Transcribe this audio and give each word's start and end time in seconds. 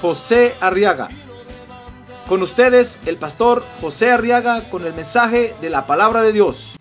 José 0.00 0.54
Arriaga. 0.60 1.08
Con 2.28 2.42
ustedes, 2.42 2.98
el 3.06 3.16
pastor 3.18 3.64
José 3.80 4.10
Arriaga 4.10 4.68
con 4.68 4.84
el 4.84 4.92
mensaje 4.94 5.54
de 5.60 5.70
la 5.70 5.86
palabra 5.86 6.22
de 6.22 6.32
Dios. 6.32 6.74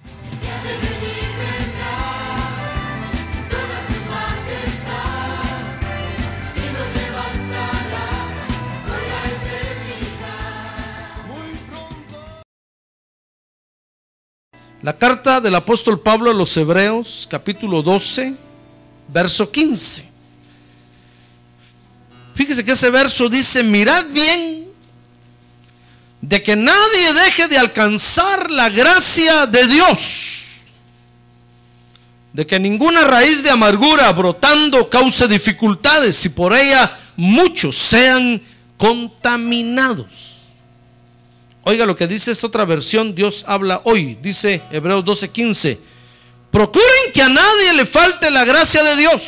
La 14.82 14.95
carta 14.95 15.42
del 15.42 15.56
apóstol 15.56 16.00
Pablo 16.00 16.30
a 16.30 16.34
los 16.36 16.56
Hebreos, 16.58 17.28
capítulo 17.28 17.82
12, 17.82 18.36
verso 19.08 19.50
15. 19.50 20.15
Fíjese 22.35 22.66
que 22.66 22.73
ese 22.73 22.89
verso 22.89 23.30
dice, 23.30 23.63
mirad 23.63 24.05
bien 24.07 24.66
de 26.21 26.41
que 26.44 26.55
nadie 26.55 27.14
deje 27.23 27.47
de 27.47 27.58
alcanzar 27.58 28.50
la 28.50 28.69
gracia 28.69 29.45
de 29.45 29.67
Dios, 29.67 30.42
de 32.33 32.45
que 32.45 32.59
ninguna 32.59 33.03
raíz 33.03 33.44
de 33.44 33.50
amargura 33.50 34.11
brotando 34.11 34.89
cause 34.89 35.27
dificultades 35.27 36.25
y 36.25 36.30
por 36.30 36.53
ella 36.53 36.97
muchos 37.16 37.77
sean 37.77 38.42
contaminados. 38.75 40.36
Oiga 41.64 41.86
lo 41.86 41.95
que 41.95 42.08
dice 42.08 42.31
esta 42.31 42.47
otra 42.47 42.66
versión, 42.66 43.16
Dios 43.16 43.45
habla 43.47 43.81
hoy, 43.86 44.17
dice 44.22 44.61
Hebreos 44.72 45.05
12:15. 45.05 45.80
Procuren 46.52 47.11
que 47.14 47.22
a 47.22 47.30
nadie 47.30 47.73
le 47.73 47.86
falte 47.86 48.30
la 48.31 48.45
gracia 48.45 48.83
de 48.83 48.97
Dios, 48.97 49.23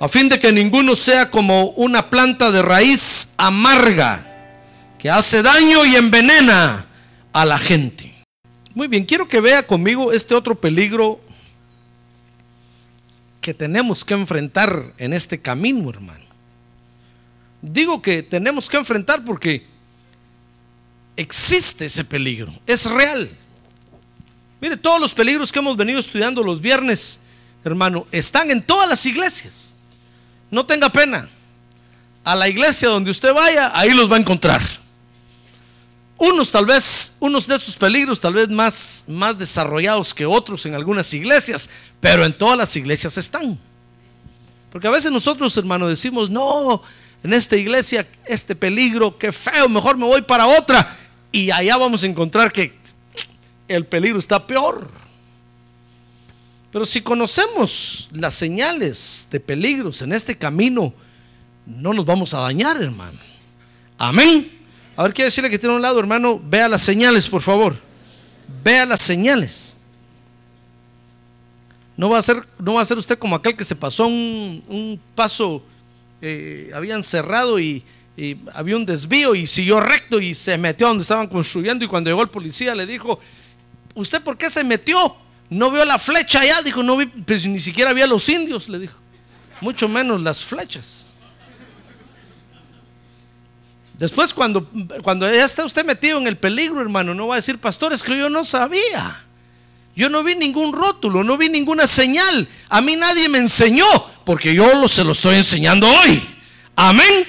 a 0.00 0.08
fin 0.08 0.28
de 0.28 0.38
que 0.38 0.52
ninguno 0.52 0.94
sea 0.94 1.30
como 1.30 1.70
una 1.70 2.08
planta 2.08 2.52
de 2.52 2.62
raíz 2.62 3.34
amarga, 3.36 4.24
que 4.98 5.10
hace 5.10 5.42
daño 5.42 5.84
y 5.84 5.96
envenena 5.96 6.86
a 7.32 7.44
la 7.44 7.58
gente. 7.58 8.14
Muy 8.74 8.86
bien, 8.86 9.04
quiero 9.04 9.26
que 9.26 9.40
vea 9.40 9.66
conmigo 9.66 10.12
este 10.12 10.34
otro 10.34 10.54
peligro 10.54 11.20
que 13.40 13.54
tenemos 13.54 14.04
que 14.04 14.14
enfrentar 14.14 14.92
en 14.98 15.12
este 15.12 15.40
camino, 15.40 15.90
hermano. 15.90 16.24
Digo 17.60 18.00
que 18.00 18.22
tenemos 18.22 18.68
que 18.68 18.76
enfrentar 18.76 19.24
porque 19.24 19.66
existe 21.16 21.86
ese 21.86 22.04
peligro, 22.04 22.52
es 22.66 22.88
real. 22.88 23.28
Mire, 24.60 24.76
todos 24.76 25.00
los 25.00 25.12
peligros 25.12 25.50
que 25.50 25.58
hemos 25.58 25.76
venido 25.76 25.98
estudiando 25.98 26.44
los 26.44 26.60
viernes, 26.60 27.20
hermano, 27.64 28.06
están 28.12 28.50
en 28.52 28.62
todas 28.62 28.88
las 28.88 29.04
iglesias. 29.06 29.74
No 30.50 30.66
tenga 30.66 30.88
pena. 30.88 31.28
A 32.24 32.34
la 32.34 32.48
iglesia 32.48 32.88
donde 32.88 33.10
usted 33.10 33.32
vaya, 33.32 33.72
ahí 33.74 33.90
los 33.90 34.10
va 34.10 34.16
a 34.16 34.20
encontrar. 34.20 34.62
Unos 36.18 36.50
tal 36.50 36.66
vez, 36.66 37.16
unos 37.20 37.46
de 37.46 37.54
estos 37.54 37.76
peligros 37.76 38.20
tal 38.20 38.34
vez 38.34 38.48
más, 38.48 39.04
más 39.06 39.38
desarrollados 39.38 40.12
que 40.12 40.26
otros 40.26 40.66
en 40.66 40.74
algunas 40.74 41.14
iglesias, 41.14 41.70
pero 42.00 42.24
en 42.26 42.36
todas 42.36 42.58
las 42.58 42.74
iglesias 42.74 43.16
están. 43.16 43.58
Porque 44.70 44.88
a 44.88 44.90
veces 44.90 45.12
nosotros, 45.12 45.56
hermano, 45.56 45.86
decimos, 45.86 46.28
no, 46.28 46.82
en 47.22 47.32
esta 47.32 47.56
iglesia, 47.56 48.06
este 48.26 48.54
peligro, 48.54 49.16
qué 49.16 49.32
feo, 49.32 49.68
mejor 49.68 49.96
me 49.96 50.06
voy 50.06 50.22
para 50.22 50.46
otra. 50.46 50.96
Y 51.30 51.50
allá 51.50 51.76
vamos 51.76 52.02
a 52.02 52.06
encontrar 52.06 52.52
que 52.52 52.76
el 53.68 53.86
peligro 53.86 54.18
está 54.18 54.46
peor. 54.46 54.90
Pero 56.70 56.84
si 56.84 57.00
conocemos 57.00 58.08
las 58.12 58.34
señales 58.34 59.26
de 59.30 59.40
peligros 59.40 60.02
en 60.02 60.12
este 60.12 60.36
camino, 60.36 60.92
no 61.64 61.92
nos 61.94 62.04
vamos 62.04 62.34
a 62.34 62.40
dañar, 62.40 62.80
hermano. 62.82 63.18
Amén. 63.96 64.50
A 64.96 65.04
ver, 65.04 65.14
quiero 65.14 65.26
decirle 65.26 65.50
que 65.50 65.58
tiene 65.58 65.74
un 65.74 65.82
lado, 65.82 65.98
hermano, 65.98 66.40
vea 66.42 66.68
las 66.68 66.82
señales, 66.82 67.28
por 67.28 67.40
favor. 67.40 67.76
Vea 68.62 68.84
las 68.84 69.00
señales. 69.00 69.76
No 71.96 72.10
va 72.10 72.18
a 72.18 72.22
ser, 72.22 72.46
no 72.58 72.74
va 72.74 72.82
a 72.82 72.86
ser 72.86 72.98
usted 72.98 73.18
como 73.18 73.34
aquel 73.34 73.56
que 73.56 73.64
se 73.64 73.74
pasó 73.74 74.06
un, 74.06 75.00
paso, 75.14 75.62
eh, 76.20 76.70
habían 76.74 77.02
cerrado 77.02 77.58
y, 77.58 77.82
y 78.16 78.36
había 78.54 78.76
un 78.76 78.84
desvío 78.84 79.34
y 79.34 79.46
siguió 79.46 79.80
recto 79.80 80.20
y 80.20 80.34
se 80.34 80.58
metió 80.58 80.88
donde 80.88 81.02
estaban 81.02 81.28
construyendo 81.28 81.84
y 81.84 81.88
cuando 81.88 82.10
llegó 82.10 82.22
el 82.22 82.28
policía 82.28 82.74
le 82.74 82.86
dijo, 82.86 83.18
¿usted 83.94 84.22
por 84.22 84.36
qué 84.36 84.50
se 84.50 84.62
metió? 84.62 85.16
No 85.50 85.70
vio 85.70 85.84
la 85.84 85.98
flecha 85.98 86.40
allá, 86.40 86.62
dijo, 86.62 86.82
no 86.82 86.96
vi, 86.96 87.06
pues 87.06 87.46
ni 87.46 87.60
siquiera 87.60 87.90
había 87.90 88.06
los 88.06 88.28
indios, 88.28 88.68
le 88.68 88.78
dijo, 88.78 88.98
mucho 89.60 89.88
menos 89.88 90.20
las 90.20 90.42
flechas. 90.42 91.06
Después 93.98 94.32
cuando, 94.32 94.70
cuando 95.02 95.32
ya 95.32 95.44
está 95.44 95.64
usted 95.64 95.84
metido 95.84 96.18
en 96.18 96.28
el 96.28 96.36
peligro, 96.36 96.80
hermano, 96.80 97.14
no 97.14 97.26
va 97.26 97.34
a 97.34 97.36
decir, 97.36 97.58
pastor, 97.58 97.92
es 97.92 98.02
que 98.02 98.16
yo 98.16 98.28
no 98.30 98.44
sabía. 98.44 99.24
Yo 99.96 100.08
no 100.08 100.22
vi 100.22 100.36
ningún 100.36 100.72
rótulo, 100.72 101.24
no 101.24 101.36
vi 101.36 101.48
ninguna 101.48 101.88
señal. 101.88 102.46
A 102.68 102.80
mí 102.80 102.94
nadie 102.94 103.28
me 103.28 103.38
enseñó, 103.38 103.86
porque 104.24 104.54
yo 104.54 104.88
se 104.88 105.02
lo 105.02 105.10
estoy 105.10 105.36
enseñando 105.36 105.88
hoy. 105.88 106.22
Amén. 106.76 107.26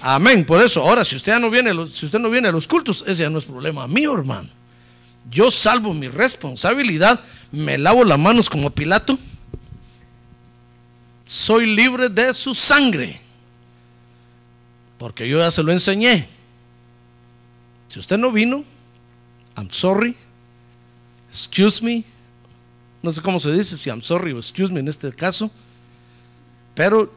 Amén. 0.00 0.44
Por 0.44 0.60
eso, 0.60 0.82
ahora, 0.82 1.04
si 1.04 1.14
usted, 1.14 1.38
no 1.38 1.48
viene, 1.48 1.70
si 1.92 2.06
usted 2.06 2.18
no 2.18 2.28
viene 2.28 2.48
a 2.48 2.52
los 2.52 2.66
cultos, 2.66 3.04
ese 3.06 3.22
ya 3.22 3.30
no 3.30 3.38
es 3.38 3.44
problema 3.44 3.86
mío, 3.86 4.12
hermano. 4.12 4.48
Yo 5.28 5.50
salvo 5.50 5.92
mi 5.92 6.08
responsabilidad, 6.08 7.20
me 7.50 7.78
lavo 7.78 8.04
las 8.04 8.18
manos 8.18 8.48
como 8.48 8.70
Pilato. 8.70 9.18
Soy 11.24 11.66
libre 11.66 12.08
de 12.08 12.32
su 12.34 12.54
sangre. 12.54 13.20
Porque 14.98 15.28
yo 15.28 15.38
ya 15.38 15.50
se 15.50 15.62
lo 15.62 15.72
enseñé. 15.72 16.28
Si 17.88 17.98
usted 17.98 18.18
no 18.18 18.30
vino, 18.30 18.64
I'm 19.56 19.70
sorry. 19.70 20.16
Excuse 21.28 21.84
me. 21.84 22.04
No 23.02 23.12
sé 23.12 23.20
cómo 23.22 23.40
se 23.40 23.52
dice, 23.52 23.76
si 23.76 23.88
I'm 23.88 24.02
sorry 24.02 24.32
o 24.32 24.38
excuse 24.38 24.72
me 24.72 24.80
en 24.80 24.88
este 24.88 25.12
caso. 25.12 25.50
Pero 26.74 27.12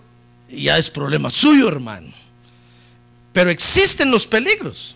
ya 0.50 0.78
es 0.78 0.90
problema 0.90 1.30
suyo, 1.30 1.68
hermano. 1.68 2.12
Pero 3.34 3.50
existen 3.50 4.12
los 4.12 4.28
peligros. 4.28 4.96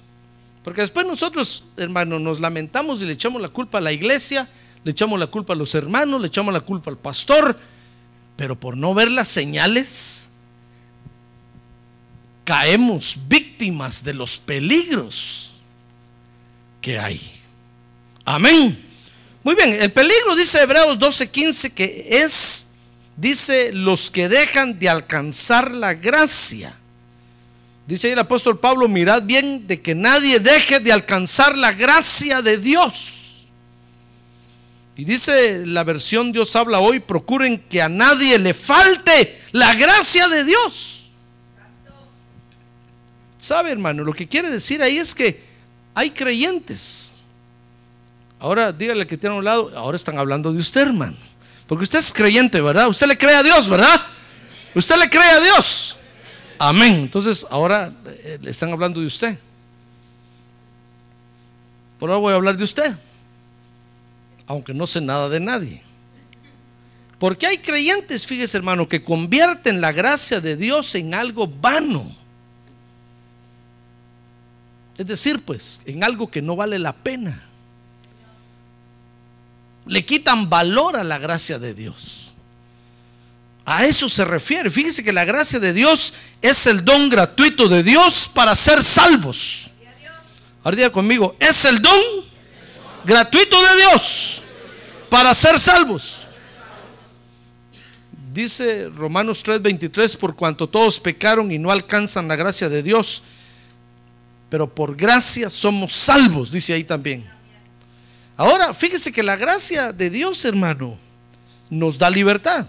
Porque 0.67 0.81
después 0.81 1.07
nosotros, 1.07 1.63
hermano, 1.77 2.19
nos 2.19 2.41
lamentamos 2.41 3.01
y 3.01 3.05
le 3.05 3.13
echamos 3.13 3.41
la 3.41 3.47
culpa 3.47 3.77
a 3.77 3.81
la 3.81 3.93
iglesia, 3.93 4.49
le 4.83 4.91
echamos 4.91 5.17
la 5.17 5.27
culpa 5.27 5.53
a 5.53 5.55
los 5.55 5.73
hermanos, 5.73 6.19
le 6.19 6.27
echamos 6.27 6.53
la 6.53 6.59
culpa 6.59 6.91
al 6.91 6.97
pastor. 6.97 7.57
Pero 8.35 8.59
por 8.59 8.75
no 8.75 8.93
ver 8.93 9.09
las 9.09 9.29
señales, 9.29 10.27
caemos 12.43 13.17
víctimas 13.29 14.03
de 14.03 14.13
los 14.13 14.37
peligros 14.37 15.53
que 16.81 16.99
hay. 16.99 17.21
Amén. 18.25 18.85
Muy 19.43 19.55
bien, 19.55 19.81
el 19.81 19.93
peligro 19.93 20.35
dice 20.35 20.61
Hebreos 20.61 20.99
12:15 20.99 21.73
que 21.73 22.07
es, 22.09 22.67
dice, 23.15 23.71
los 23.71 24.11
que 24.11 24.27
dejan 24.27 24.77
de 24.77 24.89
alcanzar 24.89 25.71
la 25.71 25.93
gracia. 25.93 26.77
Dice 27.87 28.11
el 28.11 28.19
apóstol 28.19 28.59
Pablo, 28.59 28.89
mirad 28.89 29.23
bien 29.23 29.65
de 29.65 29.81
que 29.81 29.95
nadie 29.95 30.41
deje 30.41 30.81
de 30.81 30.91
alcanzar 30.91 31.57
la 31.57 31.71
gracia 31.71 32.41
de 32.41 32.57
Dios. 32.57 33.47
Y 34.97 35.05
dice 35.05 35.65
la 35.65 35.85
versión 35.85 36.33
Dios 36.33 36.53
habla 36.57 36.79
hoy, 36.79 36.99
procuren 36.99 37.57
que 37.57 37.81
a 37.81 37.87
nadie 37.87 38.37
le 38.39 38.53
falte 38.53 39.41
la 39.53 39.73
gracia 39.75 40.27
de 40.27 40.43
Dios. 40.43 41.11
¿Sabe, 43.37 43.71
hermano? 43.71 44.03
Lo 44.03 44.11
que 44.11 44.27
quiere 44.27 44.49
decir 44.49 44.81
ahí 44.81 44.97
es 44.97 45.15
que 45.15 45.41
hay 45.93 46.09
creyentes. 46.09 47.13
Ahora 48.37 48.73
dígale 48.73 49.07
que 49.07 49.17
tiene 49.17 49.35
a 49.35 49.39
un 49.39 49.45
lado, 49.45 49.71
ahora 49.77 49.95
están 49.95 50.17
hablando 50.17 50.51
de 50.51 50.59
usted, 50.59 50.81
hermano. 50.81 51.15
Porque 51.67 51.83
usted 51.83 51.99
es 51.99 52.11
creyente, 52.11 52.59
¿verdad? 52.59 52.89
Usted 52.89 53.07
le 53.07 53.17
cree 53.17 53.35
a 53.35 53.43
Dios, 53.43 53.69
¿verdad? 53.69 54.01
Usted 54.75 54.97
le 54.97 55.09
cree 55.09 55.29
a 55.29 55.39
Dios. 55.39 55.97
Amén. 56.59 56.95
Entonces, 56.95 57.45
ahora 57.49 57.91
eh, 58.05 58.39
le 58.41 58.51
están 58.51 58.71
hablando 58.71 58.99
de 58.99 59.07
usted. 59.07 59.37
Por 61.99 62.09
ahora 62.09 62.21
voy 62.21 62.33
a 62.33 62.35
hablar 62.35 62.57
de 62.57 62.63
usted. 62.63 62.95
Aunque 64.47 64.73
no 64.73 64.87
sé 64.87 65.01
nada 65.01 65.29
de 65.29 65.39
nadie. 65.39 65.83
Porque 67.19 67.47
hay 67.47 67.57
creyentes, 67.57 68.25
fíjese 68.25 68.57
hermano, 68.57 68.87
que 68.87 69.03
convierten 69.03 69.81
la 69.81 69.91
gracia 69.91 70.39
de 70.39 70.55
Dios 70.55 70.93
en 70.95 71.15
algo 71.15 71.47
vano. 71.47 72.05
Es 74.97 75.05
decir, 75.05 75.41
pues, 75.43 75.81
en 75.85 76.03
algo 76.03 76.29
que 76.29 76.41
no 76.41 76.55
vale 76.55 76.79
la 76.79 76.93
pena. 76.93 77.43
Le 79.85 80.05
quitan 80.05 80.49
valor 80.49 80.95
a 80.97 81.03
la 81.03 81.17
gracia 81.17 81.59
de 81.59 81.73
Dios. 81.73 82.26
A 83.69 83.83
eso 83.83 84.07
se 84.07 84.23
refiere. 84.23 84.69
Fíjese 84.69 85.03
que 85.03 85.11
la 85.11 85.25
gracia 85.25 85.59
de 85.59 85.73
Dios 85.73 86.13
es 86.41 86.67
el 86.67 86.85
don 86.85 87.09
gratuito 87.09 87.67
de 87.67 87.83
Dios 87.83 88.31
para 88.33 88.55
ser 88.55 88.81
salvos. 88.81 89.69
Ahora 90.63 90.77
diga 90.77 90.89
conmigo, 90.89 91.35
es 91.37 91.65
el 91.65 91.81
don 91.81 91.99
gratuito 93.03 93.61
de 93.61 93.75
Dios 93.75 94.41
para 95.09 95.33
ser 95.33 95.59
salvos. 95.59 96.27
Dice 98.31 98.87
Romanos 98.87 99.43
3:23, 99.43 100.15
por 100.15 100.33
cuanto 100.33 100.69
todos 100.69 100.97
pecaron 100.97 101.51
y 101.51 101.59
no 101.59 101.69
alcanzan 101.69 102.29
la 102.29 102.37
gracia 102.37 102.69
de 102.69 102.81
Dios, 102.81 103.21
pero 104.49 104.73
por 104.73 104.95
gracia 104.95 105.49
somos 105.49 105.91
salvos, 105.91 106.51
dice 106.51 106.71
ahí 106.71 106.85
también. 106.85 107.29
Ahora, 108.37 108.73
fíjese 108.73 109.11
que 109.11 109.23
la 109.23 109.35
gracia 109.35 109.91
de 109.91 110.09
Dios, 110.09 110.45
hermano, 110.45 110.97
nos 111.69 111.97
da 111.97 112.09
libertad. 112.09 112.65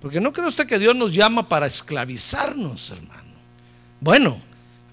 Porque 0.00 0.20
no 0.20 0.32
cree 0.32 0.46
usted 0.46 0.66
que 0.66 0.78
Dios 0.78 0.94
nos 0.94 1.12
llama 1.14 1.48
para 1.48 1.66
esclavizarnos, 1.66 2.90
hermano. 2.90 3.22
Bueno, 4.00 4.40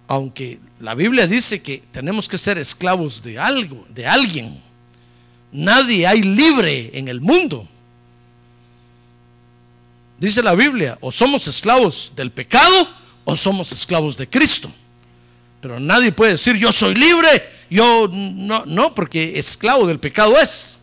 aunque 0.07 0.59
la 0.79 0.95
Biblia 0.95 1.27
dice 1.27 1.61
que 1.61 1.83
tenemos 1.91 2.27
que 2.27 2.37
ser 2.37 2.57
esclavos 2.57 3.21
de 3.21 3.39
algo, 3.39 3.85
de 3.89 4.05
alguien. 4.05 4.61
Nadie 5.51 6.07
hay 6.07 6.21
libre 6.21 6.91
en 6.93 7.07
el 7.07 7.21
mundo. 7.21 7.67
Dice 10.19 10.41
la 10.41 10.55
Biblia, 10.55 10.97
o 11.01 11.11
somos 11.11 11.47
esclavos 11.47 12.11
del 12.15 12.31
pecado 12.31 12.87
o 13.25 13.35
somos 13.35 13.71
esclavos 13.71 14.17
de 14.17 14.29
Cristo. 14.29 14.71
Pero 15.61 15.79
nadie 15.79 16.11
puede 16.11 16.33
decir, 16.33 16.55
yo 16.57 16.71
soy 16.71 16.95
libre, 16.95 17.43
yo 17.69 18.09
no, 18.11 18.65
no, 18.65 18.93
porque 18.93 19.37
esclavo 19.37 19.87
del 19.87 19.99
pecado 19.99 20.37
es. 20.39 20.79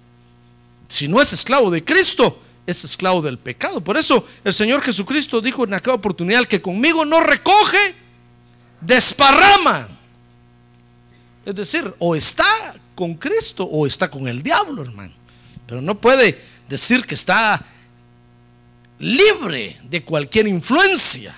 Si 0.88 1.06
no 1.06 1.20
es 1.20 1.32
esclavo 1.32 1.70
de 1.70 1.84
Cristo, 1.84 2.42
es 2.70 2.84
esclavo 2.84 3.20
del 3.20 3.38
pecado. 3.38 3.82
Por 3.82 3.96
eso 3.96 4.24
el 4.44 4.52
Señor 4.52 4.82
Jesucristo 4.82 5.40
dijo 5.40 5.64
en 5.64 5.74
aquella 5.74 5.94
oportunidad 5.94 6.44
que 6.44 6.62
conmigo 6.62 7.04
no 7.04 7.20
recoge, 7.20 7.94
desparrama. 8.80 9.88
Es 11.44 11.54
decir, 11.54 11.92
o 11.98 12.14
está 12.14 12.44
con 12.94 13.14
Cristo 13.14 13.64
o 13.64 13.86
está 13.86 14.10
con 14.10 14.28
el 14.28 14.42
diablo, 14.42 14.82
hermano. 14.82 15.12
Pero 15.66 15.80
no 15.80 15.98
puede 15.98 16.38
decir 16.68 17.04
que 17.04 17.14
está 17.14 17.64
libre 18.98 19.78
de 19.84 20.04
cualquier 20.04 20.46
influencia. 20.46 21.34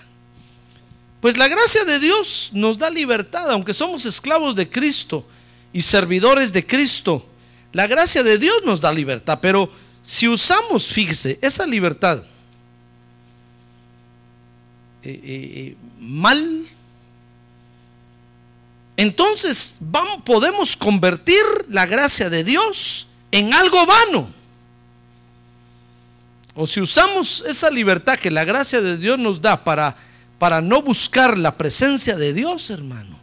Pues 1.20 1.37
la 1.37 1.46
gracia 1.46 1.85
de 1.85 2.00
Dios 2.00 2.50
nos 2.52 2.78
da 2.78 2.90
libertad, 2.90 3.50
aunque 3.50 3.73
somos 3.73 4.05
esclavos 4.06 4.56
de 4.56 4.69
Cristo 4.69 5.25
y 5.73 5.81
servidores 5.81 6.52
de 6.52 6.67
Cristo. 6.67 7.26
La 7.73 7.87
gracia 7.87 8.23
de 8.23 8.38
Dios 8.38 8.56
nos 8.64 8.81
da 8.81 8.93
libertad, 8.93 9.38
pero 9.40 9.70
si 10.02 10.28
usamos, 10.28 10.88
fíjese, 10.88 11.38
esa 11.40 11.66
libertad 11.66 12.22
eh, 15.04 15.10
eh, 15.10 15.20
eh, 15.25 15.76
mal, 15.99 16.64
entonces 18.96 19.76
vamos, 19.81 20.19
podemos 20.25 20.76
convertir 20.76 21.43
la 21.69 21.87
gracia 21.87 22.31
de 22.31 22.44
Dios 22.44 23.08
en 23.31 23.54
algo 23.54 23.84
vano. 23.87 24.32
O 26.54 26.66
si 26.66 26.81
usamos 26.81 27.43
esa 27.46 27.70
libertad 27.70 28.19
que 28.19 28.31
la 28.31 28.44
gracia 28.44 28.81
de 28.81 28.99
Dios 28.99 29.19
nos 29.19 29.40
da 29.40 29.64
para, 29.64 29.96
para 30.38 30.60
no 30.60 30.82
buscar 30.82 31.38
la 31.38 31.56
presencia 31.56 32.16
de 32.16 32.32
Dios, 32.34 32.69
hermano. 32.70 33.16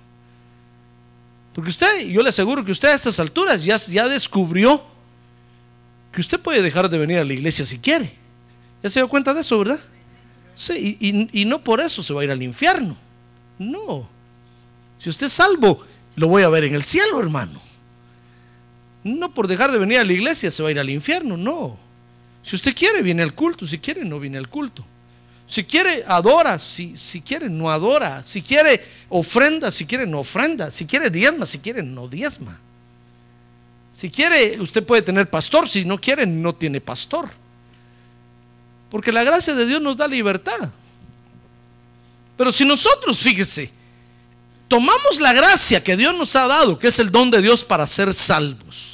Porque 1.54 1.70
usted, 1.70 2.08
yo 2.08 2.24
le 2.24 2.30
aseguro 2.30 2.66
que 2.66 2.72
usted 2.72 2.90
a 2.90 2.96
estas 2.96 3.20
alturas 3.20 3.64
ya, 3.64 3.78
ya 3.78 4.08
descubrió 4.08 4.84
que 6.12 6.22
usted 6.22 6.40
puede 6.40 6.62
dejar 6.62 6.90
de 6.90 6.98
venir 6.98 7.20
a 7.20 7.24
la 7.24 7.34
iglesia 7.34 7.66
si 7.66 7.80
quiere. 7.80 8.12
¿Ya 8.82 8.90
se 8.90 9.00
dio 9.00 9.10
cuenta 9.10 9.34
de 9.34 9.42
eso, 9.42 9.60
verdad? 9.60 9.80
Sí, 10.56 10.98
y, 11.00 11.46
no 11.46 11.64
por 11.64 11.80
eso 11.80 12.04
se 12.04 12.14
va 12.14 12.22
a 12.22 12.24
ir 12.26 12.32
al 12.32 12.44
infierno. 12.44 12.96
No. 13.58 14.10
Si 14.98 15.10
usted 15.10 15.28
es 15.28 15.34
salvo, 15.34 15.86
lo 16.16 16.28
voy 16.28 16.44
a 16.44 16.50
ver 16.50 16.66
en 16.66 16.76
el 16.76 16.84
cielo, 16.84 17.20
hermano. 17.20 17.62
No 19.04 19.34
por 19.34 19.48
dejar 19.48 19.72
de 19.72 19.78
venir 19.78 20.00
a 20.00 20.04
la 20.04 20.12
iglesia 20.12 20.52
se 20.52 20.62
va 20.62 20.70
a 20.70 20.72
ir 20.72 20.80
al 20.80 20.90
infierno, 20.90 21.38
no. 21.38 21.78
Si 22.44 22.56
usted 22.56 22.76
quiere, 22.76 23.02
viene 23.02 23.24
al 23.24 23.34
culto. 23.34 23.68
Si 23.68 23.80
quiere, 23.80 24.04
no 24.04 24.20
viene 24.20 24.38
al 24.38 24.50
culto. 24.50 24.86
Si 25.48 25.64
quiere, 25.64 26.04
adora. 26.08 26.60
Si, 26.60 26.96
si 26.98 27.22
quiere, 27.22 27.50
no 27.50 27.70
adora. 27.70 28.24
Si 28.24 28.42
quiere, 28.42 28.84
ofrenda. 29.10 29.72
Si 29.72 29.86
quiere, 29.86 30.06
no 30.06 30.20
ofrenda. 30.20 30.72
Si 30.72 30.86
quiere, 30.86 31.10
diezma. 31.10 31.46
Si 31.46 31.60
quiere, 31.60 31.84
no 31.84 32.08
diezma. 32.08 32.60
Si 34.00 34.10
quiere, 34.10 34.62
usted 34.62 34.84
puede 34.86 35.02
tener 35.02 35.30
pastor. 35.30 35.68
Si 35.68 35.84
no 35.84 36.00
quiere, 36.00 36.26
no 36.26 36.56
tiene 36.56 36.80
pastor. 36.80 37.30
Porque 38.90 39.12
la 39.12 39.24
gracia 39.24 39.54
de 39.54 39.66
Dios 39.66 39.82
nos 39.82 39.98
da 39.98 40.08
libertad. 40.08 40.70
Pero 42.38 42.52
si 42.52 42.64
nosotros, 42.64 43.20
fíjese, 43.20 43.72
tomamos 44.70 45.20
la 45.20 45.34
gracia 45.34 45.84
que 45.84 45.98
Dios 45.98 46.16
nos 46.18 46.34
ha 46.38 46.48
dado, 46.48 46.80
que 46.80 46.88
es 46.88 47.00
el 47.00 47.12
don 47.12 47.30
de 47.30 47.42
Dios 47.42 47.66
para 47.66 47.86
ser 47.88 48.14
salvos 48.14 48.90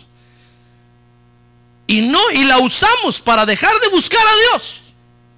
y 1.87 2.01
no 2.07 2.19
y 2.31 2.45
la 2.45 2.57
usamos 2.57 3.21
para 3.21 3.45
dejar 3.45 3.79
de 3.79 3.89
buscar 3.89 4.25
a 4.25 4.51
Dios. 4.51 4.81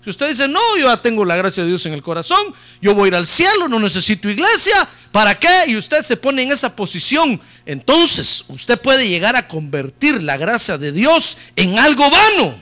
Si 0.01 0.09
usted 0.09 0.29
dice, 0.29 0.47
"No, 0.47 0.77
yo 0.77 0.87
ya 0.87 1.01
tengo 1.01 1.25
la 1.25 1.35
gracia 1.35 1.63
de 1.63 1.69
Dios 1.69 1.85
en 1.85 1.93
el 1.93 2.01
corazón, 2.01 2.53
yo 2.81 2.95
voy 2.95 3.05
a 3.05 3.07
ir 3.09 3.15
al 3.15 3.27
cielo, 3.27 3.67
no 3.67 3.79
necesito 3.79 4.29
iglesia, 4.29 4.87
¿para 5.17 5.33
qué?" 5.39 5.63
Y 5.65 5.75
usted 5.75 6.03
se 6.03 6.15
pone 6.15 6.43
en 6.43 6.51
esa 6.51 6.75
posición, 6.75 7.41
entonces 7.65 8.45
usted 8.49 8.79
puede 8.79 9.09
llegar 9.09 9.35
a 9.35 9.47
convertir 9.47 10.21
la 10.21 10.37
gracia 10.37 10.77
de 10.77 10.91
Dios 10.91 11.39
en 11.55 11.79
algo 11.79 12.07
vano. 12.07 12.55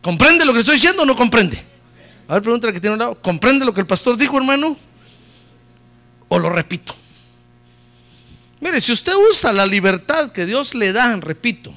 ¿Comprende 0.00 0.44
lo 0.44 0.52
que 0.52 0.60
estoy 0.60 0.76
diciendo 0.76 1.02
o 1.02 1.06
no 1.06 1.16
comprende? 1.16 1.60
A 2.28 2.34
ver, 2.34 2.42
pregúntale 2.44 2.72
que 2.72 2.78
tiene 2.78 2.92
un 2.94 3.00
lado. 3.00 3.20
¿Comprende 3.20 3.64
lo 3.64 3.74
que 3.74 3.80
el 3.80 3.86
pastor 3.86 4.16
dijo, 4.16 4.36
hermano? 4.36 4.76
¿O 6.28 6.38
lo 6.38 6.48
repito? 6.48 6.94
Mire, 8.60 8.80
si 8.80 8.92
usted 8.92 9.12
usa 9.28 9.52
la 9.52 9.66
libertad 9.66 10.30
que 10.30 10.46
Dios 10.46 10.76
le 10.76 10.92
da, 10.92 11.16
repito, 11.16 11.74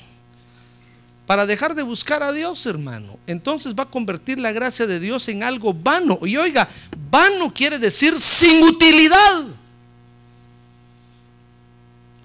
para 1.27 1.45
dejar 1.45 1.75
de 1.75 1.83
buscar 1.83 2.23
a 2.23 2.31
Dios, 2.31 2.65
hermano, 2.65 3.19
entonces 3.27 3.75
va 3.75 3.83
a 3.83 3.89
convertir 3.89 4.39
la 4.39 4.53
gracia 4.53 4.87
de 4.87 4.97
Dios 4.97 5.27
en 5.27 5.43
algo 5.43 5.73
vano. 5.73 6.19
Y 6.23 6.37
oiga, 6.37 6.69
vano 7.11 7.53
quiere 7.53 7.77
decir 7.77 8.17
sin 8.17 8.63
utilidad. 8.63 9.43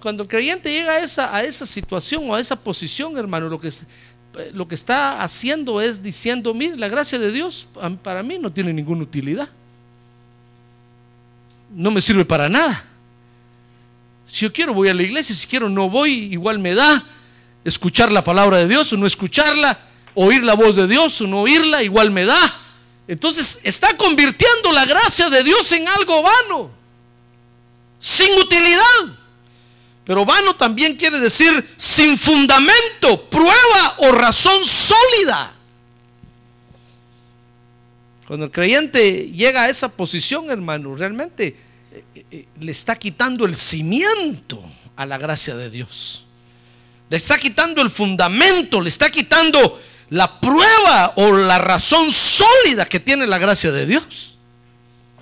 Cuando 0.00 0.22
el 0.22 0.28
creyente 0.28 0.72
llega 0.72 0.92
a 0.92 0.98
esa, 1.00 1.34
a 1.34 1.42
esa 1.42 1.66
situación 1.66 2.30
o 2.30 2.36
a 2.36 2.40
esa 2.40 2.54
posición, 2.54 3.18
hermano, 3.18 3.48
lo 3.48 3.58
que, 3.58 3.70
lo 4.54 4.68
que 4.68 4.76
está 4.76 5.20
haciendo 5.24 5.80
es 5.80 6.00
diciendo, 6.00 6.54
mire, 6.54 6.76
la 6.76 6.88
gracia 6.88 7.18
de 7.18 7.32
Dios 7.32 7.66
para 8.04 8.22
mí 8.22 8.38
no 8.38 8.52
tiene 8.52 8.72
ninguna 8.72 9.02
utilidad. 9.02 9.48
No 11.74 11.90
me 11.90 12.00
sirve 12.00 12.24
para 12.24 12.48
nada. 12.48 12.84
Si 14.28 14.42
yo 14.42 14.52
quiero 14.52 14.72
voy 14.72 14.90
a 14.90 14.94
la 14.94 15.02
iglesia, 15.02 15.34
si 15.34 15.48
quiero 15.48 15.68
no 15.68 15.90
voy, 15.90 16.32
igual 16.32 16.60
me 16.60 16.72
da 16.72 17.04
escuchar 17.64 18.10
la 18.10 18.24
palabra 18.24 18.58
de 18.58 18.68
Dios 18.68 18.92
o 18.92 18.96
no 18.96 19.06
escucharla, 19.06 19.78
oír 20.14 20.42
la 20.42 20.54
voz 20.54 20.76
de 20.76 20.86
Dios 20.86 21.20
o 21.20 21.26
no 21.26 21.42
oírla, 21.42 21.82
igual 21.82 22.10
me 22.10 22.24
da. 22.24 22.60
Entonces 23.08 23.60
está 23.62 23.96
convirtiendo 23.96 24.72
la 24.72 24.84
gracia 24.84 25.28
de 25.28 25.42
Dios 25.42 25.70
en 25.72 25.88
algo 25.88 26.22
vano, 26.22 26.70
sin 27.98 28.32
utilidad. 28.38 29.22
Pero 30.04 30.24
vano 30.24 30.54
también 30.54 30.96
quiere 30.96 31.20
decir 31.20 31.74
sin 31.76 32.18
fundamento, 32.18 33.28
prueba 33.30 33.96
o 33.98 34.12
razón 34.12 34.64
sólida. 34.66 35.54
Cuando 38.26 38.46
el 38.46 38.52
creyente 38.52 39.30
llega 39.30 39.64
a 39.64 39.68
esa 39.68 39.94
posición, 39.94 40.50
hermano, 40.50 40.96
realmente 40.96 41.56
eh, 41.92 42.24
eh, 42.30 42.46
le 42.60 42.72
está 42.72 42.96
quitando 42.96 43.44
el 43.44 43.54
cimiento 43.54 44.62
a 44.96 45.06
la 45.06 45.18
gracia 45.18 45.54
de 45.54 45.70
Dios. 45.70 46.24
Le 47.12 47.18
está 47.18 47.36
quitando 47.36 47.82
el 47.82 47.90
fundamento, 47.90 48.80
le 48.80 48.88
está 48.88 49.10
quitando 49.10 49.82
la 50.08 50.40
prueba 50.40 51.12
o 51.16 51.30
la 51.34 51.58
razón 51.58 52.10
sólida 52.10 52.86
que 52.86 53.00
tiene 53.00 53.26
la 53.26 53.36
gracia 53.36 53.70
de 53.70 53.84
Dios. 53.84 54.36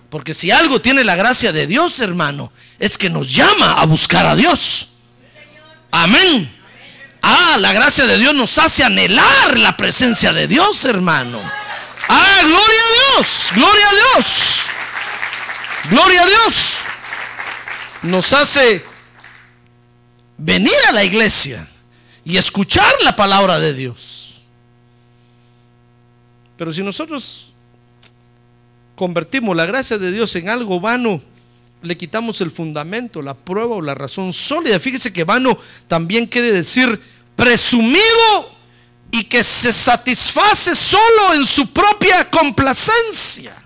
Porque 0.09 0.33
si 0.33 0.53
algo 0.53 0.81
tiene 0.81 1.03
la 1.03 1.17
gracia 1.17 1.51
de 1.51 1.67
Dios, 1.67 1.99
hermano, 1.99 2.53
es 2.79 2.97
que 2.97 3.11
nos 3.11 3.35
llama 3.35 3.73
a 3.73 3.87
buscar 3.87 4.25
a 4.25 4.37
Dios. 4.37 4.91
Amén. 5.91 6.49
Ah, 7.23 7.57
la 7.59 7.73
gracia 7.73 8.07
de 8.07 8.19
Dios 8.19 8.37
nos 8.37 8.57
hace 8.59 8.85
anhelar 8.85 9.59
la 9.59 9.77
presencia 9.77 10.33
de 10.33 10.47
Dios, 10.47 10.85
hermano. 10.85 11.43
Ah, 12.09 12.39
gloria 12.43 12.83
a 12.83 13.17
Dios, 13.17 13.49
gloria 13.53 13.89
a 13.89 13.95
Dios. 13.95 14.61
Gloria 15.91 16.23
a 16.23 16.27
Dios. 16.29 16.57
Nos 18.03 18.33
hace 18.33 18.85
venir 20.39 20.79
a 20.89 20.93
la 20.93 21.03
iglesia 21.03 21.67
y 22.31 22.37
escuchar 22.37 22.93
la 23.03 23.17
palabra 23.17 23.59
de 23.59 23.75
Dios. 23.75 24.41
Pero 26.57 26.73
si 26.73 26.81
nosotros 26.81 27.53
convertimos 28.95 29.57
la 29.57 29.67
gracia 29.67 29.99
de 29.99 30.13
Dios 30.13 30.37
en 30.37 30.49
algo 30.49 30.79
vano, 30.79 31.21
le 31.83 31.97
quitamos 31.97 32.41
el 32.41 32.53
fundamento, 32.53 33.21
la 33.21 33.35
prueba 33.35 33.75
o 33.75 33.83
la 33.83 33.95
razón 33.95 34.33
sólida. 34.33 34.79
Fíjese 34.79 35.13
que 35.13 35.25
vano 35.25 35.59
también 35.89 36.27
quiere 36.27 36.53
decir 36.53 37.01
presumido 37.35 38.49
y 39.11 39.25
que 39.25 39.43
se 39.43 39.73
satisface 39.73 40.77
solo 40.77 41.35
en 41.35 41.45
su 41.45 41.73
propia 41.73 42.31
complacencia. 42.31 43.57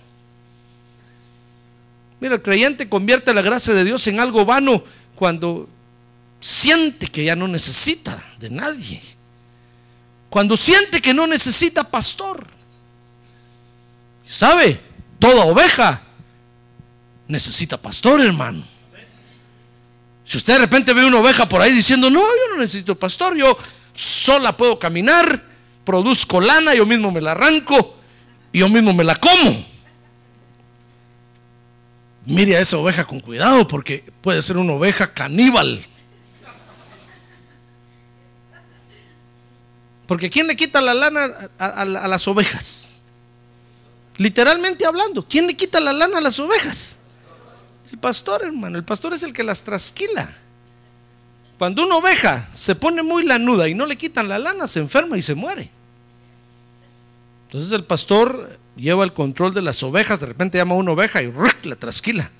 Mira, 2.18 2.36
el 2.36 2.42
creyente 2.42 2.88
convierte 2.88 3.34
la 3.34 3.42
gracia 3.42 3.74
de 3.74 3.84
Dios 3.84 4.06
en 4.06 4.20
algo 4.20 4.46
vano 4.46 4.82
cuando 5.16 5.68
siente 6.44 7.06
que 7.06 7.24
ya 7.24 7.34
no 7.34 7.48
necesita 7.48 8.22
de 8.38 8.50
nadie. 8.50 9.00
Cuando 10.28 10.58
siente 10.58 11.00
que 11.00 11.14
no 11.14 11.26
necesita 11.26 11.84
pastor. 11.84 12.46
¿Sabe? 14.26 14.78
Toda 15.18 15.46
oveja 15.46 16.02
necesita 17.28 17.80
pastor, 17.80 18.20
hermano. 18.20 18.62
Si 20.26 20.36
usted 20.36 20.52
de 20.52 20.58
repente 20.58 20.92
ve 20.92 21.06
una 21.06 21.18
oveja 21.18 21.48
por 21.48 21.62
ahí 21.62 21.72
diciendo, 21.72 22.10
no, 22.10 22.20
yo 22.20 22.54
no 22.54 22.58
necesito 22.60 22.94
pastor, 22.98 23.38
yo 23.38 23.56
sola 23.94 24.54
puedo 24.54 24.78
caminar, 24.78 25.42
produzco 25.82 26.42
lana, 26.42 26.74
yo 26.74 26.84
mismo 26.84 27.10
me 27.10 27.22
la 27.22 27.30
arranco 27.30 27.96
y 28.52 28.58
yo 28.58 28.68
mismo 28.68 28.92
me 28.92 29.04
la 29.04 29.16
como. 29.16 29.64
Mire 32.26 32.58
a 32.58 32.60
esa 32.60 32.76
oveja 32.76 33.06
con 33.06 33.20
cuidado 33.20 33.66
porque 33.66 34.04
puede 34.20 34.42
ser 34.42 34.58
una 34.58 34.74
oveja 34.74 35.14
caníbal. 35.14 35.80
Porque 40.06 40.28
¿quién 40.28 40.46
le 40.46 40.56
quita 40.56 40.80
la 40.80 40.94
lana 40.94 41.50
a, 41.58 41.84
las 41.84 42.28
ovejas? 42.28 43.00
Literalmente 44.18 44.84
hablando, 44.84 45.26
¿quién 45.26 45.46
le 45.46 45.56
quita 45.56 45.80
la 45.80 45.92
lana 45.92 46.18
a 46.18 46.20
las 46.20 46.38
ovejas? 46.38 46.98
El 47.90 47.98
pastor, 47.98 48.44
hermano. 48.44 48.76
El 48.76 48.84
pastor 48.84 49.14
es 49.14 49.22
el 49.22 49.32
que 49.32 49.42
las 49.42 49.62
trasquila. 49.62 50.28
Cuando 51.58 51.84
una 51.84 51.96
oveja 51.96 52.48
se 52.52 52.74
pone 52.74 53.02
muy 53.02 53.24
lanuda 53.24 53.68
y 53.68 53.74
no 53.74 53.86
le 53.86 53.96
quitan 53.96 54.28
la 54.28 54.38
lana, 54.38 54.68
se 54.68 54.80
enferma 54.80 55.16
y 55.16 55.22
se 55.22 55.34
muere. 55.34 55.70
Entonces 57.46 57.72
el 57.72 57.84
pastor 57.84 58.58
lleva 58.76 59.04
el 59.04 59.12
control 59.12 59.54
de 59.54 59.62
las 59.62 59.82
ovejas, 59.82 60.20
de 60.20 60.26
repente 60.26 60.58
llama 60.58 60.74
a 60.74 60.78
una 60.78 60.92
oveja 60.92 61.22
y 61.22 61.32
la 61.62 61.76
trasquila. 61.76 62.30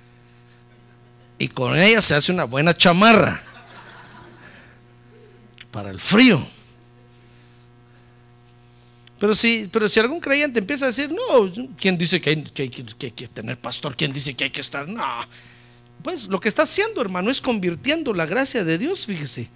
Y 1.39 1.49
con 1.49 1.79
ella 1.79 2.03
se 2.03 2.15
hace 2.15 2.33
una 2.33 2.45
buena 2.45 2.75
chamarra 2.75 3.41
para 5.71 5.91
el 5.91 6.01
frío. 6.01 6.45
Pero 9.19 9.35
si, 9.35 9.69
pero 9.71 9.89
si 9.89 10.01
algún 10.01 10.21
creyente 10.21 10.59
empieza 10.59 10.87
a 10.87 10.89
decir, 10.89 11.11
no, 11.11 11.51
¿quién 11.79 11.97
dice 11.97 12.21
que 12.21 12.31
hay 12.31 12.43
que, 12.43 13.29
tener 13.29 13.59
pastor? 13.59 13.97
¿Quién 13.97 14.13
dice 14.13 14.35
que 14.35 14.45
hay 14.45 14.51
que 14.51 14.61
estar? 14.61 14.89
No. 14.89 15.05
Pues 16.03 16.27
lo 16.27 16.41
que 16.41 16.49
está 16.49 16.63
haciendo, 16.63 17.01
hermano, 17.01 17.31
es 17.31 17.41
convirtiendo 17.41 18.13
la 18.13 18.27
gracia 18.27 18.65
de 18.65 18.77
Dios, 18.77 19.07
fíjese, 19.07 19.49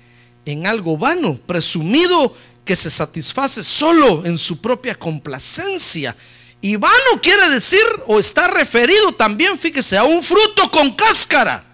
en 0.44 0.66
algo 0.66 0.96
vano, 0.96 1.34
presumido 1.34 2.34
que 2.64 2.76
se 2.76 2.90
satisface 2.90 3.64
solo 3.64 4.24
en 4.24 4.38
su 4.38 4.60
propia 4.60 4.94
complacencia. 4.94 6.16
Y 6.60 6.76
vano 6.76 7.20
quiere 7.20 7.50
decir, 7.50 7.84
o 8.06 8.18
está 8.18 8.48
referido 8.48 9.12
también, 9.12 9.58
fíjese, 9.58 9.98
a 9.98 10.04
un 10.04 10.22
fruto 10.22 10.70
con 10.70 10.94
cáscara, 10.94 11.64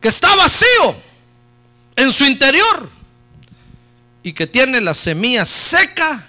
que 0.00 0.08
está 0.08 0.34
vacío 0.36 0.94
en 1.96 2.12
su 2.12 2.24
interior 2.24 3.01
y 4.22 4.32
que 4.32 4.46
tiene 4.46 4.80
la 4.80 4.94
semilla 4.94 5.44
seca 5.44 6.24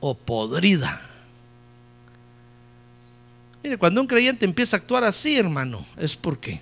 o 0.00 0.14
podrida. 0.14 1.00
Mire, 3.62 3.78
cuando 3.78 4.00
un 4.00 4.06
creyente 4.06 4.44
empieza 4.44 4.76
a 4.76 4.80
actuar 4.80 5.04
así, 5.04 5.36
hermano, 5.36 5.84
es 5.96 6.16
porque 6.16 6.60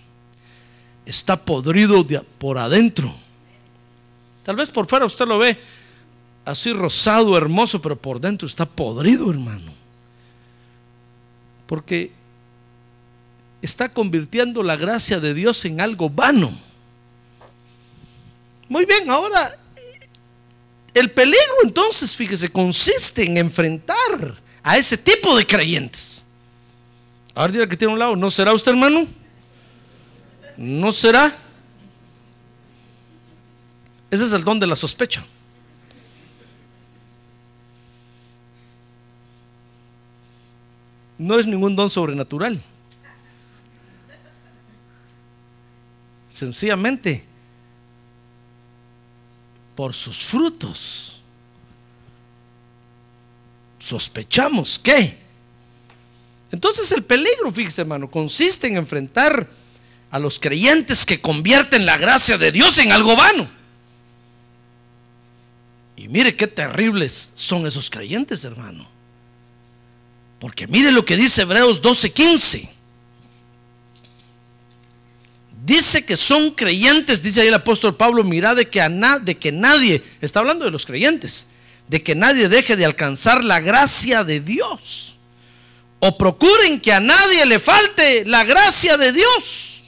está 1.05 1.37
podrido 1.37 2.05
por 2.39 2.59
adentro. 2.59 3.13
Tal 4.45 4.57
vez 4.57 4.71
por 4.71 4.87
fuera 4.87 5.05
usted 5.05 5.27
lo 5.27 5.39
ve 5.39 5.59
así 6.45 6.73
rosado, 6.73 7.37
hermoso, 7.37 7.81
pero 7.81 7.97
por 7.97 8.21
dentro 8.21 8.47
está 8.47 8.67
podrido, 8.67 9.31
hermano. 9.31 9.73
Porque 11.67 12.13
está 13.61 13.89
convirtiendo 13.89 14.63
la 14.63 14.77
gracia 14.77 15.21
de 15.21 15.35
Dios 15.35 15.65
en 15.65 15.81
algo 15.81 16.11
vano. 16.11 16.53
Muy 18.69 18.85
bien, 18.85 19.11
ahora 19.11 19.59
el 20.95 21.11
peligro 21.11 21.55
entonces, 21.65 22.15
fíjese, 22.15 22.51
consiste 22.51 23.25
en 23.25 23.39
enfrentar 23.39 24.37
a 24.63 24.77
ese 24.77 24.97
tipo 24.97 25.37
de 25.37 25.47
creyentes. 25.47 26.25
Dirá 27.51 27.67
que 27.67 27.77
tiene 27.77 27.95
un 27.95 27.99
lado, 27.99 28.15
¿no 28.15 28.31
será 28.31 28.53
usted 28.53 28.73
hermano? 28.73 29.07
¿No 30.57 30.93
será? 30.93 31.35
Ese 34.11 34.25
es 34.27 34.33
el 34.33 34.45
don 34.45 34.61
de 34.61 34.67
la 34.67 34.77
sospecha. 34.77 35.25
No 41.17 41.39
es 41.39 41.47
ningún 41.47 41.75
don 41.75 41.89
sobrenatural. 41.89 42.61
Sencillamente 46.29 47.32
por 49.75 49.95
sus 49.95 50.23
frutos. 50.23 51.19
Sospechamos 53.79 54.79
que. 54.79 55.19
Entonces 56.51 56.93
el 56.93 57.03
peligro, 57.03 57.51
fíjese 57.51 57.81
hermano, 57.81 58.11
consiste 58.11 58.67
en 58.67 58.77
enfrentar 58.77 59.49
a 60.11 60.19
los 60.19 60.39
creyentes 60.39 61.07
que 61.07 61.21
convierten 61.21 61.87
la 61.87 61.97
gracia 61.97 62.37
de 62.37 62.53
Dios 62.53 62.79
en 62.79 62.93
algo 62.93 63.17
vano. 63.17 63.51
Y 65.97 66.09
mire 66.09 66.37
qué 66.37 66.47
terribles 66.47 67.31
son 67.35 67.67
esos 67.67 67.89
creyentes, 67.89 68.45
hermano. 68.45 68.87
Porque 70.39 70.67
mire 70.67 70.93
lo 70.93 71.05
que 71.05 71.17
dice 71.17 71.43
Hebreos 71.43 71.81
12:15 71.81 72.69
dice 75.65 76.05
que 76.05 76.17
son 76.17 76.51
creyentes, 76.51 77.23
dice 77.23 77.41
ahí 77.41 77.49
el 77.49 77.55
apóstol 77.55 77.97
Pablo, 77.97 78.25
mira 78.25 78.55
de 78.55 78.69
que, 78.69 78.81
a 78.81 78.89
de 78.89 79.37
que 79.37 79.53
nadie, 79.53 80.03
está 80.21 80.41
hablando 80.41 80.65
de 80.65 80.71
los 80.71 80.85
creyentes, 80.85 81.47
de 81.89 82.03
que 82.03 82.15
nadie 82.15 82.49
deje 82.49 82.77
de 82.77 82.85
alcanzar 82.85 83.45
la 83.45 83.61
gracia 83.61 84.25
de 84.25 84.41
Dios. 84.41 85.19
O 86.01 86.19
procuren 86.19 86.81
que 86.81 86.93
a 86.93 86.99
nadie 86.99 87.47
le 87.47 87.61
falte 87.61 88.25
la 88.25 88.43
gracia 88.43 88.97
de 88.97 89.13
Dios. 89.13 89.83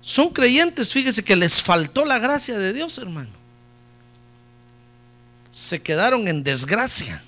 Son 0.00 0.30
creyentes, 0.30 0.90
fíjese 0.90 1.22
que 1.22 1.36
les 1.36 1.62
faltó 1.62 2.04
la 2.04 2.18
gracia 2.18 2.58
de 2.58 2.72
Dios, 2.72 2.96
hermano. 2.96 3.30
Se 5.52 5.82
quedaron 5.82 6.28
en 6.28 6.42
desgracia. 6.42 7.22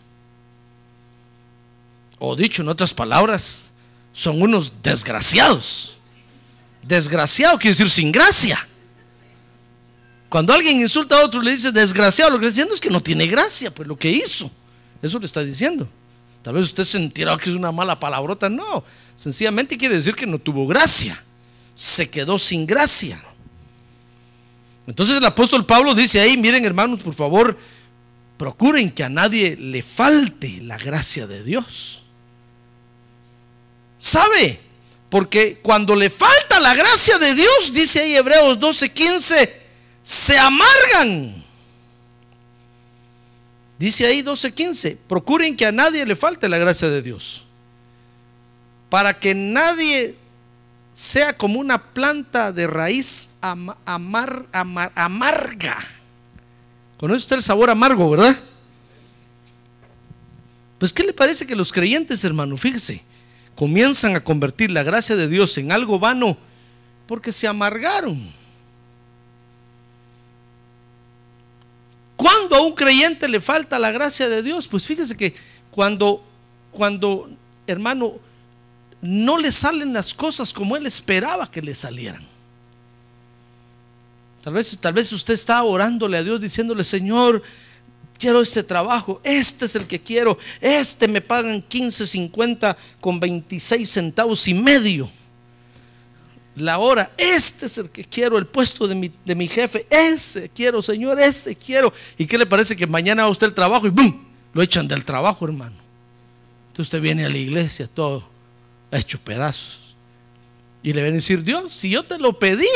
O 2.18 2.34
dicho 2.34 2.62
en 2.62 2.68
otras 2.68 2.94
palabras, 2.94 3.70
son 4.14 4.40
unos 4.40 4.72
desgraciados. 4.82 5.95
Desgraciado 6.86 7.58
quiere 7.58 7.70
decir 7.70 7.90
sin 7.90 8.12
gracia. 8.12 8.66
Cuando 10.28 10.52
alguien 10.52 10.80
insulta 10.80 11.18
a 11.18 11.24
otro 11.24 11.40
le 11.40 11.52
dice 11.52 11.72
desgraciado, 11.72 12.32
lo 12.32 12.38
que 12.38 12.46
está 12.46 12.54
diciendo 12.54 12.74
es 12.74 12.80
que 12.80 12.90
no 12.90 13.00
tiene 13.00 13.26
gracia, 13.26 13.72
pues 13.72 13.88
lo 13.88 13.96
que 13.96 14.10
hizo. 14.10 14.50
Eso 15.02 15.18
le 15.18 15.26
está 15.26 15.42
diciendo. 15.42 15.88
Tal 16.42 16.54
vez 16.54 16.64
usted 16.64 16.84
sentirá 16.84 17.36
que 17.36 17.50
es 17.50 17.56
una 17.56 17.72
mala 17.72 17.98
palabrota. 17.98 18.48
No, 18.48 18.84
sencillamente 19.16 19.76
quiere 19.76 19.96
decir 19.96 20.14
que 20.14 20.26
no 20.26 20.38
tuvo 20.38 20.66
gracia. 20.66 21.20
Se 21.74 22.08
quedó 22.08 22.38
sin 22.38 22.66
gracia. 22.66 23.20
Entonces 24.86 25.16
el 25.16 25.24
apóstol 25.24 25.66
Pablo 25.66 25.94
dice 25.94 26.20
ahí, 26.20 26.36
miren 26.36 26.64
hermanos, 26.64 27.02
por 27.02 27.14
favor, 27.14 27.58
procuren 28.36 28.90
que 28.90 29.02
a 29.02 29.08
nadie 29.08 29.56
le 29.56 29.82
falte 29.82 30.60
la 30.62 30.78
gracia 30.78 31.26
de 31.26 31.42
Dios. 31.42 32.04
¿Sabe? 33.98 34.65
Porque 35.16 35.58
cuando 35.62 35.96
le 35.96 36.10
falta 36.10 36.60
la 36.60 36.74
gracia 36.74 37.16
de 37.16 37.34
Dios, 37.34 37.72
dice 37.72 38.00
ahí 38.00 38.16
Hebreos 38.16 38.60
12:15, 38.60 39.50
se 40.02 40.38
amargan. 40.38 41.42
Dice 43.78 44.04
ahí 44.04 44.20
12:15, 44.20 44.98
procuren 45.08 45.56
que 45.56 45.64
a 45.64 45.72
nadie 45.72 46.04
le 46.04 46.16
falte 46.16 46.50
la 46.50 46.58
gracia 46.58 46.90
de 46.90 47.00
Dios. 47.00 47.46
Para 48.90 49.18
que 49.18 49.34
nadie 49.34 50.16
sea 50.94 51.34
como 51.34 51.60
una 51.60 51.82
planta 51.82 52.52
de 52.52 52.66
raíz 52.66 53.30
amarga. 53.86 55.78
Conoce 56.98 57.16
usted 57.16 57.36
el 57.36 57.42
sabor 57.42 57.70
amargo, 57.70 58.10
¿verdad? 58.10 58.36
Pues, 60.78 60.92
¿qué 60.92 61.04
le 61.04 61.14
parece 61.14 61.46
que 61.46 61.56
los 61.56 61.72
creyentes, 61.72 62.22
hermano? 62.22 62.58
Fíjese 62.58 63.02
comienzan 63.56 64.14
a 64.14 64.20
convertir 64.22 64.70
la 64.70 64.84
gracia 64.84 65.16
de 65.16 65.26
Dios 65.26 65.58
en 65.58 65.72
algo 65.72 65.98
vano 65.98 66.36
porque 67.08 67.32
se 67.32 67.48
amargaron. 67.48 68.30
Cuando 72.14 72.54
a 72.54 72.62
un 72.62 72.74
creyente 72.74 73.26
le 73.28 73.40
falta 73.40 73.78
la 73.78 73.90
gracia 73.90 74.28
de 74.28 74.42
Dios, 74.42 74.68
pues 74.68 74.86
fíjese 74.86 75.16
que 75.16 75.34
cuando 75.70 76.22
cuando, 76.76 77.28
hermano, 77.66 78.14
no 79.00 79.38
le 79.38 79.50
salen 79.50 79.92
las 79.92 80.14
cosas 80.14 80.52
como 80.52 80.76
él 80.76 80.86
esperaba 80.86 81.50
que 81.50 81.62
le 81.62 81.74
salieran. 81.74 82.22
Tal 84.44 84.54
vez, 84.54 84.78
tal 84.78 84.92
vez 84.92 85.10
usted 85.12 85.34
está 85.34 85.62
orándole 85.64 86.18
a 86.18 86.22
Dios 86.22 86.40
diciéndole, 86.40 86.84
Señor, 86.84 87.42
quiero 88.18 88.40
este 88.42 88.62
trabajo, 88.62 89.20
este 89.24 89.64
es 89.64 89.76
el 89.76 89.86
que 89.86 90.00
quiero, 90.00 90.38
este 90.60 91.08
me 91.08 91.20
pagan 91.20 91.62
15, 91.62 92.06
50 92.06 92.76
con 93.00 93.20
26 93.20 93.88
centavos 93.88 94.46
y 94.48 94.54
medio 94.54 95.08
la 96.56 96.78
hora, 96.78 97.12
este 97.18 97.66
es 97.66 97.76
el 97.76 97.90
que 97.90 98.02
quiero, 98.02 98.38
el 98.38 98.46
puesto 98.46 98.88
de 98.88 98.94
mi, 98.94 99.12
de 99.24 99.34
mi 99.34 99.46
jefe, 99.46 99.86
ese 99.90 100.48
quiero, 100.48 100.80
Señor, 100.80 101.20
ese 101.20 101.54
quiero. 101.54 101.92
¿Y 102.16 102.26
qué 102.26 102.38
le 102.38 102.46
parece 102.46 102.74
que 102.74 102.86
mañana 102.86 103.24
va 103.24 103.28
usted 103.28 103.48
el 103.48 103.52
trabajo 103.52 103.86
y 103.86 103.90
¡bum! 103.90 104.24
Lo 104.54 104.62
echan 104.62 104.88
del 104.88 105.04
trabajo, 105.04 105.44
hermano. 105.44 105.76
Entonces 106.68 106.86
usted 106.86 107.02
viene 107.02 107.26
a 107.26 107.28
la 107.28 107.36
iglesia 107.36 107.86
todo 107.86 108.26
hecho 108.90 109.18
pedazos. 109.20 109.96
Y 110.82 110.94
le 110.94 111.02
viene 111.02 111.16
a 111.16 111.20
decir, 111.20 111.42
Dios, 111.42 111.74
si 111.74 111.90
yo 111.90 112.04
te 112.04 112.18
lo 112.18 112.38
pedí, 112.38 112.66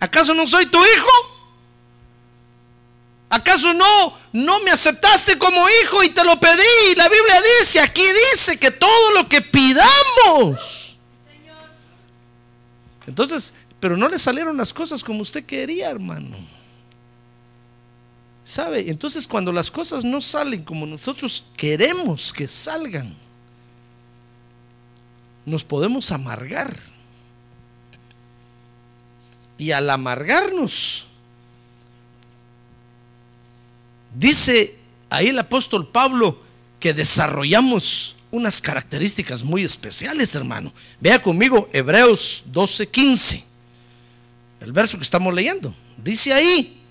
¿acaso 0.00 0.32
no 0.32 0.46
soy 0.46 0.64
tu 0.66 0.78
hijo? 0.78 1.37
¿Acaso 3.30 3.74
no, 3.74 4.14
no 4.32 4.60
me 4.60 4.70
aceptaste 4.70 5.38
como 5.38 5.60
hijo 5.82 6.02
y 6.02 6.08
te 6.10 6.24
lo 6.24 6.40
pedí? 6.40 6.94
La 6.96 7.08
Biblia 7.08 7.42
dice, 7.60 7.80
aquí 7.80 8.04
dice 8.32 8.58
que 8.58 8.70
todo 8.70 9.12
lo 9.12 9.28
que 9.28 9.42
pidamos 9.42 10.88
entonces, 13.08 13.54
pero 13.80 13.96
no 13.96 14.06
le 14.06 14.18
salieron 14.18 14.58
las 14.58 14.72
cosas 14.72 15.02
como 15.02 15.22
usted 15.22 15.44
quería, 15.44 15.90
hermano. 15.90 16.36
¿Sabe? 18.44 18.90
Entonces 18.90 19.26
cuando 19.26 19.50
las 19.50 19.70
cosas 19.70 20.04
no 20.04 20.20
salen 20.20 20.62
como 20.62 20.86
nosotros 20.86 21.44
queremos 21.56 22.32
que 22.34 22.46
salgan, 22.46 23.16
nos 25.46 25.64
podemos 25.64 26.12
amargar. 26.12 26.76
Y 29.56 29.72
al 29.72 29.88
amargarnos, 29.88 31.07
dice 34.14 34.76
ahí 35.10 35.28
el 35.28 35.38
apóstol 35.38 35.88
Pablo 35.88 36.40
que 36.80 36.92
desarrollamos 36.94 38.16
unas 38.30 38.60
características 38.60 39.42
muy 39.42 39.64
especiales, 39.64 40.34
hermano. 40.34 40.72
Vea 41.00 41.22
conmigo 41.22 41.68
Hebreos 41.72 42.44
12:15, 42.52 43.42
el 44.60 44.72
verso 44.72 44.98
que 44.98 45.04
estamos 45.04 45.32
leyendo. 45.32 45.74
Dice 45.96 46.32
ahí, 46.32 46.82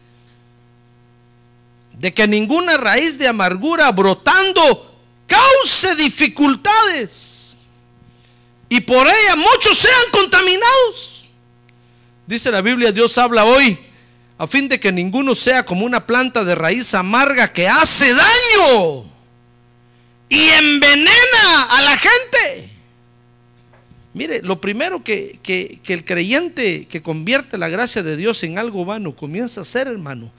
de 1.98 2.14
que 2.14 2.28
ninguna 2.28 2.78
raíz 2.78 3.18
de 3.18 3.28
amargura 3.28 3.92
brotando 3.92 5.00
cause 5.28 5.96
dificultades 5.96 7.58
y 8.70 8.82
por 8.82 9.08
ella 9.08 9.36
muchos 9.36 9.78
sean 9.78 10.12
contaminados. 10.12 11.26
Dice 12.26 12.52
la 12.52 12.62
Biblia, 12.62 12.92
Dios 12.92 13.18
habla 13.18 13.46
hoy 13.46 13.80
a 14.38 14.48
fin 14.48 14.70
de 14.70 14.80
que 14.80 14.92
ninguno 14.92 15.34
sea 15.34 15.66
como 15.66 15.84
una 15.86 16.06
planta 16.06 16.44
de 16.44 16.54
raíz 16.54 16.94
amarga 16.94 17.52
que 17.52 17.68
hace 17.68 18.14
daño 18.14 19.04
y 20.30 20.50
envenena 20.50 21.64
a 21.70 21.82
la 21.82 21.98
gente. 21.98 22.70
Mire, 24.14 24.42
lo 24.42 24.62
primero 24.62 25.04
que, 25.04 25.40
el 25.88 26.06
creyente 26.06 26.86
que 26.88 27.02
convierte 27.02 27.58
la 27.58 27.68
gracia 27.70 28.04
de 28.04 28.18
Dios 28.18 28.44
en 28.44 28.58
algo 28.58 28.84
vano 28.86 29.16
comienza 29.16 29.62
a 29.62 29.64
hacer, 29.64 29.88
hermano, 29.88 30.32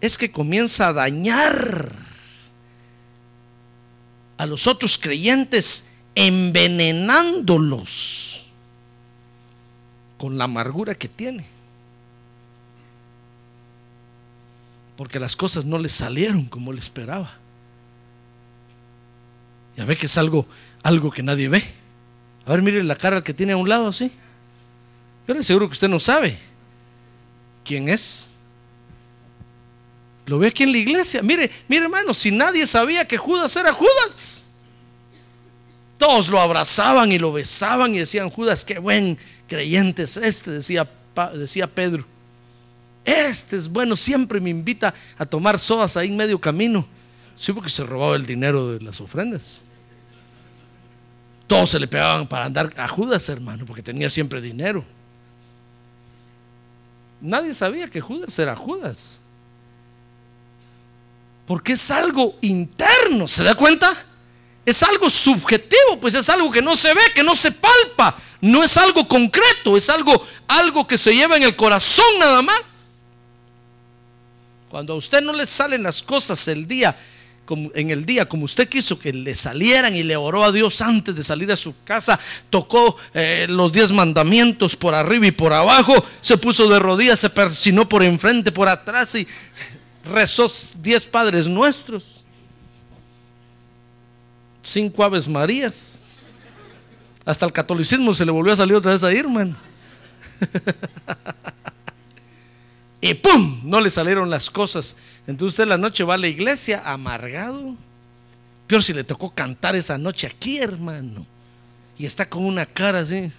es 0.00 0.16
que 0.18 0.30
comienza 0.30 0.88
a 0.88 0.92
dañar 0.92 1.90
a 4.36 4.46
los 4.46 4.68
otros 4.68 4.98
creyentes 4.98 5.86
envenenándolos 6.14 8.50
con 10.16 10.38
la 10.38 10.44
amargura 10.44 10.94
que 10.94 11.08
tiene. 11.08 11.57
Porque 14.98 15.20
las 15.20 15.36
cosas 15.36 15.64
no 15.64 15.78
le 15.78 15.88
salieron 15.88 16.46
como 16.46 16.72
le 16.72 16.80
esperaba. 16.80 17.32
Ya 19.76 19.84
ve 19.84 19.96
que 19.96 20.06
es 20.06 20.18
algo, 20.18 20.44
algo 20.82 21.12
que 21.12 21.22
nadie 21.22 21.48
ve. 21.48 21.62
A 22.44 22.50
ver, 22.50 22.62
mire 22.62 22.82
la 22.82 22.96
cara 22.96 23.22
que 23.22 23.32
tiene 23.32 23.52
a 23.52 23.56
un 23.56 23.68
lado 23.68 23.86
así. 23.86 24.10
Yo 25.28 25.34
le 25.34 25.40
aseguro 25.40 25.68
que 25.68 25.74
usted 25.74 25.86
no 25.86 26.00
sabe 26.00 26.36
quién 27.64 27.88
es. 27.88 28.26
Lo 30.26 30.40
ve 30.40 30.48
aquí 30.48 30.64
en 30.64 30.72
la 30.72 30.78
iglesia. 30.78 31.22
Mire, 31.22 31.48
mire 31.68 31.84
hermano, 31.84 32.12
si 32.12 32.32
nadie 32.32 32.66
sabía 32.66 33.06
que 33.06 33.18
Judas 33.18 33.54
era 33.54 33.72
Judas. 33.72 34.50
Todos 35.96 36.28
lo 36.28 36.40
abrazaban 36.40 37.12
y 37.12 37.20
lo 37.20 37.32
besaban 37.32 37.94
y 37.94 37.98
decían, 37.98 38.30
Judas, 38.30 38.64
qué 38.64 38.80
buen 38.80 39.16
creyente 39.46 40.02
es 40.02 40.16
este, 40.16 40.50
decía, 40.50 40.90
decía 41.34 41.68
Pedro. 41.68 42.04
Este 43.08 43.56
es 43.56 43.68
bueno, 43.68 43.96
siempre 43.96 44.38
me 44.38 44.50
invita 44.50 44.92
a 45.16 45.24
tomar 45.24 45.58
sodas 45.58 45.96
ahí 45.96 46.08
en 46.08 46.16
medio 46.16 46.38
camino. 46.38 46.86
Sí, 47.34 47.54
porque 47.54 47.70
se 47.70 47.82
robaba 47.84 48.16
el 48.16 48.26
dinero 48.26 48.68
de 48.68 48.80
las 48.80 49.00
ofrendas. 49.00 49.62
Todos 51.46 51.70
se 51.70 51.80
le 51.80 51.88
pegaban 51.88 52.26
para 52.26 52.44
andar 52.44 52.70
a 52.76 52.86
Judas, 52.86 53.26
hermano, 53.30 53.64
porque 53.64 53.82
tenía 53.82 54.10
siempre 54.10 54.42
dinero. 54.42 54.84
Nadie 57.22 57.54
sabía 57.54 57.88
que 57.88 58.02
Judas 58.02 58.38
era 58.38 58.54
Judas. 58.54 59.20
Porque 61.46 61.72
es 61.72 61.90
algo 61.90 62.36
interno, 62.42 63.26
¿se 63.26 63.42
da 63.42 63.54
cuenta? 63.54 63.96
Es 64.66 64.82
algo 64.82 65.08
subjetivo, 65.08 65.98
pues 65.98 66.12
es 66.12 66.28
algo 66.28 66.50
que 66.50 66.60
no 66.60 66.76
se 66.76 66.92
ve, 66.92 67.00
que 67.14 67.22
no 67.22 67.34
se 67.34 67.52
palpa. 67.52 68.14
No 68.42 68.62
es 68.62 68.76
algo 68.76 69.08
concreto, 69.08 69.78
es 69.78 69.88
algo, 69.88 70.22
algo 70.46 70.86
que 70.86 70.98
se 70.98 71.14
lleva 71.14 71.38
en 71.38 71.44
el 71.44 71.56
corazón 71.56 72.04
nada 72.20 72.42
más. 72.42 72.77
Cuando 74.70 74.92
a 74.92 74.96
usted 74.96 75.22
no 75.22 75.32
le 75.32 75.46
salen 75.46 75.82
las 75.82 76.02
cosas 76.02 76.46
el 76.48 76.68
día 76.68 76.96
en 77.74 77.90
el 77.90 78.04
día 78.04 78.28
como 78.28 78.44
usted 78.44 78.68
quiso 78.68 78.98
que 78.98 79.12
le 79.12 79.34
salieran 79.34 79.94
y 79.94 80.02
le 80.02 80.16
oró 80.16 80.44
a 80.44 80.52
Dios 80.52 80.80
antes 80.82 81.14
de 81.14 81.24
salir 81.24 81.50
a 81.50 81.56
su 81.56 81.74
casa, 81.82 82.18
tocó 82.50 82.96
eh, 83.14 83.46
los 83.48 83.72
diez 83.72 83.92
mandamientos 83.92 84.76
por 84.76 84.94
arriba 84.94 85.26
y 85.26 85.30
por 85.30 85.52
abajo, 85.52 86.04
se 86.20 86.36
puso 86.36 86.68
de 86.68 86.78
rodillas, 86.78 87.20
se 87.20 87.30
persinó 87.30 87.88
por 87.88 88.02
enfrente, 88.02 88.52
por 88.52 88.68
atrás 88.68 89.14
y 89.14 89.26
rezó 90.04 90.50
diez 90.76 91.06
padres 91.06 91.46
nuestros, 91.46 92.24
cinco 94.62 95.02
aves 95.04 95.26
marías. 95.26 96.00
Hasta 97.24 97.44
el 97.46 97.52
catolicismo 97.52 98.14
se 98.14 98.24
le 98.24 98.32
volvió 98.32 98.52
a 98.52 98.56
salir 98.56 98.74
otra 98.74 98.92
vez 98.92 99.02
a 99.02 99.12
ir, 99.12 99.20
hermano. 99.20 99.56
y 103.00 103.14
¡pum! 103.14 103.60
No 103.64 103.80
le 103.80 103.90
salieron 103.90 104.28
las 104.28 104.50
cosas. 104.50 104.96
Entonces 105.26 105.54
usted 105.54 105.66
la 105.66 105.78
noche 105.78 106.04
va 106.04 106.14
a 106.14 106.18
la 106.18 106.28
iglesia 106.28 106.82
amargado. 106.84 107.76
Peor 108.66 108.82
si 108.82 108.92
le 108.92 109.04
tocó 109.04 109.30
cantar 109.30 109.76
esa 109.76 109.96
noche 109.96 110.26
aquí, 110.26 110.58
hermano. 110.58 111.24
Y 111.96 112.06
está 112.06 112.28
con 112.28 112.44
una 112.44 112.66
cara 112.66 113.00
así. 113.00 113.30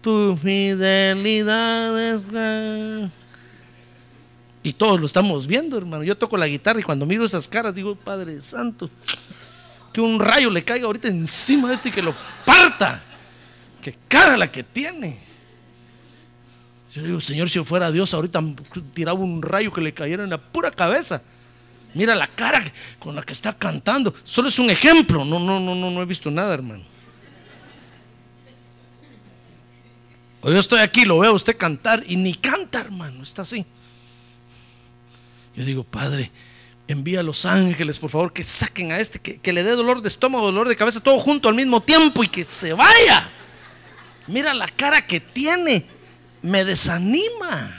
Tu 0.00 0.36
fidelidad 0.36 1.98
es... 2.00 3.10
Y 4.62 4.72
todos 4.72 4.98
lo 4.98 5.06
estamos 5.06 5.46
viendo, 5.46 5.76
hermano. 5.76 6.04
Yo 6.04 6.16
toco 6.16 6.36
la 6.36 6.46
guitarra 6.46 6.80
y 6.80 6.82
cuando 6.82 7.04
miro 7.04 7.24
esas 7.24 7.48
caras 7.48 7.74
digo, 7.74 7.94
Padre 7.96 8.40
Santo, 8.40 8.88
que 9.92 10.00
un 10.00 10.18
rayo 10.18 10.50
le 10.50 10.64
caiga 10.64 10.86
ahorita 10.86 11.08
encima 11.08 11.68
de 11.68 11.74
este 11.74 11.88
y 11.90 11.92
que 11.92 12.02
lo 12.02 12.14
parta. 12.44 13.02
Qué 13.82 13.96
cara 14.08 14.36
la 14.36 14.50
que 14.50 14.62
tiene. 14.62 15.18
Yo 16.94 17.02
digo, 17.02 17.20
Señor, 17.20 17.48
si 17.48 17.56
yo 17.56 17.64
fuera 17.64 17.90
Dios, 17.90 18.14
ahorita 18.14 18.40
tiraba 18.92 19.18
un 19.18 19.42
rayo 19.42 19.72
que 19.72 19.80
le 19.80 19.92
cayera 19.92 20.22
en 20.22 20.30
la 20.30 20.38
pura 20.38 20.70
cabeza. 20.70 21.22
Mira 21.92 22.14
la 22.14 22.28
cara 22.28 22.64
con 23.00 23.16
la 23.16 23.22
que 23.22 23.32
está 23.32 23.52
cantando. 23.52 24.14
Solo 24.22 24.48
es 24.48 24.58
un 24.60 24.70
ejemplo. 24.70 25.24
No, 25.24 25.40
no, 25.40 25.58
no, 25.58 25.74
no, 25.74 25.90
no 25.90 26.02
he 26.02 26.04
visto 26.04 26.30
nada, 26.30 26.54
hermano. 26.54 26.84
O 30.40 30.52
yo 30.52 30.58
estoy 30.60 30.80
aquí, 30.80 31.04
lo 31.04 31.18
veo 31.18 31.32
a 31.32 31.34
usted 31.34 31.56
cantar 31.56 32.04
y 32.06 32.14
ni 32.14 32.34
canta, 32.34 32.80
hermano. 32.80 33.24
Está 33.24 33.42
así. 33.42 33.66
Yo 35.56 35.64
digo, 35.64 35.82
Padre, 35.82 36.30
envía 36.86 37.20
a 37.20 37.22
los 37.24 37.44
ángeles, 37.44 37.98
por 37.98 38.10
favor, 38.10 38.32
que 38.32 38.44
saquen 38.44 38.92
a 38.92 38.98
este, 38.98 39.20
que, 39.20 39.38
que 39.38 39.52
le 39.52 39.64
dé 39.64 39.72
dolor 39.72 40.00
de 40.00 40.08
estómago, 40.08 40.46
dolor 40.46 40.68
de 40.68 40.76
cabeza, 40.76 41.00
todo 41.00 41.18
junto 41.18 41.48
al 41.48 41.56
mismo 41.56 41.82
tiempo 41.82 42.22
y 42.22 42.28
que 42.28 42.44
se 42.44 42.72
vaya. 42.72 43.30
Mira 44.28 44.54
la 44.54 44.68
cara 44.68 45.06
que 45.06 45.20
tiene 45.20 45.93
me 46.44 46.62
desanima. 46.62 47.74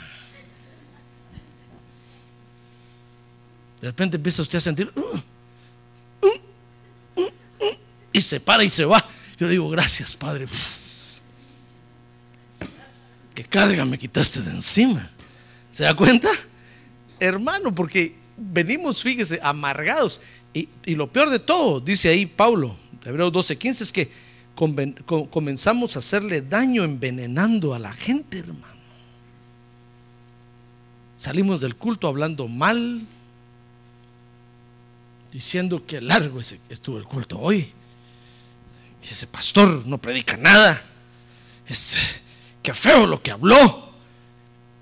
De 3.80 3.86
repente 3.86 4.16
empieza 4.16 4.42
usted 4.42 4.58
a 4.58 4.60
sentir 4.60 4.92
uh, 4.96 5.00
uh, 6.26 7.22
uh, 7.22 7.76
y 8.12 8.20
se 8.20 8.40
para 8.40 8.64
y 8.64 8.68
se 8.68 8.84
va. 8.84 9.06
Yo 9.38 9.48
digo, 9.48 9.68
gracias, 9.70 10.16
Padre. 10.16 10.46
Qué 13.34 13.44
carga 13.44 13.84
me 13.84 13.98
quitaste 13.98 14.40
de 14.40 14.50
encima. 14.50 15.08
¿Se 15.70 15.84
da 15.84 15.94
cuenta? 15.94 16.30
Hermano, 17.20 17.72
porque 17.72 18.16
venimos, 18.36 19.00
fíjese, 19.00 19.38
amargados. 19.42 20.20
Y, 20.52 20.68
y 20.84 20.96
lo 20.96 21.12
peor 21.12 21.30
de 21.30 21.38
todo, 21.38 21.80
dice 21.80 22.08
ahí 22.08 22.26
Pablo, 22.26 22.76
Hebreos 23.04 23.32
12:15 23.32 23.82
es 23.82 23.92
que 23.92 24.10
comenzamos 24.56 25.94
a 25.94 25.98
hacerle 26.00 26.40
daño 26.42 26.82
envenenando 26.82 27.74
a 27.74 27.78
la 27.78 27.92
gente, 27.92 28.38
hermano. 28.38 28.74
Salimos 31.16 31.60
del 31.60 31.76
culto 31.76 32.08
hablando 32.08 32.48
mal, 32.48 33.02
diciendo 35.32 35.84
que 35.86 36.00
largo 36.00 36.40
estuvo 36.40 36.98
el 36.98 37.04
culto 37.04 37.38
hoy. 37.38 37.72
Y 39.02 39.12
ese 39.12 39.26
pastor 39.26 39.86
no 39.86 39.98
predica 39.98 40.36
nada. 40.36 40.80
Es, 41.68 42.20
qué 42.62 42.72
feo 42.74 43.06
lo 43.06 43.22
que 43.22 43.30
habló. 43.30 43.86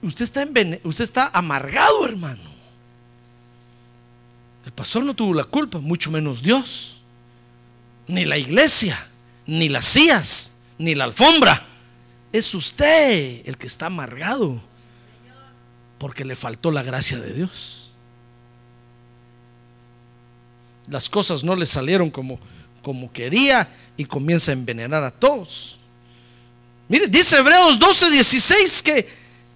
Usted 0.03 0.25
está, 0.25 0.43
envene- 0.43 0.81
usted 0.85 1.05
está 1.05 1.31
amargado, 1.33 2.07
hermano. 2.07 2.55
El 4.65 4.73
pastor 4.73 5.05
no 5.05 5.15
tuvo 5.15 5.35
la 5.35 5.45
culpa, 5.45 5.79
mucho 5.79 6.11
menos 6.11 6.43
Dios. 6.43 7.01
Ni 8.07 8.25
la 8.25 8.37
iglesia, 8.39 9.09
ni 9.47 9.69
las 9.69 9.85
sillas, 9.85 10.53
ni 10.79 10.95
la 10.95 11.05
alfombra. 11.05 11.67
Es 12.33 12.55
usted 12.55 13.47
el 13.47 13.57
que 13.57 13.67
está 13.67 13.87
amargado 13.87 14.61
porque 15.99 16.25
le 16.25 16.37
faltó 16.37 16.71
la 16.71 16.83
gracia 16.83 17.19
de 17.19 17.33
Dios. 17.33 17.93
Las 20.89 21.09
cosas 21.09 21.45
no 21.45 21.57
le 21.57 21.65
salieron 21.65 22.11
como, 22.11 22.39
como 22.83 23.11
quería 23.13 23.69
y 23.97 24.05
comienza 24.05 24.51
a 24.51 24.55
envenenar 24.55 25.03
a 25.03 25.11
todos. 25.11 25.79
Mire, 26.89 27.07
dice 27.07 27.39
Hebreos 27.39 27.79
12, 27.79 28.11
16 28.11 28.83
que, 28.83 29.09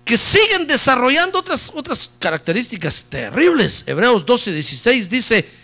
que 0.04 0.16
siguen 0.16 0.66
desarrollando 0.66 1.38
otras, 1.38 1.70
otras 1.74 2.10
características 2.18 3.04
terribles. 3.04 3.84
Hebreos 3.86 4.24
12, 4.24 4.52
16 4.52 5.10
dice 5.10 5.57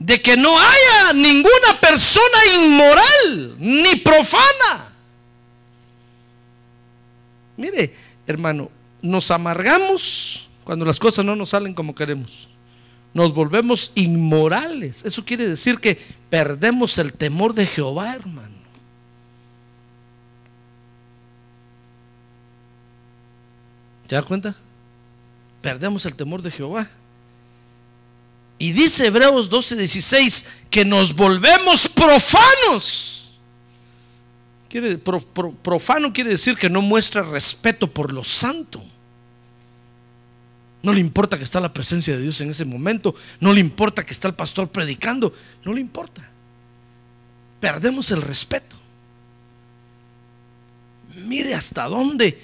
de 0.00 0.20
que 0.20 0.34
no 0.36 0.58
haya 0.58 1.12
ninguna 1.12 1.78
persona 1.78 2.38
inmoral 2.58 3.54
ni 3.58 3.96
profana. 3.96 4.92
Mire, 7.56 7.94
hermano, 8.26 8.70
nos 9.02 9.30
amargamos 9.30 10.48
cuando 10.64 10.86
las 10.86 10.98
cosas 10.98 11.24
no 11.24 11.36
nos 11.36 11.50
salen 11.50 11.74
como 11.74 11.94
queremos. 11.94 12.48
Nos 13.12 13.34
volvemos 13.34 13.92
inmorales. 13.94 15.04
Eso 15.04 15.22
quiere 15.22 15.46
decir 15.46 15.78
que 15.78 15.98
perdemos 16.30 16.96
el 16.96 17.12
temor 17.12 17.52
de 17.52 17.66
Jehová, 17.66 18.14
hermano. 18.14 18.48
¿Te 24.06 24.14
das 24.14 24.24
cuenta? 24.24 24.54
Perdemos 25.60 26.06
el 26.06 26.14
temor 26.14 26.40
de 26.40 26.50
Jehová. 26.50 26.88
Y 28.60 28.72
dice 28.72 29.06
Hebreos 29.06 29.48
12, 29.48 29.74
16 29.74 30.46
que 30.70 30.84
nos 30.84 31.16
volvemos 31.16 31.88
profanos. 31.88 33.32
Quiere, 34.68 34.98
pro- 34.98 35.18
pro- 35.20 35.50
profano 35.52 36.12
quiere 36.12 36.30
decir 36.30 36.56
que 36.56 36.70
no 36.70 36.80
muestra 36.82 37.22
respeto 37.22 37.90
por 37.90 38.12
lo 38.12 38.22
santo. 38.22 38.80
No 40.82 40.92
le 40.92 41.00
importa 41.00 41.36
que 41.38 41.44
está 41.44 41.58
la 41.58 41.72
presencia 41.72 42.14
de 42.14 42.22
Dios 42.22 42.40
en 42.42 42.50
ese 42.50 42.64
momento. 42.66 43.14
No 43.40 43.52
le 43.52 43.60
importa 43.60 44.04
que 44.04 44.12
está 44.12 44.28
el 44.28 44.34
pastor 44.34 44.68
predicando. 44.68 45.34
No 45.64 45.72
le 45.72 45.80
importa. 45.80 46.30
Perdemos 47.60 48.10
el 48.10 48.22
respeto. 48.22 48.76
Mire 51.24 51.54
hasta 51.54 51.84
dónde, 51.88 52.40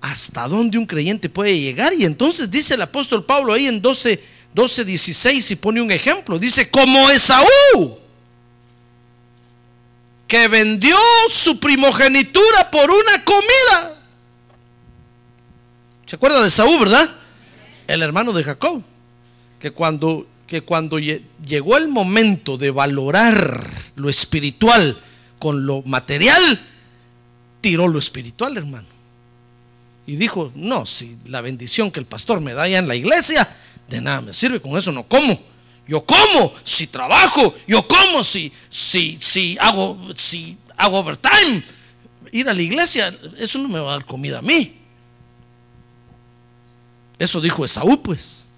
hasta 0.00 0.46
dónde 0.46 0.78
un 0.78 0.86
creyente 0.86 1.28
puede 1.28 1.58
llegar. 1.58 1.94
Y 1.94 2.04
entonces 2.04 2.50
dice 2.50 2.74
el 2.74 2.82
apóstol 2.82 3.24
Pablo 3.24 3.52
ahí 3.52 3.66
en 3.66 3.80
12, 3.80 4.22
12, 4.54 4.84
16 4.84 5.50
y 5.52 5.56
pone 5.56 5.80
un 5.80 5.90
ejemplo. 5.92 6.38
Dice, 6.38 6.70
como 6.70 7.08
Esaú, 7.10 7.98
que 10.26 10.48
vendió 10.48 10.96
su 11.28 11.58
primogenitura 11.58 12.70
por 12.70 12.90
una 12.90 13.24
comida. 13.24 13.96
¿Se 16.06 16.16
acuerda 16.16 16.40
de 16.40 16.48
Esaú, 16.48 16.78
verdad? 16.78 17.08
El 17.86 18.02
hermano 18.02 18.32
de 18.32 18.44
Jacob. 18.44 18.82
Que 19.60 19.70
cuando, 19.72 20.26
que 20.46 20.62
cuando 20.62 20.98
lle- 20.98 21.22
llegó 21.44 21.76
el 21.76 21.88
momento 21.88 22.56
de 22.56 22.70
valorar 22.70 23.64
lo 23.96 24.08
espiritual 24.08 25.00
con 25.38 25.66
lo 25.66 25.82
material, 25.82 26.40
tiró 27.60 27.88
lo 27.88 27.98
espiritual, 27.98 28.56
hermano. 28.56 28.86
Y 30.06 30.16
dijo, 30.16 30.50
no, 30.54 30.86
si 30.86 31.16
la 31.26 31.40
bendición 31.40 31.90
que 31.90 32.00
el 32.00 32.06
pastor 32.06 32.40
me 32.40 32.52
da 32.54 32.62
allá 32.62 32.78
en 32.78 32.88
la 32.88 32.94
iglesia, 32.96 33.48
de 33.90 34.00
nada 34.00 34.20
me 34.20 34.32
sirve, 34.32 34.60
con 34.60 34.76
eso 34.78 34.92
no 34.92 35.02
como. 35.02 35.38
Yo 35.86 36.04
como 36.04 36.52
si 36.64 36.86
trabajo, 36.86 37.54
yo 37.66 37.86
como 37.86 38.22
si, 38.22 38.52
si, 38.70 39.18
si 39.20 39.58
hago, 39.60 39.98
si 40.16 40.56
hago 40.76 40.98
overtime. 40.98 41.64
Ir 42.32 42.48
a 42.48 42.54
la 42.54 42.62
iglesia, 42.62 43.12
eso 43.38 43.58
no 43.58 43.68
me 43.68 43.80
va 43.80 43.90
a 43.90 43.92
dar 43.94 44.04
comida 44.04 44.38
a 44.38 44.42
mí. 44.42 44.76
Eso 47.18 47.40
dijo 47.40 47.64
Esaú, 47.64 48.00
pues. 48.00 48.48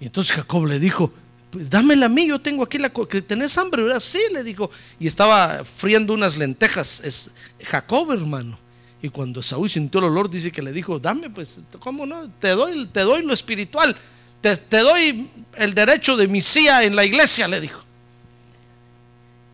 Y 0.00 0.06
entonces 0.06 0.34
Jacob 0.34 0.64
le 0.64 0.80
dijo, 0.80 1.12
pues 1.50 1.68
dámela 1.68 2.06
a 2.06 2.08
mí, 2.08 2.26
yo 2.26 2.40
tengo 2.40 2.62
aquí 2.62 2.78
la... 2.78 2.90
que 2.90 3.20
¿Tenés 3.20 3.58
hambre? 3.58 3.82
¿verdad? 3.82 4.00
Sí, 4.00 4.20
le 4.32 4.42
dijo. 4.42 4.70
Y 4.98 5.06
estaba 5.06 5.62
friendo 5.64 6.14
unas 6.14 6.38
lentejas. 6.38 7.00
Es 7.04 7.30
Jacob, 7.62 8.12
hermano. 8.12 8.58
Y 9.02 9.10
cuando 9.10 9.40
Esaú 9.40 9.68
sintió 9.68 9.98
el 10.00 10.06
olor, 10.06 10.30
dice 10.30 10.50
que 10.50 10.62
le 10.62 10.72
dijo, 10.72 10.98
dame, 10.98 11.28
pues, 11.28 11.58
¿cómo 11.78 12.06
no? 12.06 12.30
Te 12.40 12.50
doy, 12.50 12.86
te 12.86 13.00
doy 13.00 13.22
lo 13.22 13.32
espiritual. 13.32 13.96
Te, 14.40 14.78
doy 14.78 15.30
el 15.56 15.74
derecho 15.74 16.16
de 16.16 16.26
mi 16.26 16.40
silla 16.40 16.82
en 16.82 16.96
la 16.96 17.04
iglesia, 17.04 17.46
le 17.46 17.60
dijo. 17.60 17.82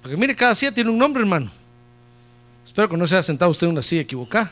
Porque 0.01 0.17
mire, 0.17 0.37
cada 0.37 0.55
silla 0.55 0.73
tiene 0.73 0.91
un 0.91 0.99
nombre, 0.99 1.23
hermano. 1.23 1.51
Espero 2.65 2.89
que 2.89 2.97
no 2.97 3.07
se 3.09 3.17
haya 3.17 3.23
sentado 3.23 3.51
usted 3.51 3.67
en 3.67 3.73
una 3.73 3.83
silla 3.83 4.03
equivocada. 4.03 4.51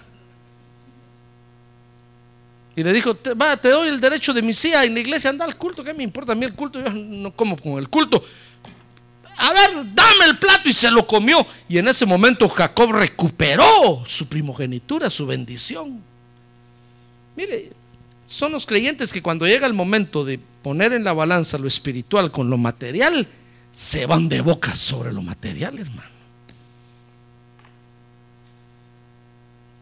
Y 2.77 2.83
le 2.83 2.93
dijo, 2.93 3.17
va, 3.41 3.57
te 3.57 3.69
doy 3.69 3.89
el 3.89 4.01
derecho 4.01 4.33
de 4.33 4.43
mi 4.43 4.53
silla 4.53 4.85
en 4.85 4.95
la 4.95 5.01
iglesia, 5.01 5.31
anda 5.31 5.45
al 5.45 5.57
culto, 5.57 5.85
¿qué 5.85 5.95
me 5.95 6.03
importa 6.03 6.33
a 6.33 6.35
mí 6.35 6.45
el 6.45 6.55
culto? 6.55 6.81
Yo 6.81 6.91
no 6.91 7.31
como 7.31 7.57
con 7.57 7.75
el 7.75 7.89
culto. 7.89 8.21
A 9.37 9.53
ver, 9.53 9.95
dame 9.95 10.25
el 10.27 10.39
plato 10.39 10.69
y 10.69 10.73
se 10.73 10.91
lo 10.91 11.07
comió. 11.07 11.47
Y 11.69 11.79
en 11.79 11.87
ese 11.87 12.05
momento 12.05 12.49
Jacob 12.49 12.93
recuperó 12.93 14.03
su 14.07 14.29
primogenitura, 14.29 15.09
su 15.11 15.27
bendición. 15.27 16.03
Mire, 17.37 17.73
son 18.27 18.53
los 18.53 18.67
creyentes 18.67 19.13
que 19.13 19.23
cuando 19.23 19.47
llega 19.47 19.67
el 19.67 19.75
momento 19.75 20.25
de 20.25 20.39
poner 20.39 20.93
en 20.93 21.05
la 21.05 21.13
balanza 21.13 21.59
lo 21.59 21.69
espiritual 21.69 22.31
con 22.31 22.49
lo 22.51 22.57
material, 22.57 23.29
se 23.71 24.07
van 24.07 24.29
de 24.29 24.41
boca 24.41 24.75
sobre 24.75 25.13
lo 25.13 25.21
material, 25.21 25.79
hermano. 25.79 26.15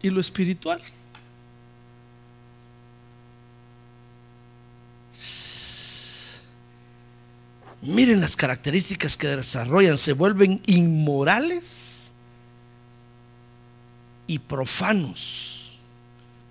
Y 0.01 0.09
lo 0.09 0.19
espiritual. 0.19 0.81
Miren 7.81 8.21
las 8.21 8.35
características 8.35 9.17
que 9.17 9.27
desarrollan, 9.27 9.97
se 9.97 10.13
vuelven 10.13 10.61
inmorales 10.65 12.13
y 14.25 14.39
profanos 14.39 15.79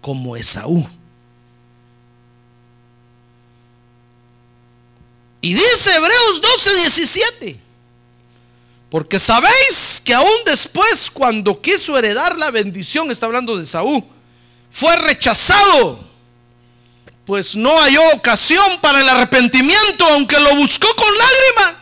como 0.00 0.36
Esaú. 0.36 0.86
Y 5.42 5.52
dice 5.54 5.94
Hebreos 5.94 6.40
12, 6.40 6.74
17. 6.76 7.60
Porque 8.88 9.18
sabéis 9.18 10.00
que 10.04 10.14
aún 10.14 10.28
después, 10.46 11.10
cuando 11.10 11.60
quiso 11.60 11.98
heredar 11.98 12.38
la 12.38 12.50
bendición, 12.50 13.10
está 13.10 13.26
hablando 13.26 13.56
de 13.56 13.64
Esaú, 13.64 14.02
fue 14.70 14.96
rechazado 14.96 16.10
pues 17.24 17.54
no 17.54 17.78
halló 17.78 18.02
ocasión 18.16 18.66
para 18.80 19.00
el 19.00 19.08
arrepentimiento, 19.08 20.04
aunque 20.06 20.40
lo 20.40 20.56
buscó 20.56 20.88
con 20.96 21.06
lágrimas. 21.16 21.76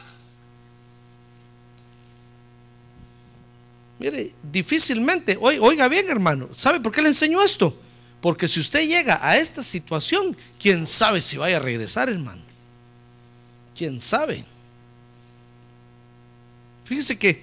Mire, 3.99 4.33
difícilmente, 4.43 5.37
oi- 5.41 5.59
oiga 5.61 5.89
bien 5.89 6.09
hermano, 6.11 6.49
¿sabe 6.55 6.79
por 6.81 6.93
qué 6.93 7.03
le 7.03 7.09
enseño 7.09 7.43
esto? 7.43 7.75
Porque 8.21 8.49
si 8.49 8.61
usted 8.61 8.87
llega 8.87 9.19
a 9.23 9.39
esta 9.39 9.63
situación, 9.63 10.37
quién 10.61 10.87
sabe 10.87 11.21
si 11.23 11.37
vaya 11.39 11.57
a 11.57 11.61
regresar, 11.61 12.09
hermano. 12.11 12.43
¿Quién 13.81 13.99
sabe? 13.99 14.45
Fíjese 16.85 17.17
que 17.17 17.43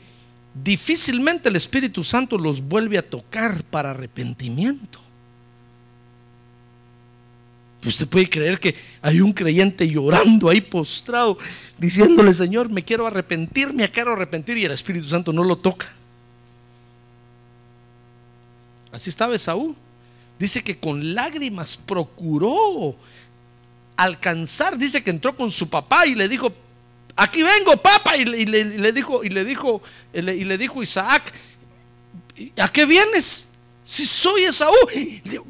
difícilmente 0.54 1.50
el 1.50 1.56
Espíritu 1.56 2.04
Santo 2.04 2.38
los 2.38 2.62
vuelve 2.62 3.00
a 3.00 3.02
tocar 3.02 3.64
para 3.64 3.90
arrepentimiento. 3.90 5.00
Usted 7.84 8.08
puede 8.08 8.30
creer 8.30 8.60
que 8.60 8.76
hay 9.02 9.20
un 9.20 9.32
creyente 9.32 9.90
llorando 9.90 10.48
ahí 10.48 10.62
postrado, 10.62 11.40
diciéndole, 11.76 12.32
Señor, 12.36 12.70
me 12.70 12.84
quiero 12.84 13.08
arrepentir, 13.08 13.74
me 13.74 13.90
quiero 13.90 14.14
arrepentir, 14.14 14.60
y 14.60 14.66
el 14.66 14.74
Espíritu 14.74 15.10
Santo 15.10 15.34
no 15.34 15.44
lo 15.44 15.56
toca. 15.56 15.92
Así 18.92 19.10
estaba 19.10 19.34
Esaú. 19.34 19.76
Dice 20.38 20.64
que 20.64 20.78
con 20.78 21.16
lágrimas 21.16 21.76
procuró 21.76 22.96
alcanzar, 23.98 24.78
dice 24.78 25.04
que 25.04 25.10
entró 25.10 25.36
con 25.36 25.52
su 25.52 25.70
papá 25.70 26.06
y 26.06 26.16
le 26.16 26.30
dijo, 26.30 26.54
aquí 27.16 27.44
vengo, 27.44 27.76
papá. 27.78 28.16
Y 28.16 28.26
le, 28.26 28.92
dijo, 28.94 29.24
y 29.24 29.30
le 29.30 29.44
dijo, 29.44 29.82
y 30.14 30.22
le, 30.22 30.36
y 30.36 30.44
le 30.46 30.58
dijo 30.58 30.82
Isaac, 30.82 31.34
¿a 32.58 32.72
qué 32.72 32.86
vienes? 32.86 33.50
Si 33.84 34.06
soy 34.06 34.46
Esaú. 34.46 34.74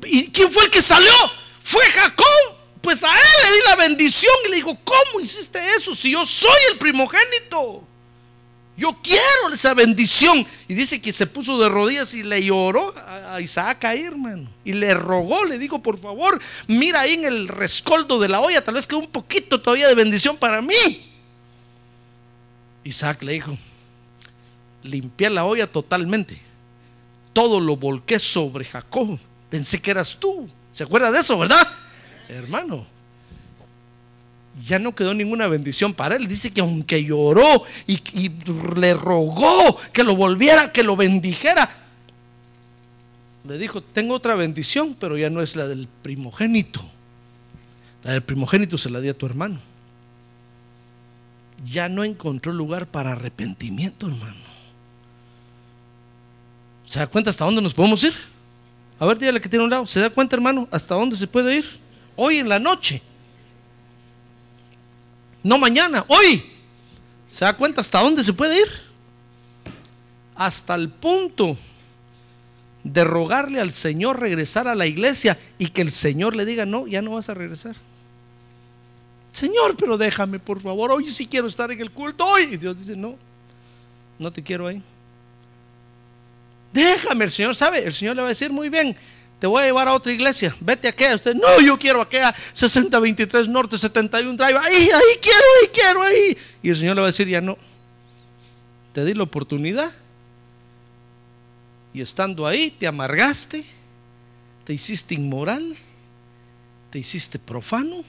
¿Y 0.05 0.31
quién 0.31 0.51
fue 0.51 0.65
el 0.65 0.71
que 0.71 0.81
salió? 0.81 1.13
Fue 1.61 1.83
Jacob. 1.91 2.55
Pues 2.81 3.03
a 3.03 3.13
él 3.13 3.23
le 3.43 3.51
di 3.51 3.59
la 3.65 3.75
bendición 3.75 4.33
y 4.45 4.51
le 4.51 4.55
dijo, 4.55 4.77
¿cómo 4.83 5.19
hiciste 5.19 5.59
eso 5.75 5.93
si 5.93 6.11
yo 6.11 6.25
soy 6.25 6.59
el 6.71 6.77
primogénito? 6.77 7.83
Yo 8.77 8.95
quiero 9.01 9.53
esa 9.53 9.73
bendición. 9.73 10.45
Y 10.67 10.73
dice 10.73 11.01
que 11.01 11.11
se 11.11 11.25
puso 11.25 11.59
de 11.59 11.67
rodillas 11.67 12.13
y 12.13 12.23
le 12.23 12.43
lloró 12.43 12.93
a 13.37 13.39
a 13.39 13.41
Isaac 13.41 13.85
ahí, 13.85 14.03
hermano. 14.03 14.49
Y 14.65 14.73
le 14.73 14.93
rogó, 14.93 15.45
le 15.45 15.57
dijo, 15.57 15.81
por 15.81 15.99
favor, 15.99 16.39
mira 16.67 17.01
ahí 17.01 17.13
en 17.13 17.25
el 17.25 17.47
rescoldo 17.47 18.19
de 18.19 18.27
la 18.27 18.41
olla, 18.41 18.63
tal 18.63 18.73
vez 18.73 18.87
quede 18.87 18.99
un 18.99 19.07
poquito 19.07 19.61
todavía 19.61 19.87
de 19.87 19.95
bendición 19.95 20.35
para 20.37 20.61
mí. 20.61 20.75
Isaac 22.83 23.23
le 23.23 23.33
dijo, 23.33 23.57
limpié 24.83 25.29
la 25.29 25.45
olla 25.45 25.67
totalmente. 25.67 26.39
Todo 27.33 27.59
lo 27.59 27.77
volqué 27.77 28.19
sobre 28.19 28.65
Jacob. 28.65 29.19
Pensé 29.49 29.79
que 29.79 29.91
eras 29.91 30.15
tú. 30.19 30.49
¿Se 30.71 30.83
acuerda 30.83 31.11
de 31.11 31.19
eso, 31.19 31.37
verdad? 31.37 31.67
Hermano, 32.27 32.85
ya 34.65 34.79
no 34.79 34.95
quedó 34.95 35.13
ninguna 35.13 35.47
bendición 35.47 35.93
para 35.93 36.15
él. 36.15 36.27
Dice 36.27 36.51
que 36.51 36.61
aunque 36.61 37.03
lloró 37.03 37.63
y 37.85 38.31
le 38.75 38.93
rogó 38.93 39.77
que 39.93 40.03
lo 40.03 40.15
volviera, 40.15 40.71
que 40.71 40.83
lo 40.83 40.95
bendijera, 40.95 41.86
le 43.47 43.57
dijo, 43.57 43.81
tengo 43.81 44.13
otra 44.13 44.35
bendición, 44.35 44.95
pero 44.99 45.17
ya 45.17 45.29
no 45.29 45.41
es 45.41 45.55
la 45.55 45.67
del 45.67 45.87
primogénito. 46.01 46.81
La 48.03 48.13
del 48.13 48.23
primogénito 48.23 48.77
se 48.77 48.89
la 48.89 48.99
di 48.99 49.09
a 49.09 49.17
tu 49.17 49.25
hermano. 49.25 49.59
Ya 51.65 51.89
no 51.89 52.03
encontró 52.03 52.51
lugar 52.53 52.87
para 52.87 53.13
arrepentimiento, 53.13 54.07
hermano. 54.07 54.35
¿Se 56.85 56.99
da 56.99 57.07
cuenta 57.07 57.29
hasta 57.29 57.45
dónde 57.45 57.61
nos 57.61 57.73
podemos 57.73 58.03
ir? 58.03 58.13
A 58.99 59.05
ver, 59.05 59.19
dígale 59.19 59.41
que 59.41 59.49
tiene 59.49 59.65
un 59.65 59.71
lado. 59.71 59.85
¿Se 59.85 59.99
da 59.99 60.09
cuenta, 60.09 60.35
hermano, 60.35 60.67
hasta 60.71 60.95
dónde 60.95 61.17
se 61.17 61.27
puede 61.27 61.57
ir? 61.57 61.65
Hoy 62.15 62.37
en 62.37 62.49
la 62.49 62.59
noche. 62.59 63.01
No 65.43 65.57
mañana, 65.57 66.05
hoy. 66.07 66.43
¿Se 67.27 67.45
da 67.45 67.55
cuenta 67.55 67.81
hasta 67.81 68.01
dónde 68.01 68.23
se 68.23 68.33
puede 68.33 68.59
ir? 68.59 68.67
Hasta 70.35 70.75
el 70.75 70.89
punto 70.89 71.57
de 72.93 73.03
rogarle 73.03 73.59
al 73.59 73.71
Señor 73.71 74.19
regresar 74.19 74.67
a 74.67 74.75
la 74.75 74.85
iglesia 74.85 75.37
y 75.57 75.67
que 75.67 75.81
el 75.81 75.91
Señor 75.91 76.35
le 76.35 76.45
diga, 76.45 76.65
no, 76.65 76.87
ya 76.87 77.01
no 77.01 77.11
vas 77.11 77.29
a 77.29 77.33
regresar. 77.33 77.75
Señor, 79.31 79.75
pero 79.77 79.97
déjame, 79.97 80.39
por 80.39 80.61
favor, 80.61 80.91
hoy 80.91 81.09
sí 81.11 81.27
quiero 81.27 81.47
estar 81.47 81.69
en 81.71 81.79
el 81.81 81.91
culto 81.91 82.25
hoy. 82.25 82.43
Y 82.53 82.57
Dios 82.57 82.77
dice, 82.77 82.95
no, 82.95 83.15
no 84.17 84.31
te 84.31 84.41
quiero 84.41 84.67
ahí. 84.67 84.81
Déjame, 86.71 87.25
el 87.25 87.31
Señor 87.31 87.55
sabe, 87.55 87.85
el 87.85 87.93
Señor 87.93 88.15
le 88.15 88.21
va 88.21 88.27
a 88.27 88.29
decir, 88.29 88.51
muy 88.51 88.69
bien, 88.69 88.95
te 89.39 89.47
voy 89.47 89.63
a 89.63 89.65
llevar 89.65 89.87
a 89.87 89.93
otra 89.93 90.11
iglesia, 90.11 90.55
vete 90.61 90.87
a 90.87 90.91
aquella. 90.91 91.15
Usted, 91.15 91.35
no, 91.35 91.59
yo 91.61 91.77
quiero 91.77 92.01
aquella 92.01 92.33
6023 92.53 93.49
Norte 93.49 93.77
71 93.77 94.37
Drive, 94.37 94.57
ahí, 94.57 94.89
ahí 94.89 95.17
quiero, 95.21 95.45
ahí 95.61 95.69
quiero, 95.73 96.01
ahí. 96.01 96.37
Y 96.63 96.69
el 96.69 96.75
Señor 96.75 96.95
le 96.95 97.01
va 97.01 97.07
a 97.07 97.11
decir, 97.11 97.27
ya 97.27 97.41
no, 97.41 97.57
te 98.93 99.03
di 99.03 99.13
la 99.13 99.23
oportunidad. 99.23 99.91
Y 101.97 102.01
estando 102.01 102.45
ahí, 102.45 102.69
te 102.69 102.85
amargaste, 102.85 103.65
te 104.65 104.71
hiciste 104.71 105.15
inmoral, 105.15 105.75
te 106.91 106.99
hiciste 106.99 107.39
profano, 107.39 108.03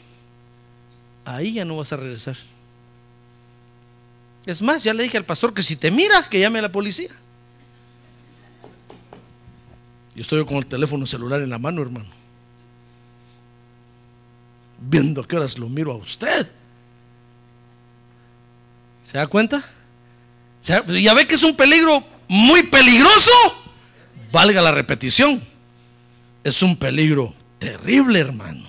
ahí 1.24 1.54
ya 1.54 1.64
no 1.64 1.78
vas 1.78 1.90
a 1.94 1.96
regresar. 1.96 2.36
Es 4.44 4.60
más, 4.60 4.84
ya 4.84 4.92
le 4.92 5.04
dije 5.04 5.16
al 5.16 5.24
pastor 5.24 5.54
que 5.54 5.62
si 5.62 5.74
te 5.76 5.90
mira, 5.90 6.28
que 6.28 6.38
llame 6.38 6.58
a 6.58 6.62
la 6.62 6.70
policía. 6.70 7.08
Yo 10.14 10.20
estoy 10.20 10.44
con 10.44 10.58
el 10.58 10.66
teléfono 10.66 11.06
celular 11.06 11.40
en 11.40 11.48
la 11.48 11.56
mano, 11.58 11.80
hermano. 11.80 12.10
Viendo 14.82 15.22
a 15.22 15.26
qué 15.26 15.34
horas 15.38 15.56
lo 15.56 15.66
miro 15.70 15.92
a 15.92 15.96
usted. 15.96 16.46
¿Se 19.02 19.16
da 19.16 19.26
cuenta? 19.26 19.64
¿Se 20.60 20.74
da- 20.74 20.84
Ya 20.84 21.14
ve 21.14 21.26
que 21.26 21.36
es 21.36 21.42
un 21.42 21.56
peligro 21.56 22.04
muy 22.28 22.64
peligroso. 22.64 23.32
Valga 24.32 24.60
la 24.62 24.72
repetición. 24.72 25.42
Es 26.44 26.62
un 26.62 26.76
peligro 26.76 27.34
terrible, 27.58 28.18
hermano. 28.20 28.66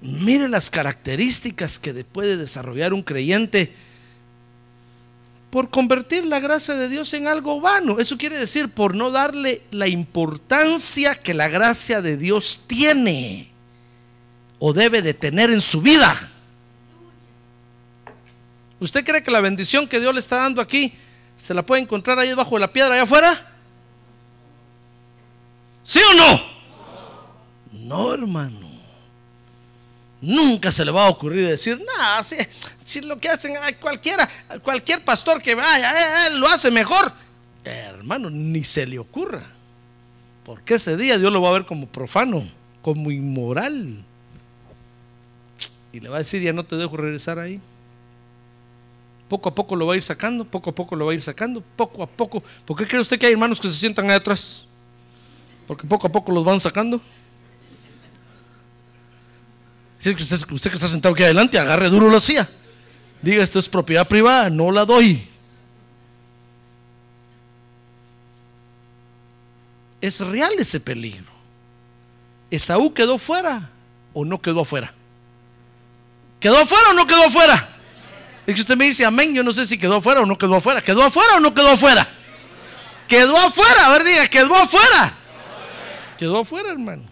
Mire 0.00 0.48
las 0.48 0.70
características 0.70 1.78
que 1.78 1.92
de- 1.92 2.04
puede 2.04 2.36
desarrollar 2.36 2.92
un 2.92 3.02
creyente 3.02 3.72
por 5.50 5.70
convertir 5.70 6.24
la 6.26 6.40
gracia 6.40 6.74
de 6.74 6.88
Dios 6.88 7.12
en 7.12 7.28
algo 7.28 7.60
vano. 7.60 7.98
Eso 8.00 8.16
quiere 8.16 8.38
decir 8.38 8.68
por 8.70 8.96
no 8.96 9.10
darle 9.10 9.62
la 9.70 9.86
importancia 9.86 11.14
que 11.14 11.34
la 11.34 11.48
gracia 11.48 12.00
de 12.00 12.16
Dios 12.16 12.62
tiene 12.66 13.50
o 14.58 14.72
debe 14.72 15.02
de 15.02 15.14
tener 15.14 15.50
en 15.50 15.60
su 15.60 15.82
vida. 15.82 16.30
¿Usted 18.80 19.04
cree 19.04 19.22
que 19.22 19.30
la 19.30 19.40
bendición 19.40 19.86
que 19.86 20.00
Dios 20.00 20.12
le 20.12 20.20
está 20.20 20.36
dando 20.38 20.60
aquí 20.60 20.92
se 21.38 21.54
la 21.54 21.64
puede 21.64 21.82
encontrar 21.82 22.18
ahí 22.18 22.28
debajo 22.28 22.56
de 22.56 22.60
la 22.60 22.72
piedra 22.72 22.94
allá 22.94 23.02
afuera? 23.04 23.51
¿Sí 25.92 26.00
o 26.00 26.14
no? 26.14 26.40
No, 27.84 28.14
hermano. 28.14 28.66
Nunca 30.22 30.72
se 30.72 30.86
le 30.86 30.90
va 30.90 31.04
a 31.04 31.10
ocurrir 31.10 31.46
decir, 31.46 31.78
no, 31.78 32.24
si, 32.24 32.36
si 32.82 33.02
lo 33.02 33.20
que 33.20 33.28
hacen 33.28 33.56
ay, 33.60 33.74
cualquiera, 33.74 34.26
cualquier 34.62 35.04
pastor 35.04 35.42
que 35.42 35.54
vaya, 35.54 35.92
eh, 35.92 36.28
él 36.28 36.40
lo 36.40 36.48
hace 36.48 36.70
mejor. 36.70 37.12
hermano, 37.62 38.30
ni 38.30 38.64
se 38.64 38.86
le 38.86 38.98
ocurra. 38.98 39.42
Porque 40.46 40.76
ese 40.76 40.96
día 40.96 41.18
Dios 41.18 41.30
lo 41.30 41.42
va 41.42 41.50
a 41.50 41.52
ver 41.52 41.66
como 41.66 41.86
profano, 41.86 42.42
como 42.80 43.10
inmoral. 43.10 44.02
Y 45.92 46.00
le 46.00 46.08
va 46.08 46.16
a 46.16 46.20
decir, 46.20 46.40
ya 46.40 46.54
no 46.54 46.64
te 46.64 46.76
dejo 46.76 46.96
regresar 46.96 47.38
ahí. 47.38 47.60
Poco 49.28 49.50
a 49.50 49.54
poco 49.54 49.76
lo 49.76 49.84
va 49.84 49.92
a 49.92 49.96
ir 49.96 50.02
sacando, 50.02 50.46
poco 50.46 50.70
a 50.70 50.74
poco 50.74 50.96
lo 50.96 51.04
va 51.04 51.12
a 51.12 51.14
ir 51.14 51.20
sacando, 51.20 51.62
poco 51.76 52.02
a 52.02 52.06
poco. 52.06 52.42
¿Por 52.64 52.78
qué 52.78 52.86
cree 52.86 53.02
usted 53.02 53.18
que 53.18 53.26
hay 53.26 53.32
hermanos 53.32 53.60
que 53.60 53.68
se 53.68 53.76
sientan 53.76 54.08
ahí 54.08 54.16
atrás? 54.16 54.68
Porque 55.72 55.86
poco 55.86 56.06
a 56.06 56.12
poco 56.12 56.32
los 56.32 56.44
van 56.44 56.60
sacando. 56.60 57.00
Que 60.02 60.10
usted, 60.10 60.38
usted 60.50 60.68
que 60.68 60.76
está 60.76 60.86
sentado 60.86 61.14
aquí 61.14 61.22
adelante, 61.22 61.58
agarre 61.58 61.88
duro 61.88 62.10
la 62.10 62.20
silla. 62.20 62.46
Diga, 63.22 63.42
esto 63.42 63.58
es 63.58 63.70
propiedad 63.70 64.06
privada, 64.06 64.50
no 64.50 64.70
la 64.70 64.84
doy. 64.84 65.26
Es 70.02 70.20
real 70.20 70.52
ese 70.58 70.78
peligro. 70.78 71.32
¿Esaú 72.50 72.92
quedó 72.92 73.16
fuera 73.16 73.70
o 74.12 74.26
no 74.26 74.42
quedó 74.42 74.60
afuera? 74.60 74.92
¿Quedó 76.38 76.58
afuera 76.58 76.90
o 76.90 76.94
no 76.94 77.06
quedó 77.06 77.24
afuera? 77.28 77.66
Es 78.46 78.54
que 78.56 78.60
usted 78.60 78.76
me 78.76 78.84
dice 78.84 79.06
amén, 79.06 79.34
yo 79.34 79.42
no 79.42 79.54
sé 79.54 79.64
si 79.64 79.78
quedó 79.78 79.96
afuera 79.96 80.20
o 80.20 80.26
no 80.26 80.36
quedó 80.36 80.56
afuera. 80.56 80.82
¿Quedó 80.82 81.02
afuera 81.02 81.36
o 81.36 81.40
no 81.40 81.54
quedó 81.54 81.70
afuera? 81.70 82.06
Quedó 83.08 83.38
afuera, 83.38 83.86
a 83.86 83.92
ver, 83.92 84.04
diga, 84.04 84.26
quedó 84.28 84.54
afuera. 84.54 85.16
Quedó 86.18 86.38
afuera, 86.38 86.70
hermano. 86.70 87.02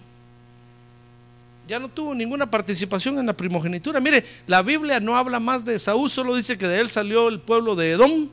Ya 1.68 1.78
no 1.78 1.88
tuvo 1.88 2.14
ninguna 2.14 2.50
participación 2.50 3.18
en 3.18 3.26
la 3.26 3.32
primogenitura. 3.32 4.00
Mire, 4.00 4.24
la 4.46 4.60
Biblia 4.62 4.98
no 4.98 5.16
habla 5.16 5.38
más 5.38 5.64
de 5.64 5.76
Esaú, 5.76 6.08
solo 6.08 6.34
dice 6.34 6.58
que 6.58 6.66
de 6.66 6.80
él 6.80 6.88
salió 6.88 7.28
el 7.28 7.40
pueblo 7.40 7.76
de 7.76 7.92
Edom, 7.92 8.28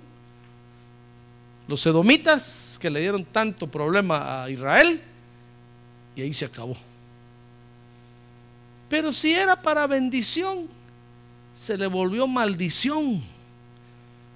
los 1.68 1.86
edomitas 1.86 2.80
que 2.82 2.90
le 2.90 3.02
dieron 3.02 3.24
tanto 3.24 3.68
problema 3.68 4.44
a 4.44 4.50
Israel, 4.50 5.04
y 6.16 6.24
ahí 6.24 6.34
se 6.34 6.46
acabó. 6.46 6.76
Pero 8.90 9.14
si 9.14 9.34
era 9.34 9.62
para 9.62 9.86
bendición, 9.86 10.68
se 11.54 11.78
le 11.78 11.88
volvió 11.88 12.26
maldición 12.26 13.22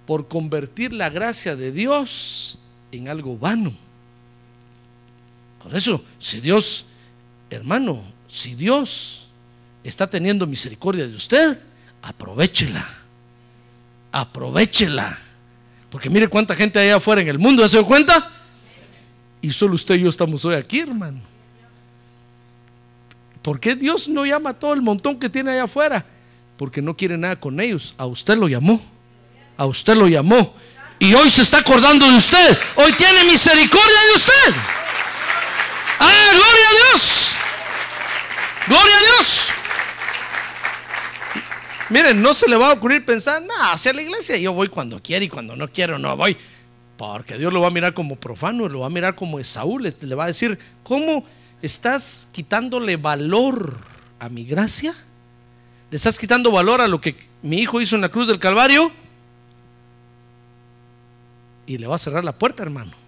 por 0.05 0.27
convertir 0.27 0.93
la 0.93 1.09
gracia 1.09 1.55
de 1.55 1.71
Dios 1.71 2.57
en 2.91 3.07
algo 3.07 3.37
vano. 3.37 3.71
Por 5.61 5.75
eso, 5.75 6.03
si 6.19 6.39
Dios, 6.39 6.85
hermano, 7.49 8.03
si 8.27 8.55
Dios 8.55 9.27
está 9.83 10.09
teniendo 10.09 10.47
misericordia 10.47 11.07
de 11.07 11.15
usted, 11.15 11.57
aprovechela. 12.01 12.87
Aprovechela. 14.11 15.17
Porque 15.89 16.09
mire 16.09 16.27
cuánta 16.27 16.55
gente 16.55 16.79
hay 16.79 16.89
afuera 16.89 17.21
en 17.21 17.27
el 17.27 17.37
mundo, 17.39 17.67
¿se 17.67 17.77
dio 17.77 17.85
cuenta? 17.85 18.31
Y 19.41 19.51
solo 19.51 19.75
usted 19.75 19.95
y 19.95 20.01
yo 20.01 20.09
estamos 20.09 20.43
hoy 20.45 20.55
aquí, 20.55 20.79
hermano. 20.79 21.19
¿Por 23.41 23.59
qué 23.59 23.75
Dios 23.75 24.07
no 24.07 24.25
llama 24.25 24.51
a 24.51 24.53
todo 24.53 24.73
el 24.73 24.81
montón 24.81 25.19
que 25.19 25.29
tiene 25.29 25.51
allá 25.51 25.63
afuera? 25.63 26.05
Porque 26.57 26.81
no 26.81 26.95
quiere 26.95 27.17
nada 27.17 27.35
con 27.35 27.59
ellos. 27.59 27.95
A 27.97 28.05
usted 28.05 28.37
lo 28.37 28.47
llamó. 28.47 28.79
A 29.57 29.65
usted 29.65 29.95
lo 29.95 30.07
llamó. 30.07 30.55
Y 30.99 31.13
hoy 31.15 31.29
se 31.31 31.41
está 31.41 31.57
acordando 31.57 32.07
de 32.07 32.15
usted. 32.15 32.57
Hoy 32.75 32.93
tiene 32.93 33.25
misericordia 33.25 33.97
de 34.11 34.15
usted. 34.15 34.80
¡Ah, 36.03 36.31
gloria 36.31 36.67
a 36.67 36.73
Dios! 36.73 37.31
¡Gloria 38.67 38.95
a 38.97 38.99
Dios! 38.99 39.49
Miren, 41.89 42.21
no 42.21 42.33
se 42.33 42.47
le 42.47 42.55
va 42.55 42.69
a 42.69 42.73
ocurrir 42.73 43.05
pensar, 43.05 43.41
nada, 43.41 43.73
hacia 43.73 43.93
la 43.93 44.01
iglesia 44.01 44.37
yo 44.37 44.53
voy 44.53 44.67
cuando 44.69 45.01
quiero 45.03 45.25
y 45.25 45.29
cuando 45.29 45.55
no 45.55 45.67
quiero 45.67 45.99
no 45.99 46.15
voy. 46.17 46.35
Porque 46.97 47.37
Dios 47.37 47.53
lo 47.53 47.61
va 47.61 47.67
a 47.67 47.71
mirar 47.71 47.93
como 47.93 48.15
profano, 48.15 48.67
lo 48.67 48.79
va 48.79 48.87
a 48.87 48.89
mirar 48.89 49.13
como 49.15 49.39
Esaú, 49.39 49.77
le, 49.77 49.93
le 50.01 50.15
va 50.15 50.23
a 50.23 50.27
decir, 50.27 50.57
¿cómo 50.83 51.23
estás 51.61 52.27
quitándole 52.31 52.97
valor 52.97 53.77
a 54.19 54.29
mi 54.29 54.45
gracia? 54.45 54.95
¿Le 55.91 55.97
estás 55.97 56.17
quitando 56.17 56.51
valor 56.51 56.81
a 56.81 56.87
lo 56.87 57.01
que 57.01 57.15
mi 57.41 57.57
hijo 57.57 57.81
hizo 57.81 57.95
en 57.95 58.01
la 58.01 58.09
cruz 58.09 58.27
del 58.27 58.39
Calvario? 58.39 58.91
Y 61.67 61.77
le 61.77 61.85
va 61.85 61.95
a 61.95 61.99
cerrar 61.99 62.23
la 62.23 62.31
puerta, 62.31 62.63
hermano. 62.63 63.00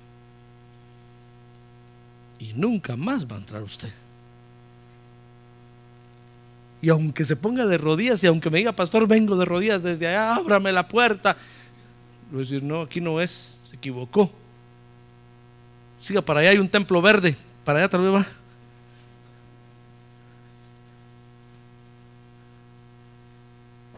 Y 2.44 2.52
nunca 2.56 2.98
más 2.98 3.26
va 3.26 3.38
a 3.38 3.40
entrar 3.40 3.64
usted. 3.64 3.90
Y 6.82 6.90
aunque 6.90 7.24
se 7.24 7.38
ponga 7.38 7.66
de 7.66 7.78
rodillas 7.78 8.22
y 8.26 8.28
aunque 8.28 8.50
me 8.50 8.58
diga, 8.58 8.74
pastor, 8.74 9.08
vengo 9.08 9.38
de 9.38 9.46
rodillas 9.46 9.82
desde 9.82 10.08
allá, 10.08 10.36
ábrame 10.36 10.74
la 10.74 10.86
puerta. 10.86 11.38
Le 12.30 12.36
voy 12.36 12.42
a 12.42 12.44
decir, 12.44 12.62
no, 12.62 12.82
aquí 12.82 13.00
no 13.00 13.22
es, 13.22 13.60
se 13.64 13.78
equivocó. 13.78 14.30
Siga 16.02 16.22
para 16.22 16.42
allá, 16.42 16.50
hay 16.50 16.58
un 16.58 16.68
templo 16.68 17.02
verde, 17.02 17.34
para 17.64 17.80
allá 17.80 17.88
tal 17.88 18.02
vez 18.02 18.14
va. 18.14 18.28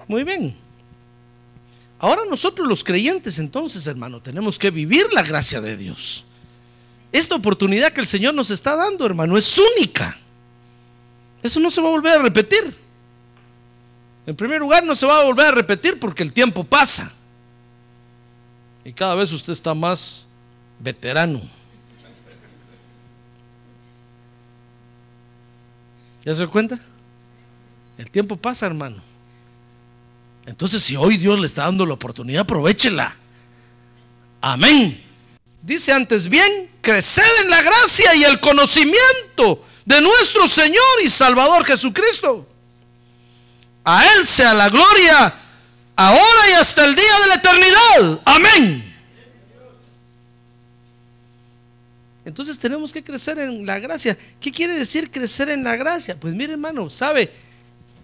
Muy 0.08 0.23
bien. 0.23 0.55
Ahora 1.97 2.21
nosotros 2.29 2.67
los 2.67 2.84
creyentes 2.84 3.39
entonces, 3.39 3.88
hermano, 3.88 4.21
tenemos 4.21 4.60
que 4.60 4.69
vivir 4.69 5.08
la 5.13 5.23
gracia 5.23 5.62
de 5.62 5.75
Dios. 5.75 6.25
Esta 7.15 7.34
oportunidad 7.34 7.93
que 7.93 8.01
el 8.01 8.06
Señor 8.06 8.34
nos 8.34 8.51
está 8.51 8.75
dando, 8.75 9.06
hermano, 9.06 9.38
es 9.38 9.58
única. 9.58 10.17
Eso 11.41 11.62
no 11.62 11.71
se 11.71 11.80
va 11.80 11.88
a 11.88 11.91
volver 11.91 12.19
a 12.19 12.21
repetir. 12.21 12.75
En 14.28 14.36
primer 14.36 14.60
lugar, 14.60 14.84
no 14.84 14.93
se 14.97 15.06
va 15.06 15.21
a 15.21 15.23
volver 15.23 15.45
a 15.45 15.51
repetir 15.51 15.97
porque 15.97 16.23
el 16.23 16.34
tiempo 16.34 16.65
pasa. 16.65 17.10
Y 18.84 18.91
cada 18.91 19.15
vez 19.15 19.32
usted 19.32 19.54
está 19.54 19.73
más 19.73 20.28
veterano. 20.78 21.41
¿Ya 26.25 26.36
se 26.36 26.41
da 26.41 26.47
cuenta? 26.47 26.78
El 27.97 28.12
tiempo 28.12 28.36
pasa, 28.36 28.65
hermano. 28.65 28.97
Entonces, 30.45 30.84
si 30.84 30.97
hoy 30.97 31.15
Dios 31.15 31.39
le 31.39 31.45
está 31.45 31.63
dando 31.63 31.86
la 31.86 31.93
oportunidad, 31.93 32.41
aprovechela. 32.41 33.15
Amén. 34.41 35.04
Dice 35.65 35.91
antes 35.91 36.30
bien, 36.30 36.69
creced 36.80 37.23
en 37.43 37.49
la 37.49 37.60
gracia 37.60 38.13
y 38.13 38.23
el 38.23 38.39
conocimiento 38.39 39.65
de 39.84 39.99
nuestro 39.99 40.47
Señor 40.47 41.01
y 41.04 41.10
Salvador 41.10 41.65
Jesucristo. 41.65 42.47
A 43.84 44.06
Él 44.13 44.28
sea 44.28 44.54
la 44.54 44.69
gloria 44.69 45.34
ahora 45.95 46.49
y 46.51 46.54
hasta 46.54 46.86
el 46.86 46.95
día 46.95 47.19
de 47.19 47.28
la 47.28 47.36
eternidad. 47.36 48.21
Amén. 48.25 48.95
Entonces 52.25 52.60
tenemos 52.60 52.93
que 52.93 53.04
crecer 53.04 53.39
en 53.39 53.65
la 53.65 53.80
gracia. 53.80 54.15
¿Qué 54.39 54.51
quiere 54.51 54.75
decir 54.75 55.10
crecer 55.10 55.49
en 55.49 55.63
la 55.63 55.75
gracia? 55.75 56.15
Pues 56.19 56.36
mire 56.36 56.54
hermano, 56.54 56.91
sabe, 56.91 57.34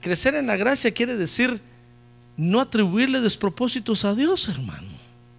crecer 0.01 0.33
en 0.33 0.47
la 0.47 0.57
gracia 0.57 0.91
quiere 0.91 1.15
decir 1.15 1.61
no 2.37 2.59
atribuirle 2.59 3.21
despropósitos 3.21 4.03
a 4.03 4.15
Dios, 4.15 4.47
hermano. 4.47 4.89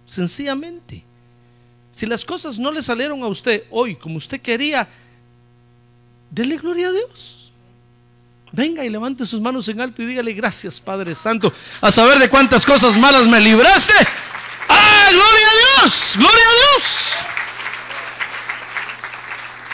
Sencillamente. 0.05 1.03
Si 1.93 2.07
las 2.07 2.25
cosas 2.25 2.57
no 2.57 2.71
le 2.71 2.81
salieron 2.81 3.21
a 3.23 3.27
usted 3.27 3.63
hoy 3.69 3.95
como 3.95 4.17
usted 4.17 4.41
quería, 4.41 4.87
dele 6.31 6.57
gloria 6.57 6.87
a 6.87 6.91
Dios. 6.91 7.51
Venga 8.51 8.83
y 8.83 8.89
levante 8.89 9.25
sus 9.25 9.39
manos 9.39 9.67
en 9.69 9.79
alto 9.79 10.01
y 10.01 10.07
dígale 10.07 10.33
gracias 10.33 10.79
Padre 10.79 11.13
Santo, 11.15 11.53
a 11.81 11.91
saber 11.91 12.17
de 12.17 12.29
cuántas 12.29 12.65
cosas 12.65 12.97
malas 12.97 13.27
me 13.27 13.39
libraste. 13.39 13.93
¡Ah, 14.69 15.09
gloria 15.11 15.47
a 15.47 15.81
Dios! 15.81 16.15
¡Gloria 16.17 16.45
a 16.45 16.77
Dios! 16.77 16.97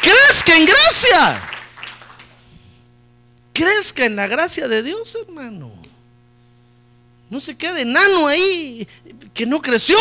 Crezca 0.02 0.58
en 0.58 0.66
gracia. 0.66 1.50
Crezca 3.54 4.06
en 4.06 4.16
la 4.18 4.28
gracia 4.28 4.68
de 4.68 4.84
Dios, 4.84 5.18
hermano. 5.26 5.72
No 7.30 7.40
se 7.40 7.56
quede 7.56 7.82
enano 7.82 8.28
ahí, 8.28 8.88
que 9.34 9.46
no 9.46 9.62
creció. 9.62 9.98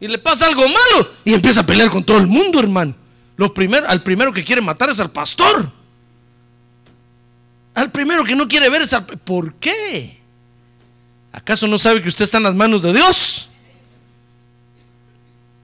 Y 0.00 0.08
le 0.08 0.18
pasa 0.18 0.46
algo 0.46 0.62
malo 0.66 1.10
y 1.24 1.34
empieza 1.34 1.60
a 1.60 1.66
pelear 1.66 1.90
con 1.90 2.02
todo 2.02 2.18
el 2.18 2.26
mundo, 2.26 2.58
hermano. 2.58 2.94
Lo 3.36 3.52
primero, 3.52 3.88
al 3.88 4.02
primero 4.02 4.32
que 4.32 4.44
quiere 4.44 4.62
matar 4.62 4.90
es 4.90 5.00
al 5.00 5.10
pastor. 5.10 5.70
Al 7.74 7.90
primero 7.90 8.24
que 8.24 8.34
no 8.34 8.48
quiere 8.48 8.68
ver 8.68 8.82
es 8.82 8.92
al... 8.92 9.04
¿Por 9.04 9.54
qué? 9.54 10.18
¿Acaso 11.32 11.66
no 11.66 11.78
sabe 11.78 12.02
que 12.02 12.08
usted 12.08 12.24
está 12.24 12.38
en 12.38 12.44
las 12.44 12.54
manos 12.54 12.82
de 12.82 12.92
Dios? 12.92 13.50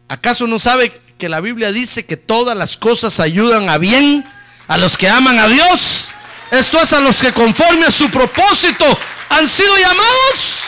¿Acaso 0.09 0.46
no 0.46 0.59
sabe 0.59 0.92
que 1.18 1.29
la 1.29 1.40
Biblia 1.40 1.72
dice 1.72 2.07
que 2.07 2.16
todas 2.16 2.57
las 2.57 2.77
cosas 2.77 3.18
ayudan 3.20 3.68
a 3.68 3.79
bien 3.79 4.25
a 4.68 4.77
los 4.77 4.96
que 4.96 5.09
aman 5.09 5.38
a 5.38 5.49
Dios? 5.49 6.11
Esto 6.51 6.81
es 6.81 6.92
a 6.92 7.01
los 7.01 7.20
que 7.20 7.33
conforme 7.33 7.87
a 7.87 7.90
su 7.90 8.09
propósito 8.11 8.85
han 9.31 9.49
sido 9.49 9.77
llamados. 9.77 10.65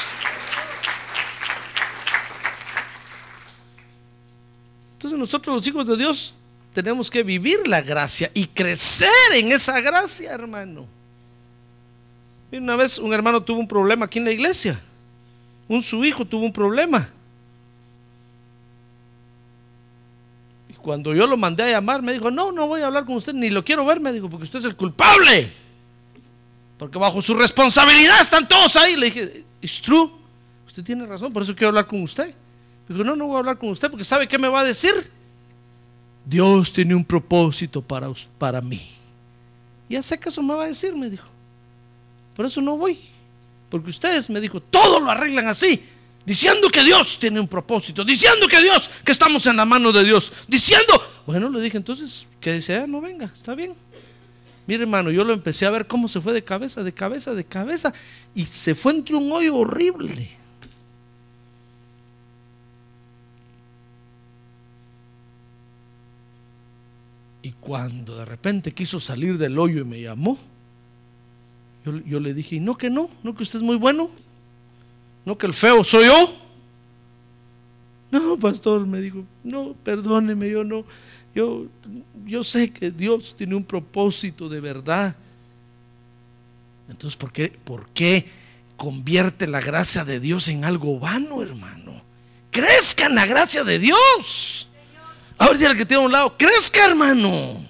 Nosotros 5.12 5.56
los 5.56 5.66
hijos 5.66 5.86
de 5.86 5.96
Dios 5.96 6.34
tenemos 6.72 7.10
que 7.10 7.22
vivir 7.22 7.66
la 7.66 7.80
gracia 7.80 8.30
y 8.34 8.46
crecer 8.46 9.08
en 9.34 9.52
esa 9.52 9.80
gracia, 9.80 10.32
hermano. 10.32 10.86
una 12.52 12.76
vez 12.76 12.98
un 12.98 13.12
hermano 13.12 13.42
tuvo 13.42 13.60
un 13.60 13.68
problema 13.68 14.06
aquí 14.06 14.18
en 14.18 14.24
la 14.24 14.32
iglesia. 14.32 14.80
Un 15.66 15.82
su 15.82 16.04
hijo 16.04 16.24
tuvo 16.24 16.44
un 16.44 16.52
problema. 16.52 17.08
Y 20.68 20.74
cuando 20.74 21.14
yo 21.14 21.26
lo 21.26 21.36
mandé 21.36 21.64
a 21.64 21.70
llamar, 21.70 22.00
me 22.00 22.12
dijo, 22.12 22.30
no, 22.30 22.52
no 22.52 22.66
voy 22.66 22.80
a 22.80 22.86
hablar 22.86 23.04
con 23.04 23.16
usted, 23.16 23.32
ni 23.34 23.50
lo 23.50 23.64
quiero 23.64 23.84
ver, 23.84 24.00
me 24.00 24.12
dijo, 24.12 24.30
porque 24.30 24.44
usted 24.44 24.60
es 24.60 24.64
el 24.64 24.76
culpable. 24.76 25.52
Porque 26.78 26.98
bajo 26.98 27.20
su 27.20 27.34
responsabilidad 27.34 28.20
están 28.20 28.48
todos 28.48 28.76
ahí. 28.76 28.96
Le 28.96 29.06
dije, 29.06 29.44
it's 29.60 29.82
true. 29.82 30.10
Usted 30.66 30.84
tiene 30.84 31.06
razón, 31.06 31.32
por 31.32 31.42
eso 31.42 31.54
quiero 31.54 31.68
hablar 31.68 31.86
con 31.86 32.02
usted. 32.02 32.32
Dijo, 32.88 33.04
no, 33.04 33.14
no 33.14 33.26
voy 33.26 33.36
a 33.36 33.38
hablar 33.40 33.58
con 33.58 33.68
usted 33.70 33.90
porque 33.90 34.04
sabe 34.04 34.26
qué 34.26 34.38
me 34.38 34.48
va 34.48 34.60
a 34.60 34.64
decir. 34.64 34.92
Dios 36.24 36.72
tiene 36.72 36.94
un 36.94 37.04
propósito 37.04 37.82
para, 37.82 38.08
para 38.38 38.60
mí. 38.60 38.90
Ya 39.88 40.02
sé 40.02 40.18
que 40.18 40.28
eso 40.28 40.42
me 40.42 40.54
va 40.54 40.64
a 40.64 40.68
decir, 40.68 40.94
me 40.94 41.08
dijo. 41.08 41.26
Por 42.34 42.46
eso 42.46 42.60
no 42.60 42.76
voy. 42.76 42.98
Porque 43.70 43.90
ustedes, 43.90 44.30
me 44.30 44.40
dijo, 44.40 44.60
todo 44.60 45.00
lo 45.00 45.10
arreglan 45.10 45.48
así. 45.48 45.82
Diciendo 46.24 46.68
que 46.68 46.84
Dios 46.84 47.18
tiene 47.18 47.40
un 47.40 47.48
propósito. 47.48 48.04
Diciendo 48.04 48.46
que 48.48 48.60
Dios, 48.60 48.90
que 49.04 49.12
estamos 49.12 49.46
en 49.46 49.56
la 49.56 49.64
mano 49.64 49.92
de 49.92 50.04
Dios. 50.04 50.32
Diciendo, 50.46 51.02
bueno, 51.26 51.48
le 51.48 51.60
dije 51.60 51.76
entonces 51.76 52.26
que 52.40 52.54
dice, 52.54 52.76
ah, 52.76 52.86
no 52.86 53.00
venga, 53.00 53.30
está 53.34 53.54
bien. 53.54 53.74
Mire, 54.66 54.82
hermano, 54.82 55.10
yo 55.10 55.24
lo 55.24 55.32
empecé 55.32 55.64
a 55.64 55.70
ver 55.70 55.86
cómo 55.86 56.08
se 56.08 56.20
fue 56.20 56.34
de 56.34 56.44
cabeza, 56.44 56.82
de 56.82 56.92
cabeza, 56.92 57.34
de 57.34 57.44
cabeza. 57.44 57.92
Y 58.34 58.44
se 58.44 58.74
fue 58.74 58.92
entre 58.92 59.14
un 59.14 59.32
hoyo 59.32 59.56
horrible. 59.56 60.37
Y 67.48 67.52
cuando 67.52 68.14
de 68.14 68.26
repente 68.26 68.74
quiso 68.74 69.00
salir 69.00 69.38
del 69.38 69.58
hoyo 69.58 69.80
y 69.80 69.84
me 69.84 69.98
llamó, 70.02 70.36
yo, 71.82 72.20
le 72.20 72.34
dije, 72.34 72.60
no 72.60 72.76
que 72.76 72.90
no, 72.90 73.08
no 73.22 73.34
que 73.34 73.42
usted 73.42 73.60
es 73.60 73.62
muy 73.62 73.76
bueno, 73.76 74.10
no 75.24 75.38
que 75.38 75.46
el 75.46 75.54
feo 75.54 75.82
soy 75.82 76.08
yo. 76.08 76.36
No, 78.10 78.38
pastor, 78.38 78.86
me 78.86 79.00
dijo, 79.00 79.24
no, 79.42 79.74
perdóneme, 79.82 80.50
yo 80.50 80.62
no, 80.62 80.84
yo, 81.34 81.68
yo 82.26 82.44
sé 82.44 82.70
que 82.70 82.90
Dios 82.90 83.34
tiene 83.34 83.54
un 83.54 83.64
propósito 83.64 84.50
de 84.50 84.60
verdad. 84.60 85.16
Entonces, 86.90 87.16
¿por 87.16 87.32
qué, 87.32 87.48
¿por 87.48 87.88
qué 87.94 88.26
convierte 88.76 89.46
la 89.46 89.62
gracia 89.62 90.04
de 90.04 90.20
Dios 90.20 90.48
en 90.48 90.66
algo 90.66 90.98
vano, 90.98 91.42
hermano? 91.42 91.92
Crezca 92.50 93.06
en 93.06 93.14
la 93.14 93.24
gracia 93.24 93.64
de 93.64 93.78
Dios. 93.78 94.47
Ahora 95.38 95.56
dile 95.56 95.76
que 95.76 95.86
tiene 95.86 96.02
a 96.02 96.06
un 96.06 96.12
lado, 96.12 96.36
crezca, 96.36 96.84
hermano. 96.84 97.64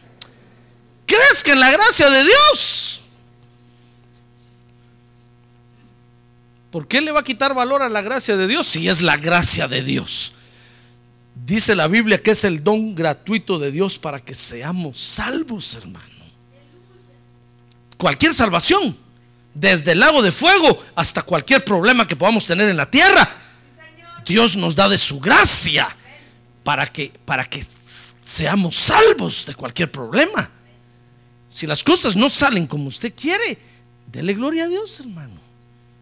Crezca 1.06 1.52
en 1.52 1.60
la 1.60 1.70
gracia 1.70 2.10
de 2.10 2.24
Dios. 2.24 3.02
¿Por 6.70 6.86
qué 6.86 7.00
le 7.00 7.12
va 7.12 7.20
a 7.20 7.24
quitar 7.24 7.54
valor 7.54 7.82
a 7.82 7.88
la 7.88 8.02
gracia 8.02 8.36
de 8.36 8.46
Dios 8.46 8.66
si 8.66 8.88
es 8.88 9.00
la 9.00 9.16
gracia 9.16 9.68
de 9.68 9.82
Dios? 9.82 10.32
Dice 11.34 11.74
la 11.74 11.88
Biblia 11.88 12.22
que 12.22 12.32
es 12.32 12.44
el 12.44 12.62
don 12.62 12.94
gratuito 12.94 13.58
de 13.58 13.70
Dios 13.70 13.98
para 13.98 14.20
que 14.20 14.34
seamos 14.34 15.00
salvos, 15.00 15.76
hermano. 15.76 16.04
Cualquier 17.96 18.34
salvación, 18.34 18.96
desde 19.54 19.92
el 19.92 20.00
lago 20.00 20.22
de 20.22 20.30
fuego 20.30 20.84
hasta 20.94 21.22
cualquier 21.22 21.64
problema 21.64 22.06
que 22.06 22.16
podamos 22.16 22.46
tener 22.46 22.68
en 22.68 22.76
la 22.76 22.90
tierra, 22.90 23.28
Dios 24.26 24.56
nos 24.56 24.74
da 24.74 24.88
de 24.88 24.98
su 24.98 25.20
gracia 25.20 25.88
para 26.62 26.86
que, 26.86 27.12
para 27.24 27.44
que 27.44 27.64
seamos 28.24 28.76
salvos 28.76 29.46
de 29.46 29.54
cualquier 29.54 29.90
problema. 29.90 30.50
Si 31.50 31.66
las 31.66 31.82
cosas 31.82 32.14
no 32.14 32.28
salen 32.28 32.66
como 32.66 32.88
usted 32.88 33.12
quiere, 33.14 33.58
dele 34.12 34.34
gloria 34.34 34.64
a 34.64 34.68
Dios, 34.68 35.00
hermano. 35.00 35.34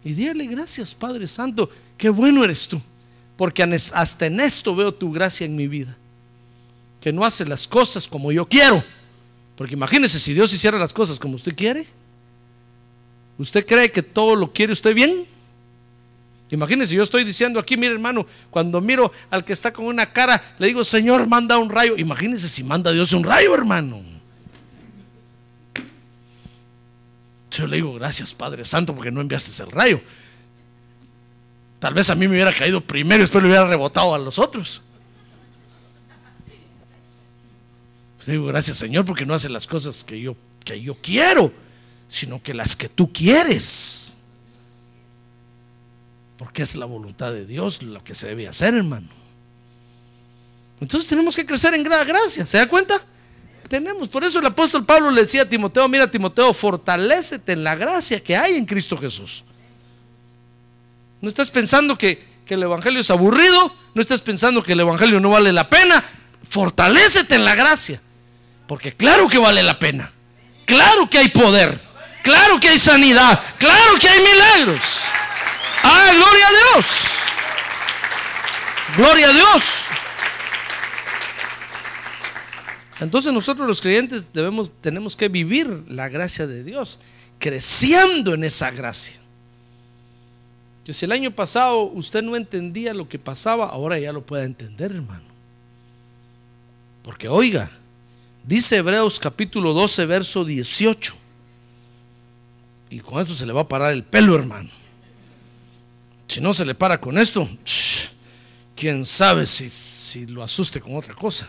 Y 0.04 0.12
dígale 0.12 0.46
gracias, 0.46 0.94
Padre 0.94 1.26
Santo, 1.26 1.70
qué 1.96 2.08
bueno 2.10 2.44
eres 2.44 2.68
tú. 2.68 2.80
Porque 3.36 3.62
hasta 3.62 4.26
en 4.26 4.40
esto 4.40 4.74
veo 4.74 4.92
tu 4.92 5.12
gracia 5.12 5.44
en 5.44 5.56
mi 5.56 5.68
vida. 5.68 5.96
Que 7.00 7.12
no 7.12 7.24
hace 7.24 7.44
las 7.44 7.66
cosas 7.66 8.08
como 8.08 8.32
yo 8.32 8.48
quiero. 8.48 8.82
Porque 9.56 9.74
imagínese 9.74 10.18
si 10.18 10.34
Dios 10.34 10.52
hiciera 10.52 10.78
las 10.78 10.92
cosas 10.92 11.18
como 11.18 11.36
usted 11.36 11.54
quiere. 11.54 11.86
¿Usted 13.38 13.66
cree 13.66 13.92
que 13.92 14.02
todo 14.02 14.34
lo 14.34 14.52
quiere 14.52 14.72
usted 14.72 14.94
bien? 14.94 15.26
Imagínese, 16.50 16.94
yo 16.94 17.02
estoy 17.02 17.24
diciendo 17.24 17.58
aquí, 17.58 17.76
mire 17.76 17.92
hermano, 17.92 18.24
cuando 18.50 18.80
miro 18.80 19.12
al 19.30 19.44
que 19.44 19.52
está 19.52 19.72
con 19.72 19.86
una 19.86 20.06
cara, 20.06 20.40
le 20.58 20.68
digo, 20.68 20.84
Señor, 20.84 21.26
manda 21.26 21.58
un 21.58 21.70
rayo. 21.70 21.96
Imagínese 21.96 22.48
si 22.48 22.62
manda 22.62 22.92
Dios 22.92 23.12
un 23.12 23.24
rayo, 23.24 23.52
hermano. 23.54 24.00
Yo 27.50 27.66
le 27.66 27.76
digo, 27.76 27.94
gracias 27.94 28.34
Padre 28.34 28.64
Santo, 28.64 28.94
porque 28.94 29.10
no 29.10 29.20
enviaste 29.20 29.62
el 29.62 29.70
rayo. 29.70 30.00
Tal 31.78 31.94
vez 31.94 32.10
a 32.10 32.14
mí 32.14 32.26
me 32.26 32.34
hubiera 32.34 32.52
caído 32.52 32.80
primero 32.80 33.20
y 33.20 33.22
después 33.22 33.42
le 33.42 33.48
hubiera 33.48 33.66
rebotado 33.66 34.14
a 34.14 34.18
los 34.18 34.38
otros. 34.38 34.82
Le 38.26 38.34
digo, 38.34 38.46
gracias 38.46 38.76
Señor, 38.76 39.04
porque 39.04 39.24
no 39.24 39.34
hace 39.34 39.48
las 39.48 39.66
cosas 39.66 40.04
que 40.04 40.20
yo, 40.20 40.36
que 40.64 40.80
yo 40.80 40.96
quiero, 41.00 41.52
sino 42.08 42.42
que 42.42 42.54
las 42.54 42.76
que 42.76 42.88
tú 42.88 43.12
quieres. 43.12 44.15
Porque 46.38 46.62
es 46.62 46.76
la 46.76 46.86
voluntad 46.86 47.32
de 47.32 47.46
Dios 47.46 47.82
lo 47.82 48.02
que 48.04 48.14
se 48.14 48.28
debe 48.28 48.48
hacer, 48.48 48.74
hermano. 48.74 49.08
Entonces 50.80 51.08
tenemos 51.08 51.34
que 51.34 51.46
crecer 51.46 51.74
en 51.74 51.82
gracia. 51.82 52.44
¿Se 52.44 52.58
da 52.58 52.68
cuenta? 52.68 53.00
Tenemos. 53.68 54.08
Por 54.08 54.24
eso 54.24 54.38
el 54.38 54.46
apóstol 54.46 54.84
Pablo 54.84 55.10
le 55.10 55.22
decía 55.22 55.42
a 55.42 55.48
Timoteo, 55.48 55.88
mira 55.88 56.10
Timoteo, 56.10 56.52
fortalécete 56.52 57.52
en 57.52 57.64
la 57.64 57.74
gracia 57.74 58.22
que 58.22 58.36
hay 58.36 58.56
en 58.56 58.64
Cristo 58.64 58.96
Jesús. 58.96 59.44
No 61.20 61.28
estás 61.28 61.50
pensando 61.50 61.96
que, 61.96 62.22
que 62.44 62.54
el 62.54 62.62
Evangelio 62.62 63.00
es 63.00 63.10
aburrido, 63.10 63.74
no 63.94 64.02
estás 64.02 64.20
pensando 64.20 64.62
que 64.62 64.72
el 64.72 64.80
Evangelio 64.80 65.18
no 65.18 65.30
vale 65.30 65.52
la 65.52 65.68
pena. 65.68 66.04
Fortalécete 66.48 67.34
en 67.34 67.44
la 67.44 67.54
gracia. 67.54 68.00
Porque 68.68 68.92
claro 68.92 69.28
que 69.28 69.38
vale 69.38 69.62
la 69.62 69.78
pena. 69.78 70.12
Claro 70.66 71.08
que 71.08 71.18
hay 71.18 71.28
poder. 71.28 71.80
Claro 72.22 72.60
que 72.60 72.68
hay 72.68 72.78
sanidad. 72.78 73.40
Claro 73.58 73.98
que 73.98 74.08
hay 74.08 74.20
milagros. 74.20 74.95
Ah, 75.88 76.12
gloria 76.12 76.48
a 76.48 76.50
Dios. 76.50 76.86
Gloria 78.96 79.28
a 79.28 79.32
Dios. 79.32 79.64
Entonces 82.98 83.32
nosotros 83.32 83.68
los 83.68 83.80
creyentes 83.80 84.32
debemos, 84.32 84.72
tenemos 84.80 85.14
que 85.14 85.28
vivir 85.28 85.84
la 85.86 86.08
gracia 86.08 86.46
de 86.46 86.64
Dios, 86.64 86.98
creciendo 87.38 88.34
en 88.34 88.42
esa 88.42 88.72
gracia. 88.72 89.20
Que 90.84 90.92
si 90.92 91.04
el 91.04 91.12
año 91.12 91.30
pasado 91.30 91.82
usted 91.82 92.22
no 92.22 92.34
entendía 92.34 92.92
lo 92.92 93.08
que 93.08 93.18
pasaba, 93.18 93.66
ahora 93.66 93.98
ya 93.98 94.12
lo 94.12 94.22
puede 94.22 94.44
entender, 94.44 94.92
hermano. 94.92 95.24
Porque 97.02 97.28
oiga, 97.28 97.70
dice 98.44 98.78
Hebreos 98.78 99.20
capítulo 99.20 99.72
12, 99.72 100.06
verso 100.06 100.44
18. 100.44 101.14
Y 102.90 103.00
con 103.00 103.20
esto 103.20 103.34
se 103.34 103.46
le 103.46 103.52
va 103.52 103.60
a 103.60 103.68
parar 103.68 103.92
el 103.92 104.02
pelo, 104.02 104.34
hermano. 104.34 104.70
Si 106.36 106.42
no 106.42 106.52
se 106.52 106.66
le 106.66 106.74
para 106.74 107.00
con 107.00 107.16
esto, 107.16 107.48
quién 108.76 109.06
sabe 109.06 109.46
si, 109.46 110.26
lo 110.26 110.42
asuste 110.42 110.82
con 110.82 110.94
otra 110.94 111.14
cosa. 111.14 111.48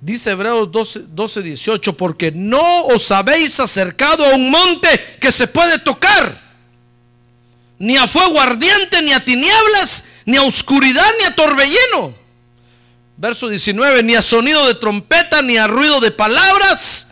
Dice 0.00 0.30
Hebreos 0.30 0.72
12, 0.72 1.42
18, 1.42 1.94
porque 1.94 2.32
no 2.32 2.86
os 2.86 3.12
habéis 3.12 3.60
acercado 3.60 4.24
a 4.24 4.34
un 4.34 4.50
monte 4.50 5.18
que 5.20 5.30
se 5.30 5.46
puede 5.48 5.78
tocar, 5.80 6.40
ni 7.78 7.98
a 7.98 8.06
fuego 8.06 8.40
ardiente, 8.40 9.02
ni 9.02 9.12
a 9.12 9.22
tinieblas, 9.22 10.04
ni 10.24 10.38
a 10.38 10.44
oscuridad, 10.44 11.04
ni 11.18 11.26
a 11.26 11.36
torbellino. 11.36 12.14
Verso 13.18 13.48
19, 13.48 14.02
ni 14.02 14.14
a 14.14 14.22
sonido 14.22 14.66
de 14.66 14.76
trompeta, 14.76 15.42
ni 15.42 15.58
a 15.58 15.66
ruido 15.66 16.00
de 16.00 16.10
palabras, 16.10 17.08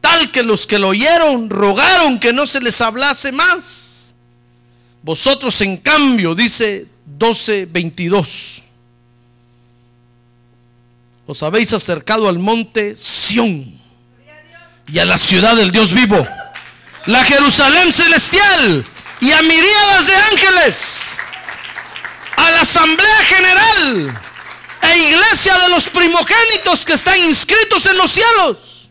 tal 0.00 0.30
que 0.30 0.44
los 0.44 0.68
que 0.68 0.78
lo 0.78 0.90
oyeron 0.90 1.50
rogaron 1.50 2.20
que 2.20 2.32
no 2.32 2.46
se 2.46 2.60
les 2.60 2.80
hablase 2.80 3.32
más. 3.32 3.97
Vosotros 5.02 5.60
en 5.60 5.76
cambio, 5.76 6.34
dice 6.34 6.86
12:22, 7.18 8.62
os 11.26 11.42
habéis 11.42 11.72
acercado 11.72 12.28
al 12.28 12.38
monte 12.38 12.96
Sión 12.96 13.78
y 14.90 14.98
a 14.98 15.04
la 15.04 15.18
ciudad 15.18 15.56
del 15.56 15.70
Dios 15.70 15.92
vivo, 15.92 16.26
la 17.06 17.22
Jerusalén 17.24 17.92
celestial 17.92 18.84
y 19.20 19.30
a 19.30 19.42
miríadas 19.42 20.06
de 20.06 20.16
ángeles, 20.16 21.14
a 22.36 22.50
la 22.50 22.60
asamblea 22.62 23.24
general 23.24 24.20
e 24.82 24.98
iglesia 24.98 25.58
de 25.58 25.68
los 25.68 25.88
primogénitos 25.88 26.84
que 26.84 26.94
están 26.94 27.18
inscritos 27.18 27.86
en 27.86 27.98
los 27.98 28.10
cielos, 28.10 28.90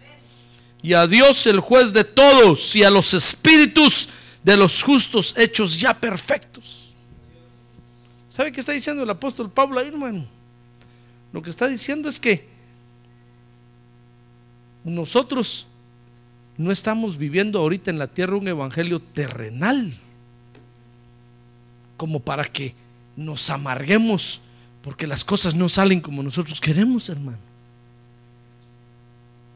y 0.82 0.94
a 0.94 1.08
Dios 1.08 1.48
el 1.48 1.60
juez 1.60 1.92
de 1.92 2.04
todos 2.04 2.76
y 2.76 2.84
a 2.84 2.90
los 2.90 3.14
espíritus 3.14 4.10
de 4.48 4.56
los 4.56 4.82
justos 4.82 5.36
hechos 5.38 5.78
ya 5.78 5.94
perfectos. 5.94 6.94
¿Sabe 8.30 8.54
qué 8.54 8.62
está 8.62 8.72
diciendo 8.72 9.04
el 9.04 9.10
apóstol 9.10 9.52
Pablo 9.52 9.78
ahí, 9.78 9.90
hermano? 9.90 10.26
Lo 11.34 11.42
que 11.42 11.50
está 11.50 11.68
diciendo 11.68 12.08
es 12.08 12.18
que 12.18 12.48
nosotros 14.86 15.68
no 16.56 16.72
estamos 16.72 17.18
viviendo 17.18 17.60
ahorita 17.60 17.92
en 17.92 18.00
la 18.00 18.08
tierra 18.08 18.38
un 18.38 18.48
evangelio 18.48 19.02
terrenal, 19.02 19.92
como 21.98 22.22
para 22.22 22.46
que 22.46 22.74
nos 23.18 23.50
amarguemos 23.50 24.40
porque 24.82 25.08
las 25.08 25.26
cosas 25.26 25.56
no 25.56 25.68
salen 25.68 26.00
como 26.00 26.24
nosotros 26.24 26.62
queremos, 26.62 27.10
hermano. 27.10 27.40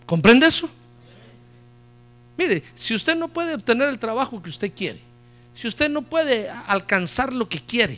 ¿Comprende 0.06 0.48
eso? 0.48 0.70
Mire, 2.38 2.64
si 2.76 2.96
usted 2.96 3.16
no 3.16 3.28
puede 3.28 3.54
obtener 3.54 3.90
el 3.90 4.00
trabajo 4.00 4.42
que 4.42 4.50
usted 4.50 4.72
quiere, 4.74 5.00
si 5.54 5.68
usted 5.68 5.90
no 5.90 6.02
puede 6.02 6.50
alcanzar 6.68 7.34
lo 7.34 7.48
que 7.48 7.60
quiere, 7.60 7.98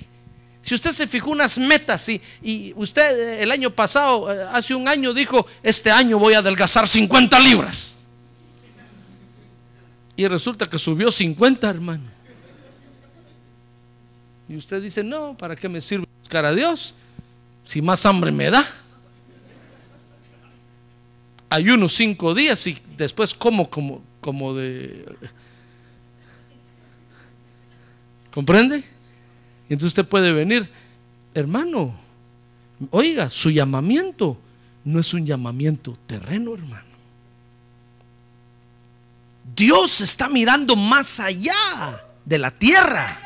si 0.62 0.76
usted 0.76 0.92
se 0.92 1.08
fijó 1.08 1.30
unas 1.30 1.58
metas 1.58 2.08
y, 2.08 2.22
y 2.42 2.74
usted 2.78 3.20
eh, 3.20 3.44
el 3.44 3.52
año 3.52 3.70
pasado, 3.70 4.32
eh, 4.32 4.46
hace 4.50 4.74
un 4.74 4.88
año 4.88 5.14
dijo, 5.14 5.46
este 5.62 5.92
año 5.92 6.18
voy 6.18 6.36
a 6.36 6.40
adelgazar 6.40 6.88
50 6.88 7.38
libras. 7.42 7.98
Y 10.16 10.26
resulta 10.28 10.70
que 10.70 10.80
subió 10.80 11.12
50, 11.12 11.70
hermano. 11.70 12.04
Y 14.48 14.56
usted 14.56 14.82
dice, 14.82 15.04
no, 15.04 15.36
¿para 15.36 15.56
qué 15.56 15.68
me 15.68 15.82
sirve 15.82 16.06
buscar 16.20 16.46
a 16.46 16.54
Dios? 16.54 16.94
Si 17.66 17.82
más 17.82 18.06
hambre 18.06 18.32
me 18.32 18.50
da. 18.50 18.66
Ayuno 21.50 21.90
cinco 21.90 22.34
días 22.34 22.66
y 22.68 22.78
después 22.98 23.34
como 23.34 23.70
como 23.70 24.02
como 24.24 24.56
de... 24.56 25.06
¿Comprende? 28.34 28.84
Entonces 29.70 29.90
usted 29.90 30.08
puede 30.08 30.34
venir, 30.34 30.68
hermano, 31.36 31.96
oiga, 32.90 33.30
su 33.30 33.52
llamamiento 33.52 34.40
no 34.86 35.00
es 35.00 35.14
un 35.14 35.26
llamamiento 35.26 35.96
terreno, 36.08 36.56
hermano. 36.56 36.94
Dios 39.56 40.02
está 40.02 40.30
mirando 40.30 40.76
más 40.76 41.20
allá 41.20 41.54
de 42.26 42.40
la 42.40 42.50
tierra. 42.50 43.20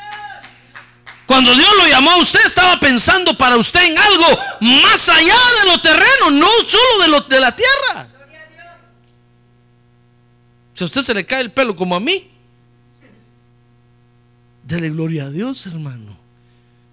Cuando 1.26 1.54
Dios 1.54 1.70
lo 1.78 1.88
llamó 1.88 2.12
a 2.12 2.18
usted, 2.18 2.46
estaba 2.46 2.80
pensando 2.80 3.38
para 3.38 3.56
usted 3.56 3.84
en 3.86 3.98
algo 3.98 4.26
más 4.60 5.08
allá 5.08 5.36
de 5.62 5.72
lo 5.72 5.82
terreno, 5.82 6.32
no 6.32 6.48
solo 6.68 7.04
de, 7.04 7.08
lo, 7.10 7.22
de 7.22 7.40
la 7.40 7.56
tierra. 7.56 8.08
Si 10.78 10.84
a 10.84 10.86
usted 10.86 11.02
se 11.02 11.14
le 11.16 11.26
cae 11.26 11.42
el 11.42 11.52
pelo 11.52 11.76
como 11.76 11.96
a 11.96 12.00
mí, 12.00 12.30
dele 14.62 14.92
gloria 14.92 15.26
a 15.26 15.32
Dios, 15.32 15.66
hermano. 15.66 16.16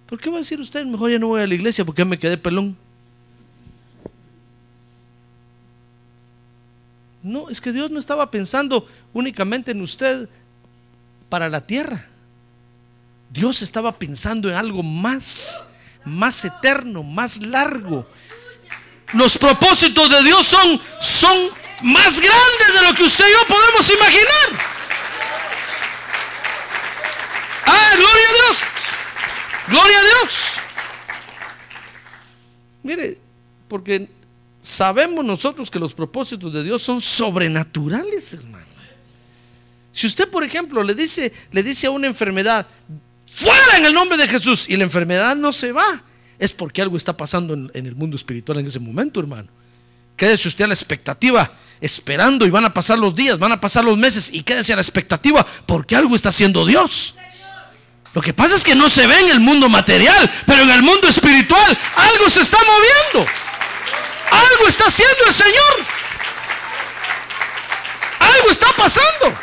¿Por 0.07 0.19
qué 0.19 0.27
va 0.31 0.37
a 0.37 0.39
decir 0.39 0.59
usted, 0.59 0.83
mejor 0.87 1.11
ya 1.11 1.19
no 1.19 1.27
voy 1.27 1.41
a 1.43 1.45
la 1.45 1.53
iglesia 1.53 1.85
porque 1.85 2.03
me 2.03 2.17
quedé 2.17 2.35
pelón? 2.35 2.75
No, 7.21 7.47
es 7.47 7.61
que 7.61 7.71
Dios 7.71 7.91
no 7.91 7.99
estaba 7.99 8.31
pensando 8.31 8.89
únicamente 9.13 9.69
en 9.69 9.81
usted 9.83 10.29
para 11.29 11.47
la 11.47 11.61
tierra. 11.61 12.07
Dios 13.29 13.61
estaba 13.61 13.99
pensando 13.99 14.49
en 14.49 14.55
algo 14.55 14.81
más, 14.81 15.63
más 16.03 16.43
eterno, 16.43 17.03
más 17.03 17.39
largo. 17.39 18.09
Los 19.13 19.37
propósitos 19.37 20.09
de 20.09 20.23
Dios 20.23 20.47
son, 20.47 20.81
son 20.99 21.64
más 21.85 22.19
grandes 22.19 22.73
de 22.73 22.81
lo 22.81 22.95
que 22.95 23.03
usted 23.03 23.25
y 23.27 23.31
yo 23.31 23.47
podemos 23.47 23.93
imaginar. 23.93 24.65
Ah, 27.67 27.93
gloria 27.95 28.29
a 28.29 28.33
Dios. 28.33 28.57
Gloria 29.67 29.99
a 29.99 30.03
Dios. 30.03 30.53
Mire, 32.81 33.17
porque 33.67 34.07
sabemos 34.59 35.23
nosotros 35.23 35.69
que 35.69 35.77
los 35.77 35.93
propósitos 35.93 36.51
de 36.51 36.63
Dios 36.63 36.81
son 36.81 37.01
sobrenaturales, 37.01 38.33
hermano. 38.33 38.65
Si 39.91 40.07
usted, 40.07 40.27
por 40.27 40.43
ejemplo, 40.43 40.83
le 40.83 40.95
dice, 40.95 41.31
le 41.51 41.61
dice 41.61 41.87
a 41.87 41.91
una 41.91 42.07
enfermedad, 42.07 42.65
fuera 43.27 43.77
en 43.77 43.85
el 43.85 43.93
nombre 43.93 44.17
de 44.17 44.27
Jesús, 44.27 44.67
y 44.67 44.75
la 44.75 44.83
enfermedad 44.83 45.35
no 45.35 45.53
se 45.53 45.71
va, 45.71 46.03
es 46.39 46.51
porque 46.51 46.81
algo 46.81 46.97
está 46.97 47.15
pasando 47.15 47.53
en, 47.53 47.71
en 47.75 47.85
el 47.85 47.95
mundo 47.95 48.17
espiritual 48.17 48.57
en 48.57 48.67
ese 48.67 48.79
momento, 48.79 49.19
hermano. 49.19 49.49
Quédese 50.17 50.47
usted 50.47 50.65
a 50.65 50.67
la 50.67 50.73
expectativa, 50.73 51.51
esperando, 51.81 52.45
y 52.45 52.49
van 52.49 52.65
a 52.65 52.73
pasar 52.73 52.99
los 52.99 53.15
días, 53.15 53.39
van 53.39 53.51
a 53.51 53.59
pasar 53.59 53.83
los 53.83 53.97
meses, 53.97 54.29
y 54.31 54.43
quédese 54.43 54.73
a 54.73 54.75
la 54.75 54.81
expectativa, 54.81 55.45
porque 55.65 55.95
algo 55.95 56.15
está 56.15 56.29
haciendo 56.29 56.65
Dios. 56.65 57.15
Lo 58.15 58.21
que 58.21 58.33
pasa 58.33 58.55
es 58.55 58.63
que 58.63 58.75
no 58.75 58.89
se 58.89 59.05
ve 59.07 59.19
en 59.19 59.31
el 59.31 59.41
mundo 59.41 59.67
material, 59.67 60.31
pero 60.45 60.61
en 60.61 60.69
el 60.69 60.81
mundo 60.81 61.07
espiritual 61.07 61.77
algo 61.95 62.29
se 62.29 62.41
está 62.41 62.57
moviendo. 62.57 63.29
Algo 64.31 64.67
está 64.69 64.85
haciendo 64.85 65.25
el 65.27 65.33
Señor. 65.33 65.85
Algo 68.19 68.51
está 68.51 68.67
pasando. 68.77 69.37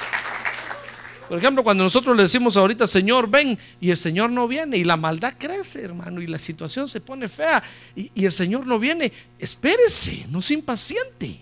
Por 1.28 1.38
ejemplo, 1.38 1.62
cuando 1.62 1.84
nosotros 1.84 2.16
le 2.16 2.22
decimos 2.22 2.56
ahorita, 2.56 2.86
Señor, 2.86 3.28
ven, 3.28 3.58
y 3.78 3.90
el 3.90 3.98
Señor 3.98 4.30
no 4.30 4.48
viene, 4.48 4.78
y 4.78 4.84
la 4.84 4.96
maldad 4.96 5.34
crece, 5.38 5.82
hermano, 5.82 6.22
y 6.22 6.26
la 6.26 6.38
situación 6.38 6.88
se 6.88 7.00
pone 7.00 7.28
fea, 7.28 7.62
y, 7.94 8.10
y 8.14 8.24
el 8.24 8.32
Señor 8.32 8.66
no 8.66 8.78
viene, 8.78 9.12
espérese, 9.38 10.26
no 10.30 10.40
se 10.40 10.54
impaciente. 10.54 11.40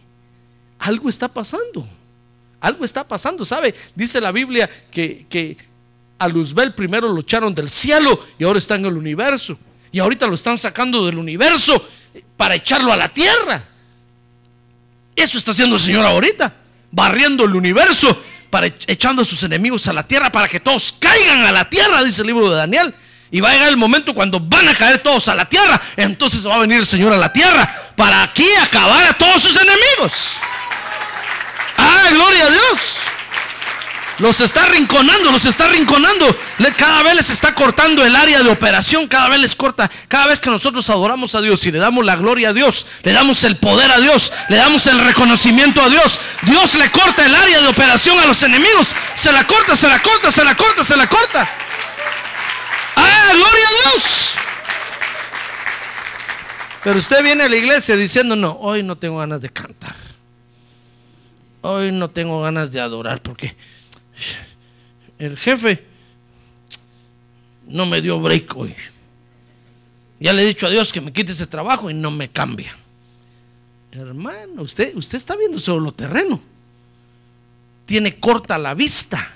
Algo 0.80 1.08
está 1.08 1.28
pasando. 1.28 1.86
Algo 2.60 2.84
está 2.84 3.06
pasando, 3.06 3.44
¿sabe? 3.44 3.74
Dice 3.94 4.20
la 4.20 4.32
Biblia 4.32 4.68
que, 4.90 5.26
que 5.28 5.56
a 6.18 6.28
Luzbel 6.28 6.74
primero 6.74 7.08
lo 7.08 7.20
echaron 7.20 7.54
del 7.54 7.70
cielo 7.70 8.18
y 8.38 8.44
ahora 8.44 8.58
está 8.58 8.74
en 8.74 8.84
el 8.86 8.96
universo. 8.96 9.58
Y 9.92 9.98
ahorita 9.98 10.26
lo 10.26 10.34
están 10.34 10.58
sacando 10.58 11.04
del 11.06 11.18
universo 11.18 11.82
para 12.36 12.54
echarlo 12.54 12.92
a 12.92 12.96
la 12.96 13.08
tierra. 13.08 13.64
Eso 15.16 15.38
está 15.38 15.50
haciendo 15.50 15.76
el 15.76 15.80
Señor 15.80 16.04
ahorita, 16.04 16.52
barriendo 16.90 17.44
el 17.44 17.54
universo 17.54 18.18
para 18.48 18.66
echando 18.66 19.22
a 19.22 19.24
sus 19.24 19.42
enemigos 19.42 19.86
a 19.88 19.92
la 19.92 20.06
tierra 20.06 20.32
para 20.32 20.48
que 20.48 20.60
todos 20.60 20.94
caigan 20.98 21.44
a 21.44 21.52
la 21.52 21.68
tierra, 21.68 22.02
dice 22.02 22.22
el 22.22 22.26
libro 22.26 22.50
de 22.50 22.56
Daniel. 22.56 22.94
Y 23.30 23.40
va 23.40 23.50
a 23.50 23.52
llegar 23.52 23.68
el 23.68 23.76
momento 23.76 24.12
cuando 24.12 24.40
van 24.40 24.68
a 24.68 24.74
caer 24.74 25.02
todos 25.02 25.28
a 25.28 25.34
la 25.34 25.48
tierra, 25.48 25.80
entonces 25.96 26.46
va 26.46 26.56
a 26.56 26.58
venir 26.58 26.78
el 26.78 26.86
Señor 26.86 27.12
a 27.12 27.16
la 27.16 27.32
tierra 27.32 27.92
para 27.96 28.22
aquí 28.22 28.46
acabar 28.60 29.06
a 29.06 29.12
todos 29.12 29.42
sus 29.42 29.56
enemigos. 29.56 30.32
Ah, 31.90 32.10
gloria 32.10 32.46
a 32.46 32.50
Dios. 32.50 33.00
Los 34.20 34.38
está 34.42 34.66
rinconando, 34.66 35.32
los 35.32 35.46
está 35.46 35.66
rinconando. 35.68 36.38
Cada 36.76 37.02
vez 37.02 37.14
les 37.14 37.30
está 37.30 37.54
cortando 37.54 38.04
el 38.04 38.14
área 38.14 38.42
de 38.42 38.50
operación, 38.50 39.08
cada 39.08 39.30
vez 39.30 39.40
les 39.40 39.56
corta. 39.56 39.90
Cada 40.08 40.26
vez 40.26 40.40
que 40.40 40.50
nosotros 40.50 40.90
adoramos 40.90 41.34
a 41.34 41.40
Dios 41.40 41.64
y 41.64 41.72
le 41.72 41.78
damos 41.78 42.04
la 42.04 42.16
gloria 42.16 42.50
a 42.50 42.52
Dios, 42.52 42.86
le 43.02 43.12
damos 43.12 43.44
el 43.44 43.56
poder 43.56 43.90
a 43.90 43.98
Dios, 43.98 44.30
le 44.50 44.56
damos 44.56 44.86
el 44.88 45.00
reconocimiento 45.00 45.80
a 45.80 45.88
Dios, 45.88 46.18
Dios 46.42 46.74
le 46.74 46.90
corta 46.90 47.24
el 47.24 47.34
área 47.34 47.62
de 47.62 47.68
operación 47.68 48.18
a 48.20 48.26
los 48.26 48.42
enemigos. 48.42 48.88
Se 49.14 49.32
la 49.32 49.46
corta, 49.46 49.74
se 49.74 49.88
la 49.88 50.02
corta, 50.02 50.30
se 50.30 50.44
la 50.44 50.54
corta, 50.54 50.84
se 50.84 50.96
la 50.96 51.08
corta. 51.08 51.48
¡Ah, 52.96 53.32
gloria 53.32 53.68
a 53.68 53.90
Dios! 53.90 54.34
Pero 56.84 56.98
usted 56.98 57.22
viene 57.22 57.44
a 57.44 57.48
la 57.48 57.56
iglesia 57.56 57.96
diciendo, 57.96 58.36
no, 58.36 58.52
hoy 58.60 58.82
no 58.82 58.98
tengo 58.98 59.18
ganas 59.18 59.40
de 59.40 59.48
cantar. 59.48 60.09
Hoy 61.62 61.92
no 61.92 62.08
tengo 62.10 62.40
ganas 62.42 62.70
de 62.70 62.80
adorar 62.80 63.22
porque 63.22 63.54
el 65.18 65.36
jefe 65.36 65.84
no 67.66 67.86
me 67.86 68.00
dio 68.00 68.18
break 68.18 68.56
hoy. 68.56 68.74
Ya 70.18 70.32
le 70.32 70.42
he 70.42 70.46
dicho 70.46 70.66
a 70.66 70.70
Dios 70.70 70.92
que 70.92 71.00
me 71.00 71.12
quite 71.12 71.32
ese 71.32 71.46
trabajo 71.46 71.90
y 71.90 71.94
no 71.94 72.10
me 72.10 72.30
cambia. 72.30 72.74
Hermano, 73.92 74.62
usted, 74.62 74.94
usted 74.94 75.16
está 75.16 75.36
viendo 75.36 75.58
solo 75.58 75.92
terreno. 75.92 76.40
Tiene 77.86 78.18
corta 78.18 78.56
la 78.58 78.74
vista. 78.74 79.30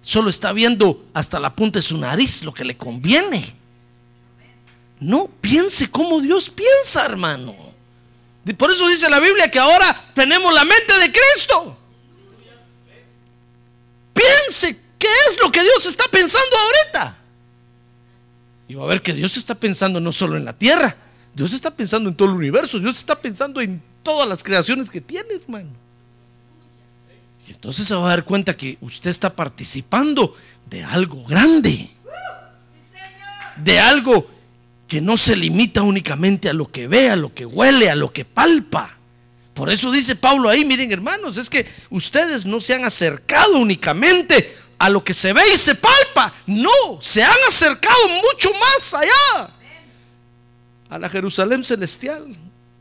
Solo 0.00 0.30
está 0.30 0.52
viendo 0.52 1.06
hasta 1.14 1.40
la 1.40 1.54
punta 1.54 1.78
de 1.78 1.82
su 1.82 1.98
nariz 1.98 2.42
lo 2.42 2.52
que 2.52 2.64
le 2.64 2.76
conviene. 2.76 3.44
No 5.00 5.28
piense 5.40 5.90
como 5.90 6.20
Dios 6.20 6.50
piensa, 6.50 7.04
hermano. 7.04 7.71
Por 8.56 8.70
eso 8.70 8.88
dice 8.88 9.08
la 9.08 9.20
Biblia 9.20 9.50
que 9.50 9.58
ahora 9.58 10.10
tenemos 10.14 10.52
la 10.52 10.64
mente 10.64 10.98
de 10.98 11.12
Cristo. 11.12 11.76
Piense 14.12 14.78
qué 14.98 15.08
es 15.28 15.38
lo 15.40 15.50
que 15.50 15.62
Dios 15.62 15.86
está 15.86 16.04
pensando 16.10 16.56
ahorita. 16.56 17.16
Y 18.68 18.74
va 18.74 18.84
a 18.84 18.88
ver 18.88 19.02
que 19.02 19.12
Dios 19.12 19.36
está 19.36 19.54
pensando 19.54 20.00
no 20.00 20.12
solo 20.12 20.36
en 20.36 20.44
la 20.44 20.52
tierra, 20.54 20.96
Dios 21.34 21.52
está 21.52 21.70
pensando 21.70 22.08
en 22.08 22.14
todo 22.14 22.28
el 22.28 22.34
universo, 22.34 22.78
Dios 22.78 22.96
está 22.96 23.20
pensando 23.20 23.60
en 23.60 23.82
todas 24.02 24.28
las 24.28 24.42
creaciones 24.42 24.90
que 24.90 25.00
tiene, 25.00 25.34
hermano. 25.34 25.70
Y 27.46 27.52
entonces 27.52 27.86
se 27.86 27.94
va 27.94 28.06
a 28.06 28.10
dar 28.10 28.24
cuenta 28.24 28.56
que 28.56 28.78
usted 28.80 29.10
está 29.10 29.34
participando 29.34 30.36
de 30.66 30.82
algo 30.82 31.24
grande. 31.24 31.90
De 33.56 33.78
algo 33.78 34.26
que 34.92 35.00
no 35.00 35.16
se 35.16 35.34
limita 35.34 35.80
únicamente 35.80 36.50
a 36.50 36.52
lo 36.52 36.70
que 36.70 36.86
ve, 36.86 37.08
a 37.08 37.16
lo 37.16 37.32
que 37.32 37.46
huele, 37.46 37.88
a 37.88 37.96
lo 37.96 38.12
que 38.12 38.26
palpa. 38.26 38.94
Por 39.54 39.70
eso 39.70 39.90
dice 39.90 40.16
Pablo 40.16 40.50
ahí, 40.50 40.66
miren 40.66 40.92
hermanos, 40.92 41.38
es 41.38 41.48
que 41.48 41.66
ustedes 41.88 42.44
no 42.44 42.60
se 42.60 42.74
han 42.74 42.84
acercado 42.84 43.56
únicamente 43.56 44.54
a 44.78 44.90
lo 44.90 45.02
que 45.02 45.14
se 45.14 45.32
ve 45.32 45.40
y 45.54 45.56
se 45.56 45.76
palpa. 45.76 46.34
No, 46.44 47.00
se 47.00 47.24
han 47.24 47.38
acercado 47.48 47.96
mucho 48.06 48.50
más 48.52 48.92
allá. 48.92 49.50
A 50.90 50.98
la 50.98 51.08
Jerusalén 51.08 51.64
celestial, 51.64 52.26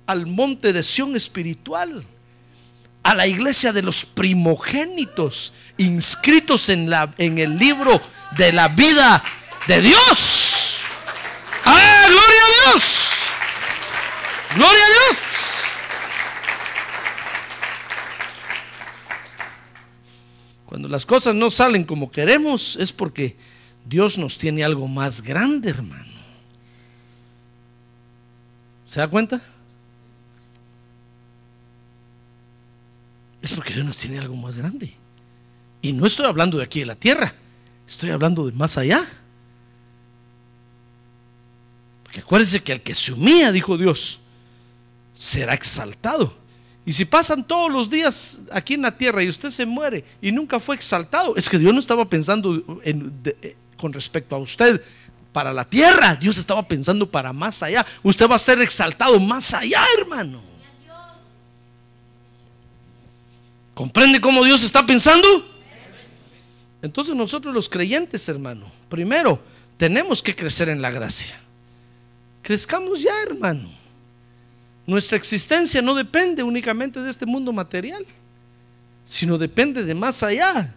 al 0.06 0.28
monte 0.28 0.74
de 0.74 0.84
Sión 0.84 1.16
espiritual, 1.16 2.06
a 3.04 3.16
la 3.16 3.26
iglesia 3.26 3.72
de 3.72 3.84
los 3.84 4.04
primogénitos 4.04 5.54
inscritos 5.78 6.68
en, 6.68 6.90
la, 6.90 7.10
en 7.18 7.38
el 7.38 7.58
libro 7.58 8.02
de 8.38 8.52
la 8.52 8.68
vida 8.68 9.24
de 9.66 9.80
Dios. 9.80 10.41
¡Ah, 12.64 12.70
gloria 12.70 12.70
a 12.70 12.74
Dios! 12.74 13.10
¡Gloria 14.56 14.84
a 14.84 14.88
Dios! 14.88 15.18
Cuando 20.66 20.88
las 20.88 21.06
cosas 21.06 21.36
no 21.36 21.52
salen 21.52 21.84
como 21.84 22.12
queremos 22.12 22.78
es 22.78 22.94
porque 22.94 23.36
Dios 23.86 24.18
nos 24.18 24.38
tiene 24.38 24.64
algo 24.64 24.88
más 24.88 25.22
grande, 25.22 25.70
hermano. 25.70 26.12
¿Se 28.86 29.00
da 29.00 29.08
cuenta? 29.08 29.42
Es 33.42 33.54
porque 33.54 33.74
Dios 33.74 33.86
nos 33.86 33.98
tiene 33.98 34.20
algo 34.20 34.36
más 34.36 34.56
grande. 34.56 34.94
Y 35.82 35.94
no 35.94 36.06
estoy 36.06 36.26
hablando 36.26 36.58
de 36.58 36.64
aquí 36.64 36.82
de 36.82 36.86
la 36.86 36.96
tierra, 36.96 37.34
estoy 37.88 38.12
hablando 38.12 38.46
de 38.46 38.52
más 38.54 38.78
allá. 38.78 39.06
Porque 42.12 42.20
acuérdense 42.20 42.62
que 42.62 42.74
al 42.74 42.82
que 42.82 42.94
se 42.94 43.14
humilla, 43.14 43.54
dijo 43.54 43.78
Dios, 43.78 44.20
será 45.14 45.54
exaltado. 45.54 46.36
Y 46.86 46.92
si 46.92 47.06
pasan 47.06 47.48
todos 47.48 47.72
los 47.72 47.90
días 47.90 48.40
aquí 48.52 48.74
en 48.74 48.82
la 48.82 48.98
tierra 48.98 49.24
y 49.24 49.30
usted 49.30 49.50
se 49.50 49.66
muere 49.66 50.04
y 50.22 50.30
nunca 50.30 50.60
fue 50.60 50.76
exaltado, 50.76 51.38
es 51.38 51.48
que 51.48 51.58
Dios 51.58 51.74
no 51.74 51.80
estaba 51.80 52.04
pensando 52.10 52.82
eh, 52.84 53.56
con 53.78 53.94
respecto 53.94 54.36
a 54.36 54.40
usted 54.40 54.84
para 55.32 55.54
la 55.54 55.64
tierra, 55.64 56.18
Dios 56.18 56.38
estaba 56.38 56.68
pensando 56.68 57.10
para 57.10 57.32
más 57.32 57.64
allá. 57.64 57.86
Usted 58.04 58.30
va 58.30 58.36
a 58.36 58.40
ser 58.40 58.60
exaltado 58.60 59.18
más 59.18 59.54
allá, 59.54 59.82
hermano. 59.98 60.42
¿Comprende 63.74 64.20
cómo 64.20 64.44
Dios 64.44 64.64
está 64.64 64.86
pensando? 64.86 65.50
Entonces 66.82 67.16
nosotros 67.16 67.56
los 67.56 67.70
creyentes, 67.70 68.28
hermano, 68.28 68.70
primero 68.90 69.42
tenemos 69.78 70.22
que 70.22 70.36
crecer 70.36 70.68
en 70.68 70.82
la 70.82 70.92
gracia. 70.92 71.41
Crezcamos 72.42 73.02
ya, 73.02 73.14
hermano. 73.24 73.70
Nuestra 74.86 75.18
existencia 75.18 75.82
no 75.82 75.94
depende 75.94 76.44
únicamente 76.44 77.00
de 77.00 77.10
este 77.10 77.26
mundo 77.26 77.54
material, 77.54 78.06
sino 79.06 79.38
depende 79.38 79.84
de 79.84 79.94
más 79.94 80.24
allá. 80.24 80.74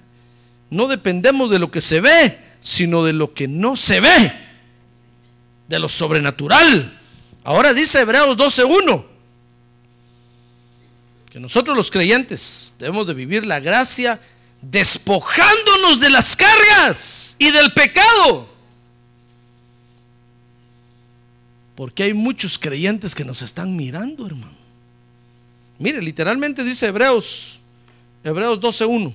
No 0.70 0.86
dependemos 0.86 1.50
de 1.50 1.58
lo 1.58 1.70
que 1.70 1.80
se 1.80 2.00
ve, 2.00 2.38
sino 2.60 3.04
de 3.04 3.12
lo 3.12 3.32
que 3.32 3.48
no 3.48 3.76
se 3.76 4.00
ve, 4.00 4.32
de 5.68 5.78
lo 5.78 5.88
sobrenatural. 5.88 7.00
Ahora 7.44 7.72
dice 7.72 8.00
Hebreos 8.00 8.36
12.1 8.36 9.04
que 11.30 11.40
nosotros 11.40 11.76
los 11.76 11.90
creyentes 11.90 12.72
debemos 12.78 13.08
de 13.08 13.14
vivir 13.14 13.44
la 13.44 13.58
gracia 13.58 14.20
despojándonos 14.62 15.98
de 15.98 16.08
las 16.08 16.36
cargas 16.36 17.34
y 17.40 17.50
del 17.50 17.72
pecado 17.72 18.53
Porque 21.74 22.04
hay 22.04 22.14
muchos 22.14 22.58
creyentes 22.58 23.14
que 23.14 23.24
nos 23.24 23.42
están 23.42 23.76
mirando, 23.76 24.26
hermano. 24.26 24.52
Mire, 25.78 26.00
literalmente 26.00 26.62
dice 26.62 26.86
Hebreos, 26.86 27.60
Hebreos 28.22 28.60
12.1. 28.60 29.12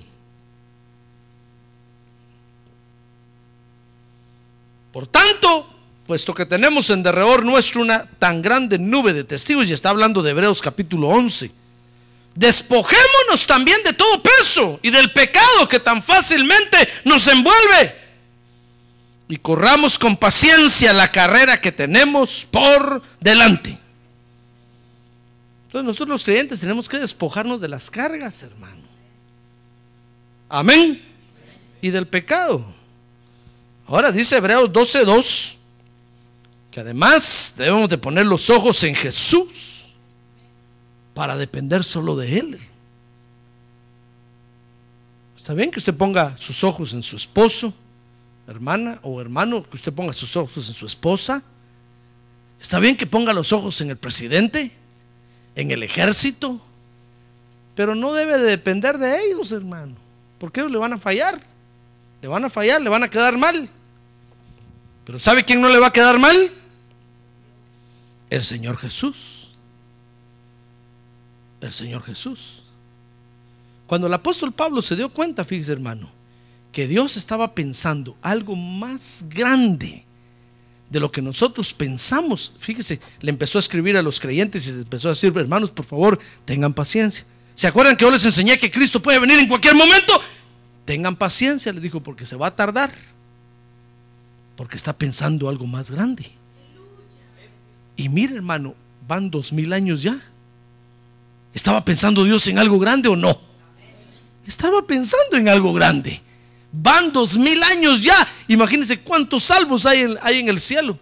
Por 4.92 5.06
tanto, 5.06 5.68
puesto 6.06 6.34
que 6.34 6.44
tenemos 6.44 6.90
en 6.90 7.02
derredor 7.02 7.44
nuestro 7.44 7.80
una 7.80 8.04
tan 8.18 8.42
grande 8.42 8.78
nube 8.78 9.12
de 9.14 9.24
testigos, 9.24 9.68
y 9.68 9.72
está 9.72 9.90
hablando 9.90 10.22
de 10.22 10.32
Hebreos 10.32 10.60
capítulo 10.60 11.08
11, 11.08 11.50
Despojémonos 12.34 13.46
también 13.46 13.78
de 13.84 13.92
todo 13.92 14.22
peso 14.22 14.78
y 14.82 14.90
del 14.90 15.12
pecado 15.12 15.68
que 15.68 15.80
tan 15.80 16.02
fácilmente 16.02 16.88
nos 17.04 17.26
envuelve. 17.28 17.99
Y 19.30 19.36
corramos 19.36 19.96
con 19.96 20.16
paciencia 20.16 20.92
la 20.92 21.12
carrera 21.12 21.60
que 21.60 21.70
tenemos 21.70 22.44
por 22.50 23.00
delante. 23.20 23.78
Entonces 25.66 25.86
nosotros 25.86 26.08
los 26.08 26.24
creyentes 26.24 26.58
tenemos 26.58 26.88
que 26.88 26.98
despojarnos 26.98 27.60
de 27.60 27.68
las 27.68 27.88
cargas, 27.92 28.42
hermano. 28.42 28.82
Amén. 30.48 31.00
Y 31.80 31.90
del 31.90 32.08
pecado. 32.08 32.64
Ahora 33.86 34.10
dice 34.10 34.36
Hebreos 34.36 34.68
12:2 34.72 35.54
que 36.72 36.80
además 36.80 37.54
debemos 37.56 37.88
de 37.88 37.98
poner 37.98 38.26
los 38.26 38.50
ojos 38.50 38.82
en 38.82 38.96
Jesús 38.96 39.92
para 41.14 41.36
depender 41.36 41.84
solo 41.84 42.16
de 42.16 42.36
Él. 42.36 42.58
Está 45.36 45.54
bien 45.54 45.70
que 45.70 45.78
usted 45.78 45.94
ponga 45.94 46.36
sus 46.36 46.64
ojos 46.64 46.92
en 46.94 47.02
su 47.04 47.14
esposo, 47.14 47.72
hermana 48.50 48.98
o 49.02 49.20
hermano, 49.20 49.62
que 49.62 49.76
usted 49.76 49.92
ponga 49.92 50.12
sus 50.12 50.36
ojos 50.36 50.68
en 50.68 50.74
su 50.74 50.86
esposa. 50.86 51.42
Está 52.60 52.78
bien 52.78 52.96
que 52.96 53.06
ponga 53.06 53.32
los 53.32 53.52
ojos 53.52 53.80
en 53.80 53.90
el 53.90 53.96
presidente, 53.96 54.72
en 55.54 55.70
el 55.70 55.82
ejército, 55.82 56.60
pero 57.74 57.94
no 57.94 58.12
debe 58.12 58.38
de 58.38 58.44
depender 58.44 58.98
de 58.98 59.18
ellos, 59.24 59.52
hermano, 59.52 59.94
porque 60.38 60.60
ellos 60.60 60.72
le 60.72 60.78
van 60.78 60.92
a 60.92 60.98
fallar, 60.98 61.40
le 62.20 62.28
van 62.28 62.44
a 62.44 62.50
fallar, 62.50 62.80
le 62.80 62.90
van 62.90 63.02
a 63.02 63.08
quedar 63.08 63.38
mal. 63.38 63.68
Pero 65.04 65.18
¿sabe 65.18 65.44
quién 65.44 65.60
no 65.60 65.68
le 65.68 65.78
va 65.78 65.86
a 65.86 65.92
quedar 65.92 66.18
mal? 66.18 66.52
El 68.28 68.44
Señor 68.44 68.76
Jesús 68.76 69.40
el 71.60 71.72
Señor 71.72 72.02
Jesús. 72.02 72.62
Cuando 73.86 74.06
el 74.06 74.14
apóstol 74.14 74.52
Pablo 74.52 74.82
se 74.82 74.96
dio 74.96 75.08
cuenta, 75.08 75.44
fíjese 75.44 75.72
hermano, 75.72 76.10
que 76.72 76.86
Dios 76.86 77.16
estaba 77.16 77.54
pensando 77.54 78.16
algo 78.22 78.54
más 78.54 79.24
grande 79.28 80.04
de 80.90 81.00
lo 81.00 81.10
que 81.10 81.22
nosotros 81.22 81.72
pensamos, 81.72 82.52
fíjese, 82.58 83.00
le 83.20 83.30
empezó 83.30 83.58
a 83.58 83.60
escribir 83.60 83.96
a 83.96 84.02
los 84.02 84.18
creyentes 84.18 84.66
y 84.66 84.72
le 84.72 84.78
empezó 84.80 85.08
a 85.08 85.12
decir, 85.12 85.32
hermanos, 85.36 85.70
por 85.70 85.84
favor, 85.84 86.18
tengan 86.44 86.74
paciencia. 86.74 87.24
¿Se 87.54 87.66
acuerdan 87.66 87.96
que 87.96 88.04
yo 88.04 88.10
les 88.10 88.24
enseñé 88.24 88.58
que 88.58 88.70
Cristo 88.70 89.00
puede 89.00 89.20
venir 89.20 89.38
en 89.38 89.46
cualquier 89.46 89.74
momento? 89.74 90.20
Tengan 90.84 91.14
paciencia, 91.14 91.72
le 91.72 91.80
dijo, 91.80 92.00
porque 92.02 92.26
se 92.26 92.34
va 92.34 92.48
a 92.48 92.56
tardar. 92.56 92.90
Porque 94.56 94.76
está 94.76 94.92
pensando 94.92 95.48
algo 95.48 95.66
más 95.66 95.90
grande. 95.90 96.26
Y 97.96 98.08
mire, 98.08 98.34
hermano, 98.34 98.74
van 99.06 99.30
dos 99.30 99.52
mil 99.52 99.72
años 99.72 100.02
ya. 100.02 100.18
¿Estaba 101.54 101.84
pensando 101.84 102.24
Dios 102.24 102.46
en 102.48 102.58
algo 102.58 102.78
grande 102.78 103.08
o 103.08 103.16
no? 103.16 103.40
Estaba 104.46 104.86
pensando 104.86 105.36
en 105.36 105.48
algo 105.48 105.72
grande. 105.72 106.20
Van 106.72 107.12
dos 107.12 107.36
mil 107.36 107.62
años 107.62 108.02
ya. 108.02 108.28
Imagínense 108.48 109.00
cuántos 109.00 109.44
salvos 109.44 109.86
hay 109.86 110.02
en, 110.02 110.18
hay 110.22 110.38
en 110.38 110.48
el 110.48 110.60
cielo. 110.60 110.98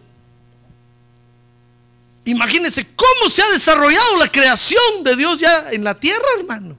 Imagínense 2.25 2.87
cómo 2.95 3.31
se 3.31 3.43
ha 3.43 3.49
desarrollado 3.51 4.16
la 4.19 4.29
creación 4.29 5.03
de 5.03 5.16
Dios 5.16 5.41
ya 5.41 5.69
en 5.71 5.85
la 5.85 5.99
tierra, 5.99 6.27
hermano. 6.39 6.77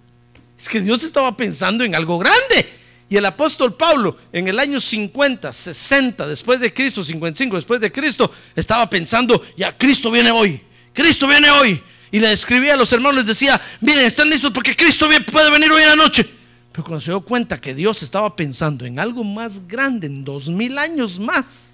Es 0.57 0.69
que 0.69 0.81
Dios 0.81 1.03
estaba 1.03 1.35
pensando 1.35 1.83
en 1.83 1.95
algo 1.95 2.19
grande. 2.19 2.79
Y 3.09 3.17
el 3.17 3.25
apóstol 3.25 3.75
Pablo 3.75 4.15
en 4.31 4.47
el 4.47 4.59
año 4.59 4.79
50, 4.79 5.51
60 5.51 6.27
después 6.27 6.59
de 6.59 6.71
Cristo, 6.71 7.03
55 7.03 7.55
después 7.55 7.81
de 7.81 7.91
Cristo, 7.91 8.31
estaba 8.55 8.87
pensando, 8.87 9.43
ya 9.57 9.75
Cristo 9.75 10.11
viene 10.11 10.29
hoy, 10.29 10.61
Cristo 10.93 11.25
viene 11.25 11.49
hoy, 11.49 11.81
y 12.11 12.19
le 12.19 12.31
escribía 12.31 12.75
a 12.75 12.77
los 12.77 12.93
hermanos, 12.93 13.15
les 13.17 13.25
decía, 13.25 13.59
miren, 13.81 14.05
están 14.05 14.29
listos 14.29 14.51
porque 14.51 14.75
Cristo 14.75 15.07
puede 15.31 15.49
venir 15.49 15.71
hoy 15.71 15.81
en 15.81 15.89
la 15.89 15.95
noche. 15.95 16.38
Pero 16.79 16.87
cuando 16.87 17.01
se 17.01 17.11
dio 17.11 17.19
cuenta 17.19 17.59
que 17.59 17.75
Dios 17.75 18.03
estaba 18.03 18.33
pensando 18.37 18.85
en 18.85 18.99
algo 18.99 19.21
más 19.25 19.67
grande, 19.67 20.07
en 20.07 20.23
dos 20.23 20.47
mil 20.47 20.77
años 20.77 21.19
más, 21.19 21.73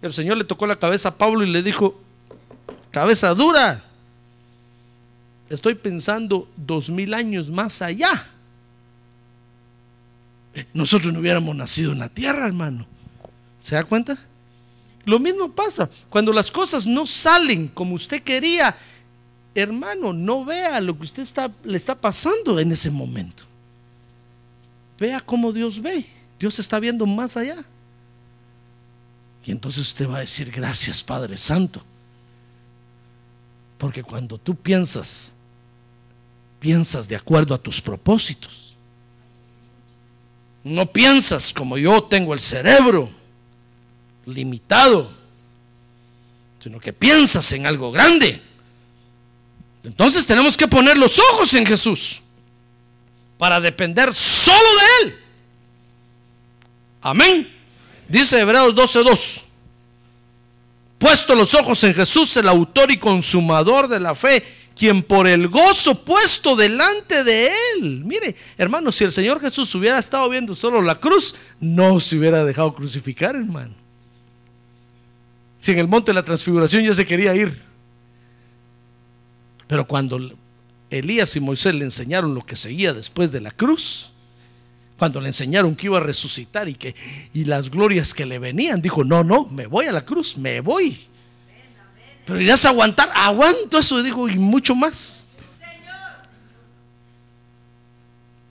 el 0.00 0.14
Señor 0.14 0.38
le 0.38 0.44
tocó 0.44 0.66
la 0.66 0.78
cabeza 0.78 1.10
a 1.10 1.14
Pablo 1.18 1.44
y 1.44 1.50
le 1.50 1.62
dijo, 1.62 2.00
cabeza 2.90 3.34
dura, 3.34 3.84
estoy 5.50 5.74
pensando 5.74 6.48
dos 6.56 6.88
mil 6.88 7.12
años 7.12 7.50
más 7.50 7.82
allá. 7.82 8.30
Nosotros 10.72 11.12
no 11.12 11.20
hubiéramos 11.20 11.54
nacido 11.54 11.92
en 11.92 11.98
la 11.98 12.08
tierra, 12.08 12.46
hermano. 12.46 12.86
¿Se 13.58 13.74
da 13.74 13.84
cuenta? 13.84 14.16
Lo 15.04 15.18
mismo 15.18 15.52
pasa 15.52 15.90
cuando 16.08 16.32
las 16.32 16.50
cosas 16.50 16.86
no 16.86 17.06
salen 17.06 17.68
como 17.68 17.94
usted 17.94 18.22
quería. 18.22 18.74
Hermano, 19.54 20.12
no 20.12 20.44
vea 20.44 20.80
lo 20.80 20.96
que 20.96 21.04
usted 21.04 21.22
está, 21.22 21.50
le 21.64 21.76
está 21.76 21.94
pasando 21.94 22.58
en 22.58 22.72
ese 22.72 22.90
momento. 22.90 23.44
Vea 24.98 25.20
cómo 25.20 25.52
Dios 25.52 25.80
ve. 25.80 26.06
Dios 26.38 26.58
está 26.58 26.78
viendo 26.78 27.06
más 27.06 27.36
allá. 27.36 27.56
Y 29.44 29.50
entonces 29.50 29.82
usted 29.86 30.08
va 30.08 30.18
a 30.18 30.20
decir, 30.20 30.50
gracias 30.50 31.02
Padre 31.02 31.36
Santo. 31.36 31.82
Porque 33.76 34.02
cuando 34.02 34.38
tú 34.38 34.54
piensas, 34.54 35.34
piensas 36.60 37.08
de 37.08 37.16
acuerdo 37.16 37.54
a 37.54 37.58
tus 37.58 37.80
propósitos. 37.80 38.76
No 40.64 40.86
piensas 40.86 41.52
como 41.52 41.76
yo 41.76 42.04
tengo 42.04 42.32
el 42.32 42.40
cerebro 42.40 43.10
limitado, 44.26 45.10
sino 46.60 46.78
que 46.78 46.92
piensas 46.92 47.52
en 47.52 47.66
algo 47.66 47.90
grande. 47.90 48.40
Entonces 49.84 50.24
tenemos 50.26 50.56
que 50.56 50.68
poner 50.68 50.96
los 50.96 51.18
ojos 51.18 51.54
en 51.54 51.66
Jesús 51.66 52.22
para 53.38 53.60
depender 53.60 54.12
solo 54.12 54.56
de 54.56 55.08
Él. 55.08 55.14
Amén. 57.00 57.52
Dice 58.08 58.40
Hebreos 58.40 58.74
12:2. 58.74 59.42
Puesto 60.98 61.34
los 61.34 61.52
ojos 61.54 61.82
en 61.82 61.94
Jesús, 61.94 62.36
el 62.36 62.48
autor 62.48 62.92
y 62.92 62.96
consumador 62.96 63.88
de 63.88 63.98
la 63.98 64.14
fe, 64.14 64.44
quien 64.76 65.02
por 65.02 65.26
el 65.26 65.48
gozo 65.48 66.04
puesto 66.04 66.54
delante 66.54 67.24
de 67.24 67.50
Él. 67.74 68.04
Mire, 68.04 68.36
hermano, 68.56 68.92
si 68.92 69.02
el 69.02 69.10
Señor 69.10 69.40
Jesús 69.40 69.74
hubiera 69.74 69.98
estado 69.98 70.28
viendo 70.28 70.54
solo 70.54 70.80
la 70.80 70.94
cruz, 70.94 71.34
no 71.58 71.98
se 71.98 72.16
hubiera 72.16 72.44
dejado 72.44 72.72
crucificar, 72.72 73.34
hermano 73.34 73.82
si 75.62 75.70
en 75.70 75.78
el 75.78 75.86
monte 75.86 76.10
de 76.10 76.14
la 76.14 76.24
transfiguración 76.24 76.82
ya 76.82 76.92
se 76.92 77.06
quería 77.06 77.32
ir. 77.36 77.56
Pero 79.66 79.86
cuando 79.86 80.18
Elías 80.90 81.34
y 81.36 81.40
Moisés 81.40 81.74
le 81.74 81.84
enseñaron 81.84 82.34
lo 82.34 82.44
que 82.44 82.56
seguía 82.56 82.92
después 82.92 83.32
de 83.32 83.40
la 83.40 83.50
cruz, 83.50 84.12
cuando 84.98 85.20
le 85.20 85.28
enseñaron 85.28 85.74
que 85.74 85.86
iba 85.86 85.98
a 85.98 86.02
resucitar 86.02 86.68
y 86.68 86.74
que 86.74 86.94
y 87.34 87.44
las 87.44 87.70
glorias 87.70 88.14
que 88.14 88.26
le 88.26 88.38
venían, 88.38 88.80
dijo, 88.80 89.02
"No, 89.04 89.24
no, 89.24 89.46
me 89.46 89.66
voy 89.66 89.86
a 89.86 89.92
la 89.92 90.04
cruz, 90.04 90.36
me 90.36 90.60
voy." 90.60 90.98
Pero 92.24 92.40
irás 92.40 92.64
a 92.64 92.68
aguantar, 92.68 93.10
aguanto 93.14 93.78
eso, 93.78 94.02
dijo, 94.02 94.28
y 94.28 94.38
mucho 94.38 94.74
más. 94.74 95.24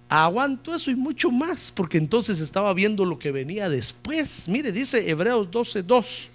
Aguanto 0.10 0.76
eso 0.76 0.92
y 0.92 0.96
mucho 0.96 1.32
más, 1.32 1.72
porque 1.72 1.98
entonces 1.98 2.42
estaba 2.42 2.74
viendo 2.74 3.06
lo 3.06 3.18
que 3.18 3.32
venía 3.32 3.70
después. 3.70 4.50
Mire, 4.50 4.74
dice 4.74 5.10
Hebreos 5.10 5.50
12:2 5.50 6.28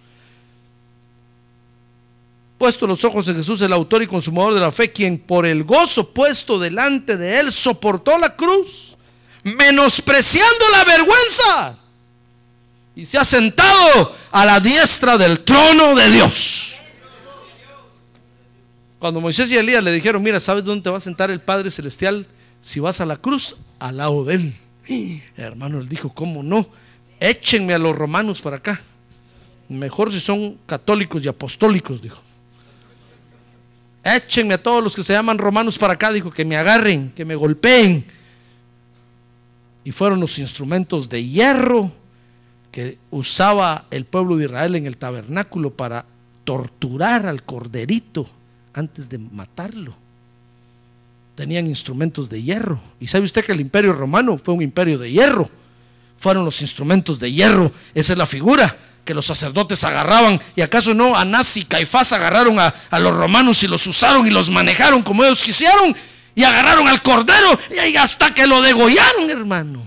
puesto 2.59 2.87
los 2.87 3.05
ojos 3.05 3.29
en 3.29 3.37
Jesús, 3.37 3.61
el 3.61 3.73
autor 3.73 4.03
y 4.03 4.07
consumador 4.07 4.55
de 4.55 4.61
la 4.61 4.73
fe, 4.73 4.91
quien 4.91 5.19
por 5.19 5.47
el 5.47 5.65
gozo 5.65 6.11
puesto 6.11 6.59
delante 6.59 7.17
de 7.17 7.41
él 7.41 7.53
soportó 7.53 8.19
la 8.19 8.35
cruz, 8.35 8.97
menospreciando 9.43 10.69
la 10.73 10.85
vergüenza, 10.85 11.79
y 12.95 13.05
se 13.05 13.19
ha 13.19 13.25
sentado 13.25 14.15
a 14.31 14.45
la 14.47 14.59
diestra 14.61 15.19
del 15.19 15.41
trono 15.41 15.95
de 15.95 16.11
Dios. 16.11 16.77
Cuando 18.99 19.21
Moisés 19.21 19.53
y 19.53 19.57
Elías 19.57 19.85
le 19.85 19.93
dijeron, 19.93 20.23
mira, 20.23 20.41
¿sabes 20.41 20.65
dónde 20.65 20.89
va 20.89 20.97
a 20.97 21.01
sentar 21.01 21.31
el 21.31 21.41
Padre 21.41 21.71
Celestial 21.71 22.27
si 22.63 22.81
vas 22.81 23.01
a 23.03 23.07
la 23.07 23.19
cruz? 23.19 23.57
Al 23.79 23.99
lado 23.99 24.25
de 24.25 24.35
él. 24.37 24.55
hermano, 25.37 25.79
él 25.79 25.89
dijo, 25.89 26.13
¿cómo 26.15 26.43
no? 26.43 26.67
Échenme 27.21 27.75
a 27.75 27.79
los 27.79 27.95
romanos 27.95 28.41
para 28.41 28.57
acá. 28.57 28.81
Mejor 29.69 30.11
si 30.11 30.21
son 30.21 30.59
católicos 30.67 31.23
y 31.25 31.29
apostólicos, 31.29 32.01
dijo. 32.01 32.23
Échenme 34.15 34.55
a 34.55 34.63
todos 34.63 34.85
los 34.85 34.95
que 34.95 35.03
se 35.03 35.13
llaman 35.13 35.37
romanos 35.37 35.77
para 35.79 35.95
acá, 35.95 36.13
dijo, 36.13 36.31
que 36.31 36.45
me 36.45 36.57
agarren, 36.57 37.11
que 37.11 37.25
me 37.25 37.35
golpeen. 37.35 38.05
Y 39.83 39.91
fueron 39.91 40.21
los 40.21 40.39
instrumentos 40.39 41.09
de 41.09 41.27
hierro 41.27 41.91
que 42.71 42.99
usaba 43.11 43.87
el 43.91 44.05
pueblo 44.05 44.37
de 44.37 44.45
Israel 44.45 44.77
en 44.77 44.87
el 44.87 44.97
tabernáculo 44.97 45.73
para 45.73 46.07
torturar 46.45 47.27
al 47.27 47.43
corderito 47.43 48.25
antes 48.75 49.09
de 49.09 49.19
matarlo. 49.19 49.93
Tenían 51.35 51.67
instrumentos 51.67 52.31
de 52.31 52.43
hierro. 52.43 52.79
Y 53.01 53.09
sabe 53.09 53.25
usted 53.25 53.45
que 53.45 53.53
el 53.53 53.61
imperio 53.61 53.93
romano 53.93 54.39
fue 54.39 54.55
un 54.55 54.63
imperio 54.63 54.99
de 54.99 55.11
hierro. 55.11 55.51
Fueron 56.17 56.45
los 56.45 56.63
instrumentos 56.63 57.19
de 57.19 57.33
hierro. 57.33 57.73
Esa 57.93 58.13
es 58.13 58.19
la 58.19 58.27
figura 58.27 58.77
que 59.07 59.15
los 59.15 59.25
sacerdotes 59.25 59.83
agarraban. 59.85 60.39
¿Y 60.55 60.61
acaso 60.61 60.93
no 60.93 61.17
Anás 61.17 61.57
y 61.57 61.65
Caifás 61.65 62.13
agarraron 62.13 62.59
a, 62.59 62.75
a 62.91 62.99
los 62.99 63.15
romanos 63.15 63.63
y 63.63 63.69
los 63.69 63.87
usaron 63.87 64.27
y 64.27 64.31
los 64.31 64.51
manejaron 64.51 65.03
como 65.03 65.25
ellos 65.25 65.43
quisieron? 65.43 65.97
Y 66.35 66.45
agarraron 66.45 66.87
al 66.87 67.03
cordero 67.03 67.59
y 67.71 67.97
hasta 67.97 68.35
que 68.35 68.47
lo 68.47 68.61
degollaron, 68.61 69.31
hermano. 69.31 69.83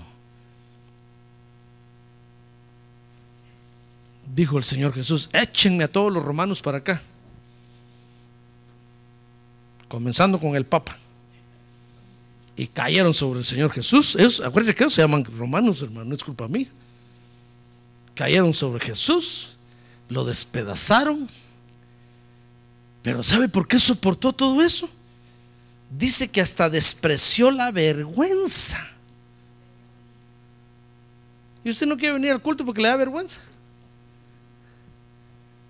Dijo 4.34 4.58
el 4.58 4.64
Señor 4.64 4.94
Jesús, 4.94 5.30
échenme 5.34 5.84
a 5.84 5.92
todos 5.92 6.12
los 6.12 6.24
romanos 6.24 6.62
para 6.62 6.80
acá. 6.80 7.00
Comenzando 9.88 10.40
con 10.40 10.56
el 10.56 10.66
Papa. 10.66 10.98
Y 12.56 12.68
cayeron 12.68 13.14
sobre 13.14 13.40
el 13.40 13.46
Señor 13.46 13.72
Jesús. 13.72 14.16
Ellos, 14.16 14.40
acuérdense 14.40 14.74
que 14.74 14.84
ellos 14.84 14.94
se 14.94 15.02
llaman 15.02 15.24
romanos, 15.26 15.82
hermano, 15.82 16.06
no 16.06 16.16
es 16.16 16.24
culpa 16.24 16.48
mía 16.48 16.68
cayeron 18.20 18.54
sobre 18.54 18.86
Jesús, 18.86 19.52
lo 20.10 20.26
despedazaron. 20.26 21.30
Pero 23.02 23.24
¿sabe 23.24 23.48
por 23.48 23.66
qué 23.66 23.80
soportó 23.80 24.34
todo 24.34 24.62
eso? 24.62 24.90
Dice 25.90 26.28
que 26.28 26.42
hasta 26.42 26.70
despreció 26.70 27.50
la 27.50 27.72
vergüenza. 27.72 28.86
Y 31.64 31.70
usted 31.70 31.88
no 31.88 31.96
quiere 31.96 32.16
venir 32.16 32.32
al 32.32 32.42
culto 32.42 32.66
porque 32.66 32.82
le 32.82 32.90
da 32.90 32.98
vergüenza. 32.98 33.40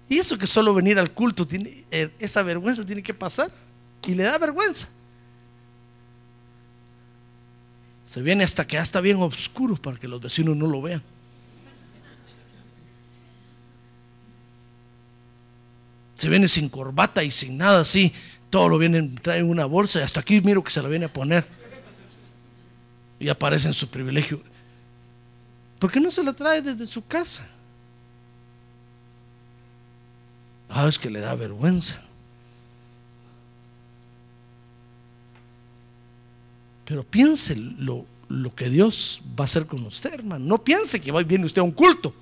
Y 0.09 0.17
eso 0.17 0.35
que 0.35 0.47
solo 0.47 0.73
venir 0.73 0.97
al 0.97 1.11
culto, 1.11 1.45
tiene, 1.45 1.85
eh, 1.91 2.11
esa 2.17 2.41
vergüenza 2.41 2.83
tiene 2.83 3.03
que 3.03 3.13
pasar. 3.13 3.51
Y 4.07 4.15
le 4.15 4.23
da 4.23 4.39
vergüenza. 4.39 4.87
Se 8.07 8.23
viene 8.23 8.43
hasta 8.43 8.65
que 8.65 8.77
ya 8.77 8.81
está 8.81 9.01
bien 9.01 9.17
oscuro 9.17 9.75
para 9.75 9.97
que 9.97 10.07
los 10.07 10.19
vecinos 10.19 10.57
no 10.57 10.65
lo 10.65 10.81
vean. 10.81 11.03
Se 16.19 16.27
viene 16.27 16.49
sin 16.49 16.67
corbata 16.67 17.23
y 17.23 17.31
sin 17.31 17.57
nada 17.57 17.79
así, 17.79 18.11
todo 18.49 18.67
lo 18.67 18.77
vienen, 18.77 19.15
traen 19.15 19.49
una 19.49 19.63
bolsa 19.63 19.99
y 19.99 20.01
hasta 20.01 20.19
aquí 20.19 20.41
miro 20.41 20.61
que 20.61 20.69
se 20.69 20.81
lo 20.81 20.89
viene 20.89 21.05
a 21.05 21.13
poner. 21.13 21.47
Y 23.21 23.29
aparece 23.29 23.69
en 23.69 23.73
su 23.73 23.87
privilegio. 23.87 24.41
¿Por 25.79 25.89
qué 25.89 26.01
no 26.01 26.11
se 26.11 26.21
la 26.21 26.33
trae 26.33 26.61
desde 26.61 26.85
su 26.87 27.05
casa? 27.07 27.49
Ah, 30.67 30.89
es 30.89 30.99
que 30.99 31.09
le 31.09 31.21
da 31.21 31.33
vergüenza. 31.35 32.01
Pero 36.83 37.05
piense 37.05 37.55
lo, 37.55 38.05
lo 38.27 38.53
que 38.53 38.69
Dios 38.69 39.21
va 39.39 39.43
a 39.43 39.45
hacer 39.45 39.67
con 39.67 39.85
usted, 39.85 40.15
hermano. 40.15 40.43
No 40.43 40.57
piense 40.57 40.99
que 40.99 41.13
va 41.13 41.23
viene 41.23 41.45
usted 41.45 41.61
a 41.61 41.63
un 41.63 41.71
culto 41.71 42.13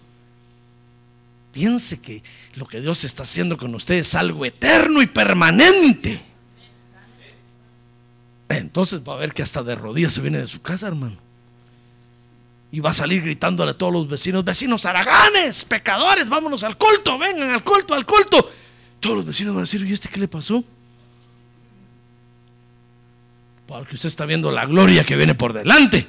piense 1.51 2.01
que 2.01 2.23
lo 2.55 2.67
que 2.67 2.81
Dios 2.81 3.03
está 3.03 3.23
haciendo 3.23 3.57
con 3.57 3.73
usted 3.75 3.95
es 3.95 4.15
algo 4.15 4.45
eterno 4.45 5.01
y 5.01 5.07
permanente. 5.07 6.21
Entonces 8.49 9.01
va 9.07 9.13
a 9.13 9.17
ver 9.17 9.33
que 9.33 9.41
hasta 9.41 9.63
de 9.63 9.75
rodillas 9.75 10.13
se 10.13 10.21
viene 10.21 10.39
de 10.39 10.47
su 10.47 10.61
casa, 10.61 10.87
hermano. 10.87 11.17
Y 12.71 12.79
va 12.79 12.89
a 12.89 12.93
salir 12.93 13.21
gritándole 13.21 13.71
a 13.71 13.77
todos 13.77 13.93
los 13.93 14.07
vecinos, 14.07 14.43
vecinos 14.43 14.85
araganes, 14.85 15.65
pecadores, 15.65 16.27
vámonos 16.29 16.63
al 16.63 16.77
culto, 16.77 17.17
vengan 17.17 17.49
al 17.51 17.63
culto, 17.63 17.93
al 17.93 18.05
culto. 18.05 18.51
Todos 18.99 19.17
los 19.17 19.25
vecinos 19.25 19.53
van 19.53 19.63
a 19.63 19.65
decir, 19.65 19.85
¿y 19.85 19.93
este 19.93 20.09
qué 20.09 20.19
le 20.19 20.27
pasó? 20.27 20.63
Porque 23.67 23.95
usted 23.95 24.07
está 24.07 24.25
viendo 24.25 24.49
la 24.51 24.65
gloria 24.65 25.03
que 25.03 25.15
viene 25.15 25.35
por 25.35 25.53
delante. 25.53 26.07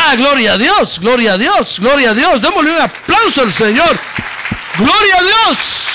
Ah, 0.00 0.14
gloria 0.16 0.52
a 0.52 0.58
Dios, 0.58 0.98
gloria 1.00 1.32
a 1.34 1.38
Dios, 1.38 1.80
gloria 1.80 2.10
a 2.10 2.14
Dios. 2.14 2.40
Démosle 2.40 2.72
un 2.72 2.80
aplauso 2.80 3.42
al 3.42 3.52
Señor. 3.52 3.98
Gloria 4.78 5.16
a 5.16 5.22
Dios. 5.22 5.86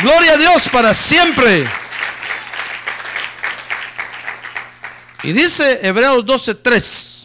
Gloria 0.00 0.32
a 0.32 0.36
Dios 0.36 0.68
para 0.68 0.94
siempre. 0.94 1.68
Y 5.22 5.32
dice 5.32 5.80
Hebreos 5.82 6.24
12:3 6.24 7.24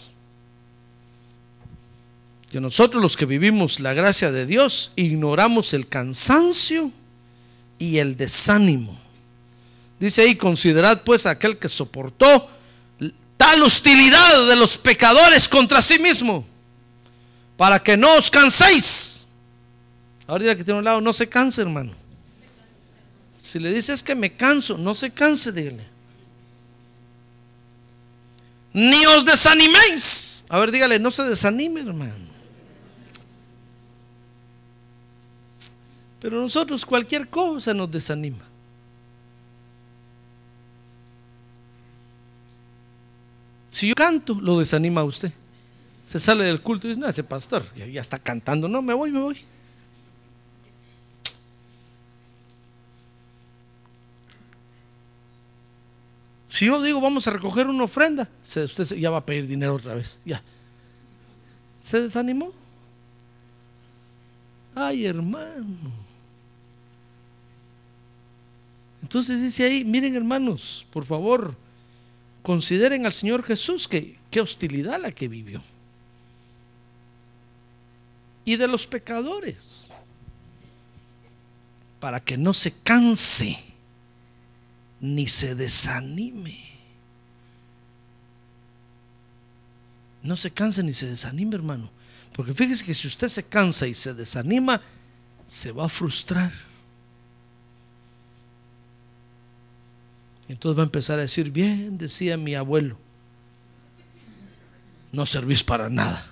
que 2.52 2.60
nosotros 2.60 3.02
los 3.02 3.16
que 3.16 3.26
vivimos 3.26 3.80
la 3.80 3.94
gracia 3.94 4.32
de 4.32 4.46
Dios 4.46 4.92
ignoramos 4.96 5.74
el 5.74 5.88
cansancio 5.88 6.92
y 7.78 8.00
el 8.00 8.18
desánimo. 8.18 9.00
Dice 10.00 10.24
ahí, 10.24 10.36
considerad 10.36 11.04
pues 11.04 11.26
aquel 11.26 11.60
que 11.60 11.70
soportó 11.70 12.50
tal 13.40 13.64
hostilidad 13.64 14.48
de 14.48 14.56
los 14.58 14.78
pecadores 14.78 15.48
contra 15.48 15.82
sí 15.82 15.98
mismo, 15.98 16.46
para 17.56 17.82
que 17.82 17.96
no 17.96 18.18
os 18.18 18.30
canséis. 18.30 19.22
Ahora 20.28 20.58
que 20.58 20.64
tiene 20.66 20.80
un 20.80 20.84
lado, 20.84 21.00
no 21.00 21.14
se 21.14 21.30
canse, 21.30 21.62
hermano. 21.62 21.94
Si 23.42 23.58
le 23.58 23.74
dices 23.74 24.04
que 24.04 24.14
me 24.14 24.36
canso, 24.36 24.78
no 24.78 24.94
se 24.94 25.12
canse, 25.12 25.54
dígale. 25.54 25.88
Ni 28.74 29.06
os 29.06 29.24
desaniméis. 29.24 30.44
A 30.50 30.60
ver, 30.60 30.70
dígale, 30.70 31.00
no 31.00 31.10
se 31.10 31.24
desanime, 31.24 31.80
hermano. 31.80 32.28
Pero 36.20 36.42
nosotros 36.42 36.86
cualquier 36.86 37.30
cosa 37.30 37.74
nos 37.74 37.90
desanima. 37.90 38.49
Si 43.70 43.88
yo 43.88 43.96
canto, 43.96 44.36
lo 44.36 44.60
desanima 44.60 45.02
a 45.02 45.06
usted. 45.06 45.32
Se 46.06 46.20
sale 46.20 46.44
del 46.44 46.62
culto 46.62 46.88
y 46.88 46.92
dice, 46.92 47.02
no, 47.02 47.08
ese 47.08 47.24
pastor 47.24 47.64
ya, 47.76 48.02
está 48.02 48.18
cantando. 48.18 48.68
No, 48.68 48.82
me 48.82 48.94
voy, 48.94 49.12
me 49.12 49.20
voy. 49.20 49.38
Si 56.50 56.66
yo 56.66 56.82
digo, 56.82 57.00
vamos 57.00 57.28
a 57.28 57.32
recoger 57.32 57.68
una 57.68 57.84
ofrenda, 57.84 58.28
usted 58.42 58.98
ya 58.98 59.12
va 59.12 59.18
a 59.18 59.26
pedir 59.26 59.48
dinero 59.48 59.76
otra 59.76 59.94
vez. 59.94 60.20
Ya. 60.26 60.42
¿Se 61.80 62.02
desanimó? 62.02 62.52
Ay, 64.76 65.06
hermano. 65.06 65.92
Entonces 69.02 69.42
dice 69.42 69.64
ahí, 69.64 69.86
miren 69.86 70.16
hermanos, 70.16 70.86
por 70.92 71.06
favor, 71.06 71.56
Consideren 72.42 73.06
al 73.06 73.14
Señor 73.14 73.44
Jesús 73.44 73.88
que 73.88 74.18
qué 74.32 74.42
hostilidad 74.42 75.00
la 75.00 75.12
que 75.12 75.28
vivió. 75.28 75.62
Y 78.46 78.56
de 78.56 78.68
los 78.68 78.88
pecadores. 78.88 79.88
Para 82.00 82.20
que 82.20 82.38
no 82.38 82.54
se 82.54 82.72
canse 82.72 83.60
ni 85.02 85.28
se 85.28 85.56
desanime. 85.56 86.70
No 90.24 90.36
se 90.36 90.52
canse 90.52 90.84
ni 90.84 90.94
se 90.94 91.08
desanime, 91.08 91.56
hermano. 91.56 91.90
Porque 92.34 92.54
fíjese 92.54 92.86
que 92.86 92.94
si 92.94 93.08
usted 93.08 93.28
se 93.28 93.44
cansa 93.44 93.88
y 93.88 93.94
se 93.94 94.14
desanima, 94.14 94.82
se 95.48 95.72
va 95.72 95.86
a 95.86 95.90
frustrar. 95.90 96.69
Entonces 100.50 100.78
va 100.78 100.82
a 100.82 100.86
empezar 100.86 101.20
a 101.20 101.22
decir, 101.22 101.52
bien, 101.52 101.98
decía 101.98 102.36
mi 102.36 102.56
abuelo, 102.56 102.98
no 105.12 105.26
servís 105.26 105.64
para 105.64 105.90
nada. 105.90 106.26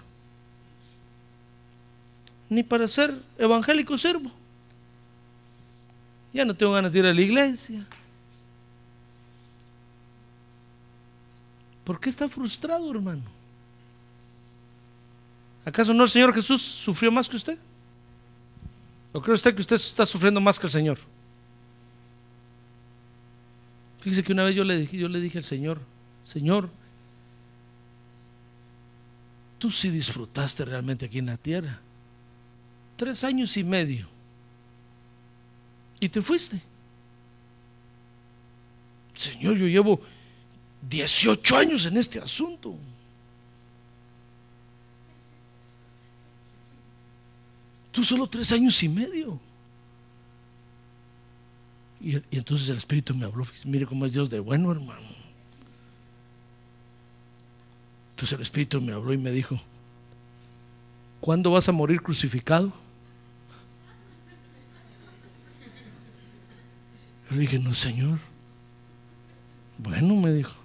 Ni 2.49 2.63
para 2.63 2.87
ser 2.87 3.15
evangélico 3.37 3.95
sirvo. 3.97 4.31
Ya 6.33 6.45
no 6.45 6.55
tengo 6.55 6.73
ganas 6.73 6.91
de 6.91 6.99
ir 6.99 7.05
a 7.05 7.13
la 7.13 7.21
iglesia. 7.21 7.85
¿Por 11.83 11.99
qué 11.99 12.09
está 12.09 12.27
frustrado, 12.27 12.89
hermano? 12.89 13.23
¿Acaso 15.63 15.93
no 15.93 16.03
el 16.03 16.09
Señor 16.09 16.33
Jesús 16.33 16.61
sufrió 16.61 17.11
más 17.11 17.29
que 17.29 17.35
usted? 17.35 17.57
¿O 19.13 19.21
cree 19.21 19.35
usted 19.35 19.53
que 19.53 19.61
usted 19.61 19.75
está 19.75 20.05
sufriendo 20.05 20.41
más 20.41 20.59
que 20.59 20.65
el 20.65 20.71
Señor? 20.71 20.97
Fíjese 24.07 24.23
que 24.23 24.31
una 24.31 24.45
vez 24.45 24.55
yo 24.55 24.63
le 24.63 24.77
dije, 24.77 24.95
yo 24.95 25.09
le 25.09 25.19
dije 25.19 25.39
al 25.39 25.43
Señor, 25.43 25.81
Señor, 26.23 26.69
tú 29.59 29.69
sí 29.69 29.89
disfrutaste 29.89 30.63
realmente 30.63 31.07
aquí 31.07 31.19
en 31.19 31.25
la 31.25 31.35
tierra. 31.35 31.81
Tres 32.95 33.25
años 33.25 33.57
y 33.57 33.65
medio. 33.65 34.07
Y 35.99 36.07
te 36.07 36.21
fuiste. 36.21 36.61
Señor, 39.13 39.57
yo 39.57 39.67
llevo 39.67 39.99
18 40.89 41.57
años 41.57 41.85
en 41.85 41.97
este 41.97 42.19
asunto. 42.19 42.77
Tú 47.91 48.05
solo 48.05 48.25
tres 48.25 48.53
años 48.53 48.81
y 48.83 48.87
medio. 48.87 49.46
Y, 51.99 52.21
entonces 52.31 52.69
el 52.69 52.77
Espíritu 52.77 53.15
me 53.15 53.25
habló, 53.25 53.45
mire 53.65 53.85
cómo 53.85 54.05
es 54.05 54.13
Dios 54.13 54.29
de 54.29 54.39
bueno, 54.39 54.71
hermano. 54.71 55.17
Entonces 58.11 58.33
el 58.33 58.41
Espíritu 58.41 58.81
me 58.81 58.93
habló 58.93 59.13
y 59.13 59.17
me 59.17 59.31
dijo, 59.31 59.59
¿cuándo 61.19 61.51
vas 61.51 61.69
a 61.69 61.71
morir 61.71 62.01
crucificado? 62.01 62.73
Yo 67.29 67.35
le 67.35 67.41
dije, 67.41 67.59
no, 67.59 67.73
Señor. 67.73 68.19
Bueno, 69.77 70.15
me 70.15 70.31
dijo, 70.31 70.55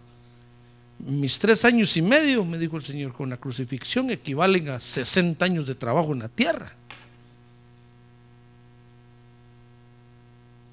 mis 0.98 1.38
tres 1.38 1.64
años 1.64 1.96
y 1.96 2.02
medio, 2.02 2.44
me 2.44 2.58
dijo 2.58 2.76
el 2.76 2.82
Señor, 2.82 3.12
con 3.12 3.28
la 3.28 3.36
crucifixión 3.36 4.10
equivalen 4.10 4.68
a 4.68 4.78
60 4.78 5.44
años 5.44 5.66
de 5.66 5.74
trabajo 5.74 6.12
en 6.12 6.20
la 6.20 6.28
tierra. 6.28 6.72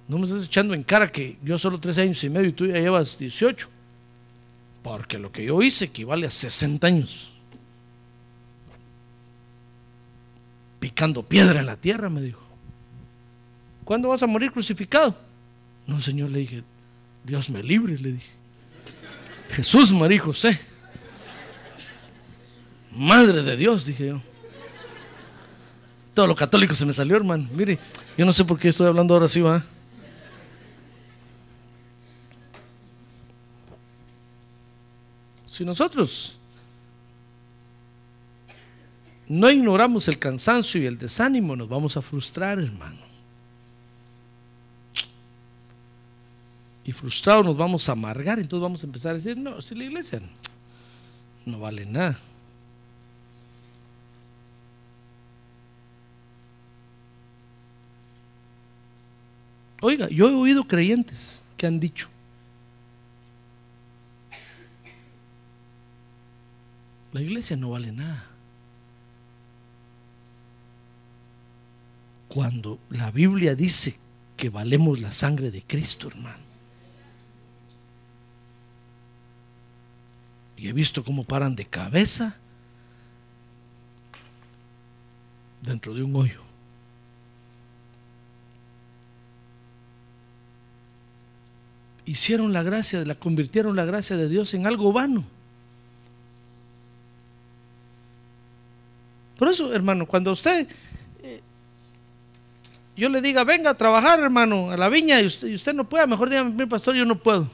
No 0.10 0.18
me 0.18 0.26
estás 0.26 0.44
echando 0.44 0.74
en 0.74 0.82
cara 0.82 1.12
que 1.12 1.38
yo 1.44 1.60
solo 1.60 1.80
tres 1.80 2.00
años 2.00 2.22
y 2.24 2.30
medio 2.32 2.50
y 2.50 2.54
tú 2.54 2.66
ya 2.66 2.74
llevas 2.74 3.16
18. 3.20 3.70
Porque 4.82 5.20
lo 5.20 5.32
que 5.32 5.46
yo 5.46 5.62
hice 5.62 5.86
equivale 5.86 6.26
a 6.26 6.32
60 6.32 6.88
años. 6.88 7.34
Picando 10.80 11.22
piedra 11.22 11.60
en 11.60 11.68
la 11.68 11.78
tierra, 11.78 12.10
me 12.10 12.22
dijo. 12.22 12.42
¿Cuándo 13.86 14.10
vas 14.10 14.24
a 14.24 14.28
morir 14.28 14.52
crucificado? 14.52 15.16
No, 15.86 16.02
Señor, 16.02 16.32
le 16.32 16.40
dije, 16.40 16.64
Dios 17.24 17.52
me 17.52 17.62
libre, 17.62 17.96
le 18.00 18.14
dije. 18.14 18.32
Jesús, 19.50 19.92
María 19.92 20.20
José. 20.22 20.60
Madre 22.96 23.44
de 23.44 23.56
Dios, 23.56 23.86
dije 23.86 24.08
yo. 24.08 24.22
Todo 26.16 26.26
lo 26.26 26.36
católico 26.36 26.74
se 26.74 26.88
me 26.88 26.94
salió, 26.94 27.16
hermano. 27.16 27.48
Mire, 27.54 27.78
yo 28.18 28.26
no 28.26 28.34
sé 28.34 28.44
por 28.44 28.58
qué 28.58 28.70
estoy 28.70 28.88
hablando 28.88 29.14
ahora 29.14 29.28
así, 29.28 29.40
va. 29.40 29.64
Si 35.60 35.66
nosotros 35.66 36.38
no 39.28 39.52
ignoramos 39.52 40.08
el 40.08 40.18
cansancio 40.18 40.82
y 40.82 40.86
el 40.86 40.98
desánimo, 40.98 41.54
nos 41.54 41.68
vamos 41.68 41.98
a 41.98 42.02
frustrar, 42.02 42.60
hermano. 42.60 43.02
Y 46.86 46.94
frustrados 46.94 47.44
nos 47.44 47.58
vamos 47.58 47.90
a 47.90 47.92
amargar, 47.92 48.40
entonces 48.40 48.62
vamos 48.62 48.84
a 48.84 48.86
empezar 48.88 49.12
a 49.12 49.16
decir, 49.16 49.36
no, 49.36 49.60
si 49.60 49.76
la 49.76 49.84
iglesia 49.84 50.22
no 51.46 51.60
vale 51.60 51.86
nada. 51.86 52.18
Oiga, 59.82 60.08
yo 60.08 60.30
he 60.30 60.36
oído 60.36 60.66
creyentes 60.66 61.44
que 61.58 61.68
han 61.68 61.82
dicho, 61.82 62.08
la 67.12 67.22
iglesia 67.22 67.56
no 67.58 67.72
vale 67.72 67.92
nada. 67.92 68.26
Cuando 72.28 72.80
la 72.90 73.10
Biblia 73.10 73.56
dice 73.56 73.98
que 74.38 74.50
valemos 74.50 75.00
la 75.00 75.10
sangre 75.12 75.50
de 75.50 75.64
Cristo, 75.64 76.08
hermano. 76.08 76.50
Y 80.56 80.68
he 80.68 80.74
visto 80.74 81.04
cómo 81.04 81.24
paran 81.24 81.56
de 81.56 81.66
cabeza 81.66 82.36
dentro 85.62 85.94
de 85.94 86.04
un 86.04 86.16
hoyo. 86.16 86.42
Hicieron 92.06 92.54
la 92.54 92.62
gracia, 92.62 93.04
la 93.06 93.16
convirtieron 93.16 93.76
la 93.76 93.86
gracia 93.86 94.18
de 94.18 94.30
Dios 94.30 94.54
en 94.54 94.68
algo 94.68 94.92
vano. 94.92 95.24
Por 99.40 99.48
eso, 99.48 99.74
hermano, 99.74 100.06
cuando 100.06 100.34
usted, 100.34 100.68
eh, 101.24 101.40
yo 102.98 103.08
le 103.08 103.22
diga, 103.22 103.46
venga 103.46 103.70
a 103.70 103.74
trabajar, 103.74 104.20
hermano, 104.20 104.70
a 104.70 104.76
la 104.76 104.90
viña, 104.90 105.22
y 105.22 105.28
usted, 105.28 105.74
no 105.74 105.88
pueda, 105.88 106.06
mejor 106.06 106.30
dígame, 106.30 106.52
mi 106.52 106.66
pastor, 106.66 106.94
yo 106.94 107.06
no 107.06 107.18
puedo. 107.18 107.48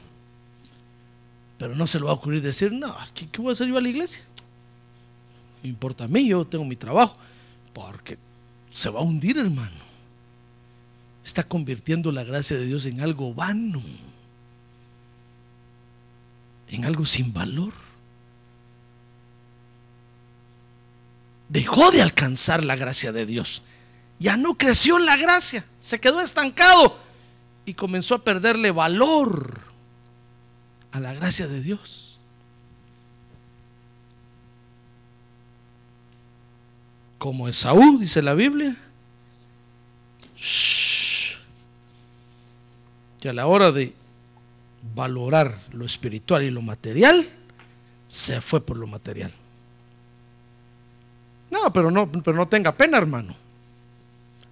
Pero 1.56 1.76
no 1.76 1.86
se 1.86 2.00
le 2.00 2.06
va 2.06 2.10
a 2.10 2.14
ocurrir 2.14 2.42
decir, 2.42 2.72
no, 2.72 2.96
¿qué, 3.14 3.28
qué 3.28 3.40
voy 3.40 3.50
a 3.50 3.52
hacer 3.52 3.68
yo 3.68 3.78
a 3.78 3.80
la 3.80 3.88
iglesia? 3.88 4.20
No 5.62 5.68
importa 5.68 6.04
a 6.04 6.08
mí, 6.08 6.26
yo 6.26 6.44
tengo 6.44 6.64
mi 6.64 6.74
trabajo. 6.74 7.16
Porque 7.72 8.18
se 8.72 8.90
va 8.90 8.98
a 8.98 9.04
hundir, 9.04 9.38
hermano. 9.38 9.86
Está 11.24 11.44
convirtiendo 11.44 12.10
la 12.10 12.24
gracia 12.24 12.56
de 12.56 12.66
Dios 12.66 12.84
en 12.86 13.00
algo 13.00 13.32
vano. 13.32 13.80
En 16.68 16.84
algo 16.84 17.06
sin 17.06 17.32
valor. 17.32 17.85
Dejó 21.48 21.90
de 21.90 22.02
alcanzar 22.02 22.64
la 22.64 22.76
gracia 22.76 23.12
de 23.12 23.26
Dios. 23.26 23.62
Ya 24.18 24.36
no 24.36 24.54
creció 24.54 24.98
en 24.98 25.06
la 25.06 25.16
gracia. 25.16 25.64
Se 25.78 26.00
quedó 26.00 26.20
estancado. 26.20 26.98
Y 27.64 27.74
comenzó 27.74 28.14
a 28.16 28.24
perderle 28.24 28.70
valor 28.70 29.60
a 30.92 31.00
la 31.00 31.12
gracia 31.12 31.46
de 31.46 31.60
Dios. 31.60 32.18
Como 37.18 37.48
Esaú, 37.48 37.98
dice 37.98 38.22
la 38.22 38.34
Biblia, 38.34 38.76
que 43.20 43.28
a 43.28 43.32
la 43.32 43.46
hora 43.46 43.72
de 43.72 43.94
valorar 44.94 45.58
lo 45.72 45.84
espiritual 45.84 46.44
y 46.44 46.50
lo 46.50 46.62
material, 46.62 47.28
se 48.08 48.40
fue 48.40 48.64
por 48.64 48.76
lo 48.76 48.86
material. 48.86 49.32
No, 51.50 51.72
pero 51.72 51.90
no, 51.90 52.10
pero 52.10 52.36
no 52.36 52.48
tenga 52.48 52.72
pena, 52.72 52.98
hermano. 52.98 53.34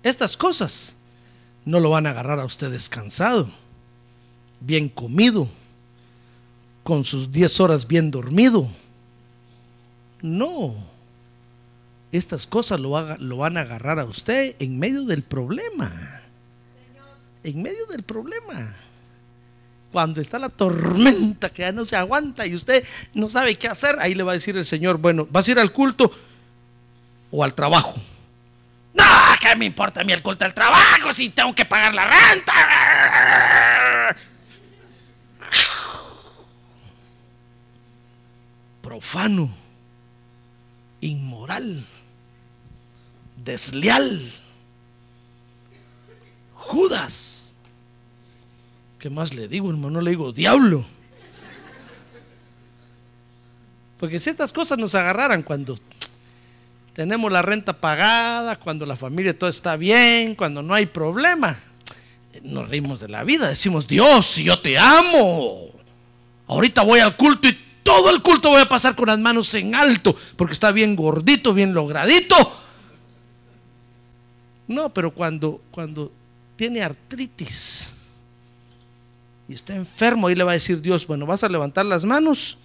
Estas 0.03 0.37
cosas 0.37 0.97
no 1.65 1.81
lo 1.81 1.91
van 1.91 2.07
a 2.07 2.11
agarrar 2.11 2.39
a 2.39 2.45
usted 2.45 2.71
descansado, 2.71 3.49
bien 4.61 4.89
comido, 4.89 5.49
con 6.83 7.05
sus 7.05 7.33
10 7.33 7.61
horas 7.61 7.87
bien 7.87 8.11
dormido. 8.11 8.69
No. 10.21 10.75
Estas 12.13 12.47
cosas 12.47 12.79
lo, 12.79 12.97
haga, 12.97 13.17
lo 13.19 13.39
van 13.39 13.57
a 13.57 13.63
agarrar 13.63 13.99
a 13.99 14.05
usted 14.05 14.55
en 14.59 14.79
medio 14.79 15.05
del 15.05 15.23
problema. 15.23 15.91
En 17.43 17.63
medio 17.63 17.87
del 17.87 18.03
problema. 18.03 18.75
Cuando 19.91 20.21
está 20.21 20.39
la 20.39 20.49
tormenta 20.49 21.51
que 21.51 21.63
ya 21.63 21.73
no 21.73 21.85
se 21.85 21.97
aguanta 21.97 22.47
y 22.47 22.55
usted 22.55 22.85
no 23.15 23.29
sabe 23.29 23.57
qué 23.57 23.69
hacer, 23.69 23.97
ahí 24.01 24.15
le 24.15 24.23
va 24.23 24.33
a 24.33 24.35
decir 24.35 24.57
el 24.57 24.65
Señor, 24.65 24.99
bueno, 24.99 25.27
¿vas 25.31 25.49
a 25.49 25.53
ir 25.53 25.59
al 25.59 25.73
culto 25.73 26.11
o 27.37 27.43
al 27.43 27.53
trabajo? 27.53 27.95
No, 28.95 29.05
¿qué 29.41 29.57
me 29.57 29.65
importa 29.65 30.03
a 30.03 30.05
mí 30.05 30.13
el 30.13 30.23
culto 30.23 30.45
al 30.45 30.55
trabajo 30.55 31.13
si 31.13 31.31
tengo 31.31 31.53
que 31.53 31.65
pagar 31.65 31.93
la 31.95 32.07
renta? 32.07 32.55
profano, 38.81 39.51
inmoral, 41.01 41.85
desleal. 43.43 44.31
Judas. 46.53 47.57
¿Qué 49.01 49.11
más 49.11 49.35
le 49.35 49.49
digo, 49.49 49.71
hermano? 49.71 50.01
Le 50.01 50.11
digo, 50.11 50.33
diablo. 50.33 50.85
Porque 53.99 54.21
si 54.21 54.31
estas 54.31 54.53
cosas 54.53 54.79
nos 54.79 54.95
agarraran 54.95 55.43
cuando 55.43 55.77
tenemos 56.95 57.31
la 57.31 57.43
renta 57.43 57.73
pagada, 57.73 58.57
cuando 58.57 58.87
la 58.87 58.97
familia 58.97 59.37
todo 59.37 59.51
está 59.51 59.77
bien, 59.77 60.35
cuando 60.37 60.63
no 60.63 60.73
hay 60.75 60.87
problema, 60.87 61.57
nos 62.43 62.69
reímos 62.69 63.01
de 63.01 63.09
la 63.09 63.25
vida, 63.25 63.49
decimos, 63.49 63.87
Dios, 63.87 64.37
yo 64.37 64.59
te 64.61 64.79
amo. 64.79 65.71
Ahorita 66.47 66.83
voy 66.83 67.01
al 67.01 67.17
culto 67.17 67.49
y 67.49 67.59
todo 67.83 68.11
el 68.11 68.23
culto 68.23 68.51
voy 68.51 68.63
a 68.63 68.69
pasar 68.69 68.95
con 68.95 69.09
las 69.09 69.19
manos 69.19 69.53
en 69.55 69.75
alto, 69.75 70.15
porque 70.37 70.53
está 70.53 70.71
bien 70.71 70.95
gordito, 70.95 71.53
bien 71.53 71.75
logradito. 71.75 72.35
No, 74.69 74.89
pero 74.95 75.11
cuando, 75.11 75.61
cuando 75.73 76.13
tiene 76.57 76.81
artritis 76.81 77.91
y 79.49 79.55
está 79.55 79.75
enfermo, 79.75 80.29
ahí 80.29 80.37
le 80.37 80.45
va 80.45 80.53
a 80.53 80.55
decir 80.55 80.81
Dios, 80.81 81.07
bueno, 81.07 81.27
¿vas 81.27 81.43
a 81.43 81.49
levantar 81.49 81.85
las 81.85 82.05
manos 82.05 82.57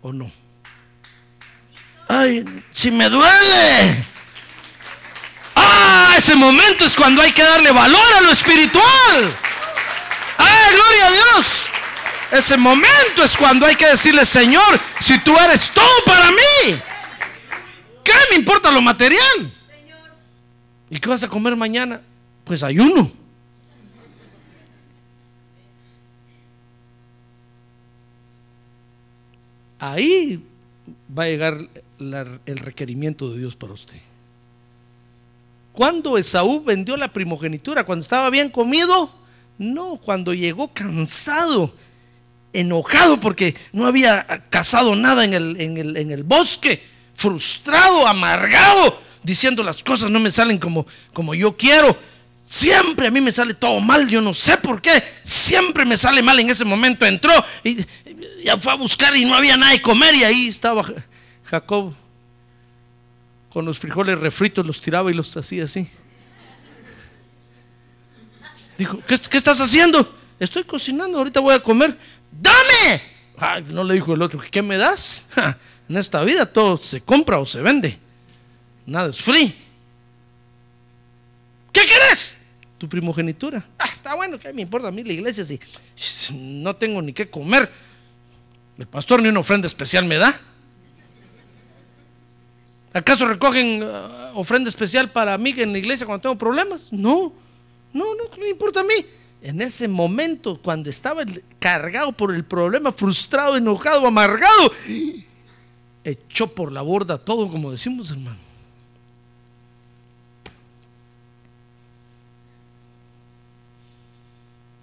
o 0.00 0.12
no? 0.12 0.30
Ay, 2.12 2.44
si 2.72 2.90
me 2.90 3.08
duele. 3.08 4.04
Ah, 5.54 6.14
ese 6.18 6.34
momento 6.34 6.84
es 6.84 6.96
cuando 6.96 7.22
hay 7.22 7.30
que 7.30 7.44
darle 7.44 7.70
valor 7.70 8.12
a 8.18 8.20
lo 8.22 8.32
espiritual. 8.32 9.36
Ay, 10.36 10.74
gloria 10.74 11.06
a 11.06 11.10
Dios. 11.12 11.66
Ese 12.32 12.56
momento 12.56 13.22
es 13.22 13.36
cuando 13.36 13.64
hay 13.64 13.76
que 13.76 13.86
decirle, 13.86 14.24
Señor, 14.24 14.80
si 14.98 15.20
tú 15.20 15.38
eres 15.38 15.70
todo 15.72 16.04
para 16.04 16.32
mí, 16.32 16.80
¿qué 18.02 18.12
me 18.30 18.36
importa 18.38 18.72
lo 18.72 18.82
material? 18.82 19.52
¿Y 20.90 20.98
qué 20.98 21.08
vas 21.08 21.22
a 21.22 21.28
comer 21.28 21.54
mañana? 21.54 22.00
Pues 22.42 22.64
ayuno. 22.64 23.08
Ahí 29.78 30.44
va 31.16 31.24
a 31.24 31.28
llegar 31.28 31.68
el 31.98 32.58
requerimiento 32.58 33.30
de 33.30 33.38
Dios 33.38 33.56
para 33.56 33.72
usted. 33.72 33.96
Cuando 35.72 36.18
Esaú 36.18 36.62
vendió 36.62 36.96
la 36.96 37.12
primogenitura, 37.12 37.84
cuando 37.84 38.02
estaba 38.02 38.30
bien 38.30 38.50
comido, 38.50 39.10
No, 39.58 39.98
cuando 39.98 40.32
llegó 40.32 40.72
cansado, 40.72 41.74
enojado 42.54 43.20
porque 43.20 43.54
no 43.72 43.86
había 43.86 44.24
cazado 44.48 44.94
nada 44.94 45.22
en 45.22 45.34
el, 45.34 45.60
en 45.60 45.76
el, 45.76 45.96
en 45.98 46.10
el 46.10 46.24
bosque, 46.24 46.82
frustrado, 47.12 48.06
amargado, 48.06 48.98
diciendo 49.22 49.62
las 49.62 49.82
cosas 49.82 50.10
no 50.10 50.18
me 50.18 50.30
salen 50.30 50.58
como, 50.58 50.86
como 51.12 51.34
yo 51.34 51.54
quiero. 51.56 51.94
Siempre 52.50 53.06
a 53.06 53.12
mí 53.12 53.20
me 53.20 53.30
sale 53.30 53.54
todo 53.54 53.78
mal, 53.78 54.08
yo 54.08 54.20
no 54.20 54.34
sé 54.34 54.56
por 54.56 54.82
qué. 54.82 55.00
Siempre 55.22 55.86
me 55.86 55.96
sale 55.96 56.20
mal 56.20 56.40
en 56.40 56.50
ese 56.50 56.64
momento. 56.64 57.06
Entró 57.06 57.32
y 57.62 57.76
ya 58.42 58.56
fue 58.58 58.72
a 58.72 58.74
buscar 58.74 59.16
y 59.16 59.24
no 59.24 59.36
había 59.36 59.56
nada 59.56 59.70
de 59.70 59.80
comer 59.80 60.16
y 60.16 60.24
ahí 60.24 60.48
estaba 60.48 60.84
Jacob 61.44 61.94
con 63.50 63.64
los 63.64 63.78
frijoles 63.78 64.18
refritos, 64.18 64.66
los 64.66 64.80
tiraba 64.80 65.12
y 65.12 65.14
los 65.14 65.36
hacía 65.36 65.62
así. 65.62 65.88
Dijo, 68.76 69.00
¿qué, 69.06 69.16
qué 69.16 69.36
estás 69.36 69.60
haciendo? 69.60 70.18
Estoy 70.40 70.64
cocinando, 70.64 71.18
ahorita 71.18 71.38
voy 71.38 71.54
a 71.54 71.62
comer. 71.62 71.96
¡Dame! 72.32 73.70
no 73.72 73.84
le 73.84 73.94
dijo 73.94 74.12
el 74.12 74.22
otro, 74.22 74.42
¿qué 74.50 74.60
me 74.60 74.76
das? 74.76 75.26
en 75.88 75.96
esta 75.96 76.24
vida 76.24 76.46
todo 76.46 76.76
se 76.78 77.00
compra 77.00 77.38
o 77.38 77.46
se 77.46 77.60
vende. 77.60 77.96
Nada 78.86 79.10
es 79.10 79.20
free. 79.20 79.54
¿Qué 81.72 81.82
quieres? 81.84 82.39
Tu 82.80 82.88
primogenitura. 82.88 83.62
Ah, 83.78 83.90
está 83.92 84.14
bueno, 84.14 84.38
¿qué 84.38 84.54
me 84.54 84.62
importa 84.62 84.88
a 84.88 84.90
mí 84.90 85.04
la 85.04 85.12
iglesia 85.12 85.44
si 85.44 85.60
no 86.32 86.74
tengo 86.74 87.02
ni 87.02 87.12
qué 87.12 87.28
comer? 87.28 87.70
El 88.78 88.86
pastor 88.86 89.20
ni 89.20 89.28
una 89.28 89.40
ofrenda 89.40 89.66
especial 89.66 90.06
me 90.06 90.16
da. 90.16 90.40
¿Acaso 92.94 93.28
recogen 93.28 93.82
uh, 93.82 94.38
ofrenda 94.38 94.70
especial 94.70 95.12
para 95.12 95.36
mí 95.36 95.52
en 95.58 95.72
la 95.72 95.78
iglesia 95.78 96.06
cuando 96.06 96.22
tengo 96.22 96.38
problemas? 96.38 96.90
No, 96.90 97.34
no, 97.92 98.14
no, 98.14 98.30
¿qué 98.30 98.40
me 98.40 98.48
importa 98.48 98.80
a 98.80 98.84
mí? 98.84 98.94
En 99.42 99.60
ese 99.60 99.86
momento, 99.86 100.58
cuando 100.62 100.88
estaba 100.88 101.22
cargado 101.58 102.12
por 102.12 102.34
el 102.34 102.46
problema, 102.46 102.92
frustrado, 102.92 103.58
enojado, 103.58 104.06
amargado, 104.06 104.72
echó 106.02 106.46
por 106.54 106.72
la 106.72 106.80
borda 106.80 107.18
todo, 107.18 107.50
como 107.50 107.72
decimos, 107.72 108.10
hermano. 108.10 108.49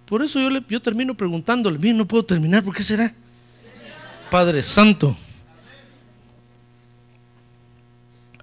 Por 0.07 0.23
eso 0.23 0.39
yo, 0.39 0.49
le, 0.49 0.63
yo 0.69 0.81
termino 0.81 1.13
preguntándole, 1.15 1.77
bien, 1.77 1.97
no 1.97 2.07
puedo 2.07 2.23
terminar, 2.23 2.63
¿por 2.63 2.73
qué 2.73 2.81
será? 2.81 3.13
Padre 4.31 4.63
Santo, 4.63 5.15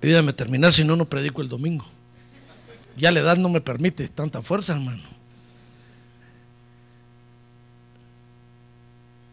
ayúdame 0.03 0.31
a 0.31 0.37
terminar, 0.37 0.73
si 0.73 0.85
no, 0.85 0.95
no 0.95 1.07
predico 1.09 1.41
el 1.41 1.49
domingo. 1.49 1.87
Ya 2.97 3.11
la 3.11 3.21
edad 3.21 3.39
no 3.39 3.49
me 3.49 3.61
permite 3.61 4.07
tanta 4.09 4.43
fuerza, 4.43 4.75
hermano. 4.75 5.03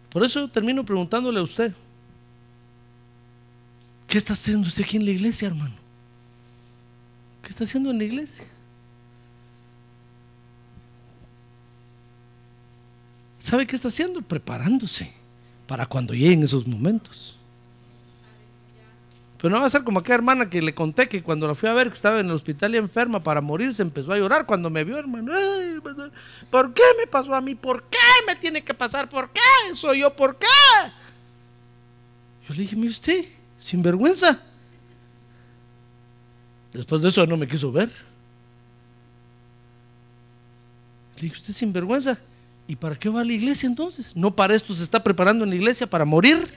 Por 0.10 0.24
eso 0.24 0.48
termino 0.48 0.86
preguntándole 0.86 1.40
a 1.40 1.44
usted, 1.44 1.74
¿qué 4.08 4.18
está 4.18 4.34
haciendo 4.34 4.68
usted 4.68 4.84
aquí 4.84 4.98
en 4.98 5.06
la 5.06 5.12
iglesia, 5.12 5.48
hermano? 5.48 5.76
¿Qué 7.44 7.50
está 7.50 7.66
haciendo 7.66 7.92
en 7.92 7.98
la 7.98 8.04
iglesia? 8.06 8.51
¿Sabe 13.42 13.66
qué 13.66 13.76
está 13.76 13.88
haciendo? 13.88 14.22
Preparándose 14.22 15.12
para 15.66 15.88
cuando 15.88 16.14
lleguen 16.14 16.44
esos 16.44 16.68
momentos. 16.68 17.38
Pero 19.38 19.56
no 19.56 19.60
va 19.60 19.66
a 19.66 19.70
ser 19.72 19.84
como 19.84 20.00
aquella 20.00 20.16
hermana 20.16 20.48
que 20.48 20.62
le 20.62 20.76
conté 20.76 21.10
que 21.10 21.24
cuando 21.24 21.48
la 21.48 21.56
fui 21.56 21.68
a 21.68 21.74
ver 21.74 21.88
que 21.88 21.96
estaba 21.96 22.20
en 22.20 22.28
el 22.28 22.34
hospital 22.34 22.76
y 22.76 22.78
enferma 22.78 23.24
para 23.24 23.42
morir, 23.42 23.74
se 23.74 23.82
empezó 23.82 24.14
a 24.14 24.18
llorar 24.20 24.46
cuando 24.46 24.70
me 24.70 24.84
vio, 24.84 25.00
hermano. 25.00 25.34
¿Por 26.52 26.72
qué 26.76 26.84
me 27.00 27.08
pasó 27.08 27.34
a 27.34 27.42
mí? 27.42 27.56
¿Por 27.56 27.84
qué 27.86 27.98
me 28.28 28.36
tiene 28.36 28.64
que 28.64 28.76
pasar? 28.76 29.10
¿Por 29.10 29.32
qué? 29.32 29.42
¿Soy 29.74 30.02
yo? 30.02 30.16
¿Por 30.16 30.38
qué? 30.38 30.46
Yo 32.48 32.54
le 32.54 32.62
dije, 32.62 32.76
mire 32.76 32.92
usted, 32.92 33.26
sin 33.60 33.82
vergüenza. 33.82 34.40
Después 36.72 37.02
de 37.02 37.10
eso 37.10 37.26
no 37.26 37.38
me 37.38 37.48
quiso 37.48 37.72
ver. 37.72 37.90
Le 41.16 41.22
dije, 41.24 41.36
usted 41.36 41.54
sin 41.56 41.74
vergüenza. 41.74 42.20
¿Y 42.72 42.78
para 42.78 42.96
qué 42.96 43.10
va 43.10 43.20
a 43.20 43.26
la 43.26 43.34
iglesia 43.34 43.68
entonces? 43.68 44.16
¿No 44.16 44.34
para 44.34 44.56
esto 44.56 44.74
se 44.74 44.82
está 44.82 45.04
preparando 45.04 45.44
en 45.44 45.50
la 45.50 45.58
iglesia 45.58 45.86
para 45.86 46.06
morir? 46.06 46.48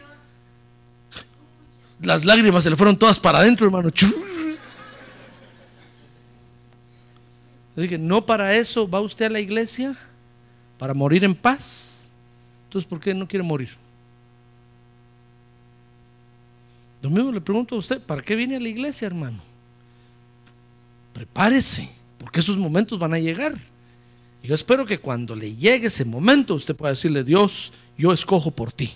Las 2.00 2.24
lágrimas 2.24 2.62
se 2.62 2.70
le 2.70 2.76
fueron 2.76 2.96
todas 2.96 3.18
para 3.18 3.40
adentro, 3.40 3.66
hermano. 3.66 3.90
Le 7.74 7.82
dije, 7.82 7.98
no 7.98 8.24
para 8.24 8.54
eso 8.54 8.88
va 8.88 9.00
usted 9.00 9.26
a 9.26 9.30
la 9.30 9.40
iglesia, 9.40 9.96
para 10.78 10.94
morir 10.94 11.24
en 11.24 11.34
paz. 11.34 12.12
Entonces, 12.66 12.88
¿por 12.88 13.00
qué 13.00 13.12
no 13.12 13.26
quiere 13.26 13.42
morir? 13.42 13.70
Lo 17.02 17.10
mismo 17.10 17.32
le 17.32 17.40
pregunto 17.40 17.74
a 17.74 17.78
usted, 17.78 18.00
¿para 18.00 18.22
qué 18.22 18.36
viene 18.36 18.54
a 18.54 18.60
la 18.60 18.68
iglesia, 18.68 19.06
hermano? 19.06 19.40
Prepárese, 21.12 21.90
porque 22.18 22.38
esos 22.38 22.56
momentos 22.56 23.00
van 23.00 23.14
a 23.14 23.18
llegar. 23.18 23.52
Y 24.44 24.48
yo 24.48 24.54
espero 24.54 24.84
que 24.84 25.00
cuando 25.00 25.34
le 25.34 25.56
llegue 25.56 25.86
ese 25.86 26.04
momento, 26.04 26.54
usted 26.54 26.76
pueda 26.76 26.90
decirle, 26.90 27.24
Dios, 27.24 27.72
yo 27.96 28.12
escojo 28.12 28.50
por 28.50 28.72
ti. 28.72 28.92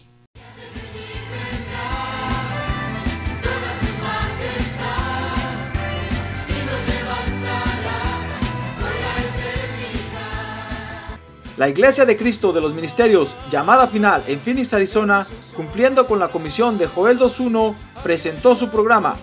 La 11.57 11.71
Iglesia 11.71 12.05
de 12.05 12.19
Cristo 12.19 12.53
de 12.53 12.61
los 12.61 12.75
Ministerios, 12.75 13.35
llamada 13.51 13.89
final 13.89 14.25
en 14.27 14.41
Phoenix, 14.41 14.75
Arizona, 14.75 15.27
cumpliendo 15.57 16.07
con 16.07 16.19
la 16.19 16.29
comisión 16.29 16.77
de 16.77 16.89
Joel 16.89 17.19
2.1, 17.19 17.75
presentó 18.03 18.55
su 18.55 18.69
programa, 18.69 19.17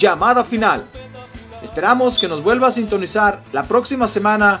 Llamada 0.00 0.42
Final. 0.42 0.86
Esperamos 1.62 2.18
que 2.18 2.26
nos 2.26 2.42
vuelva 2.42 2.66
a 2.66 2.72
sintonizar 2.72 3.44
la 3.52 3.62
próxima 3.62 4.08
semana 4.08 4.60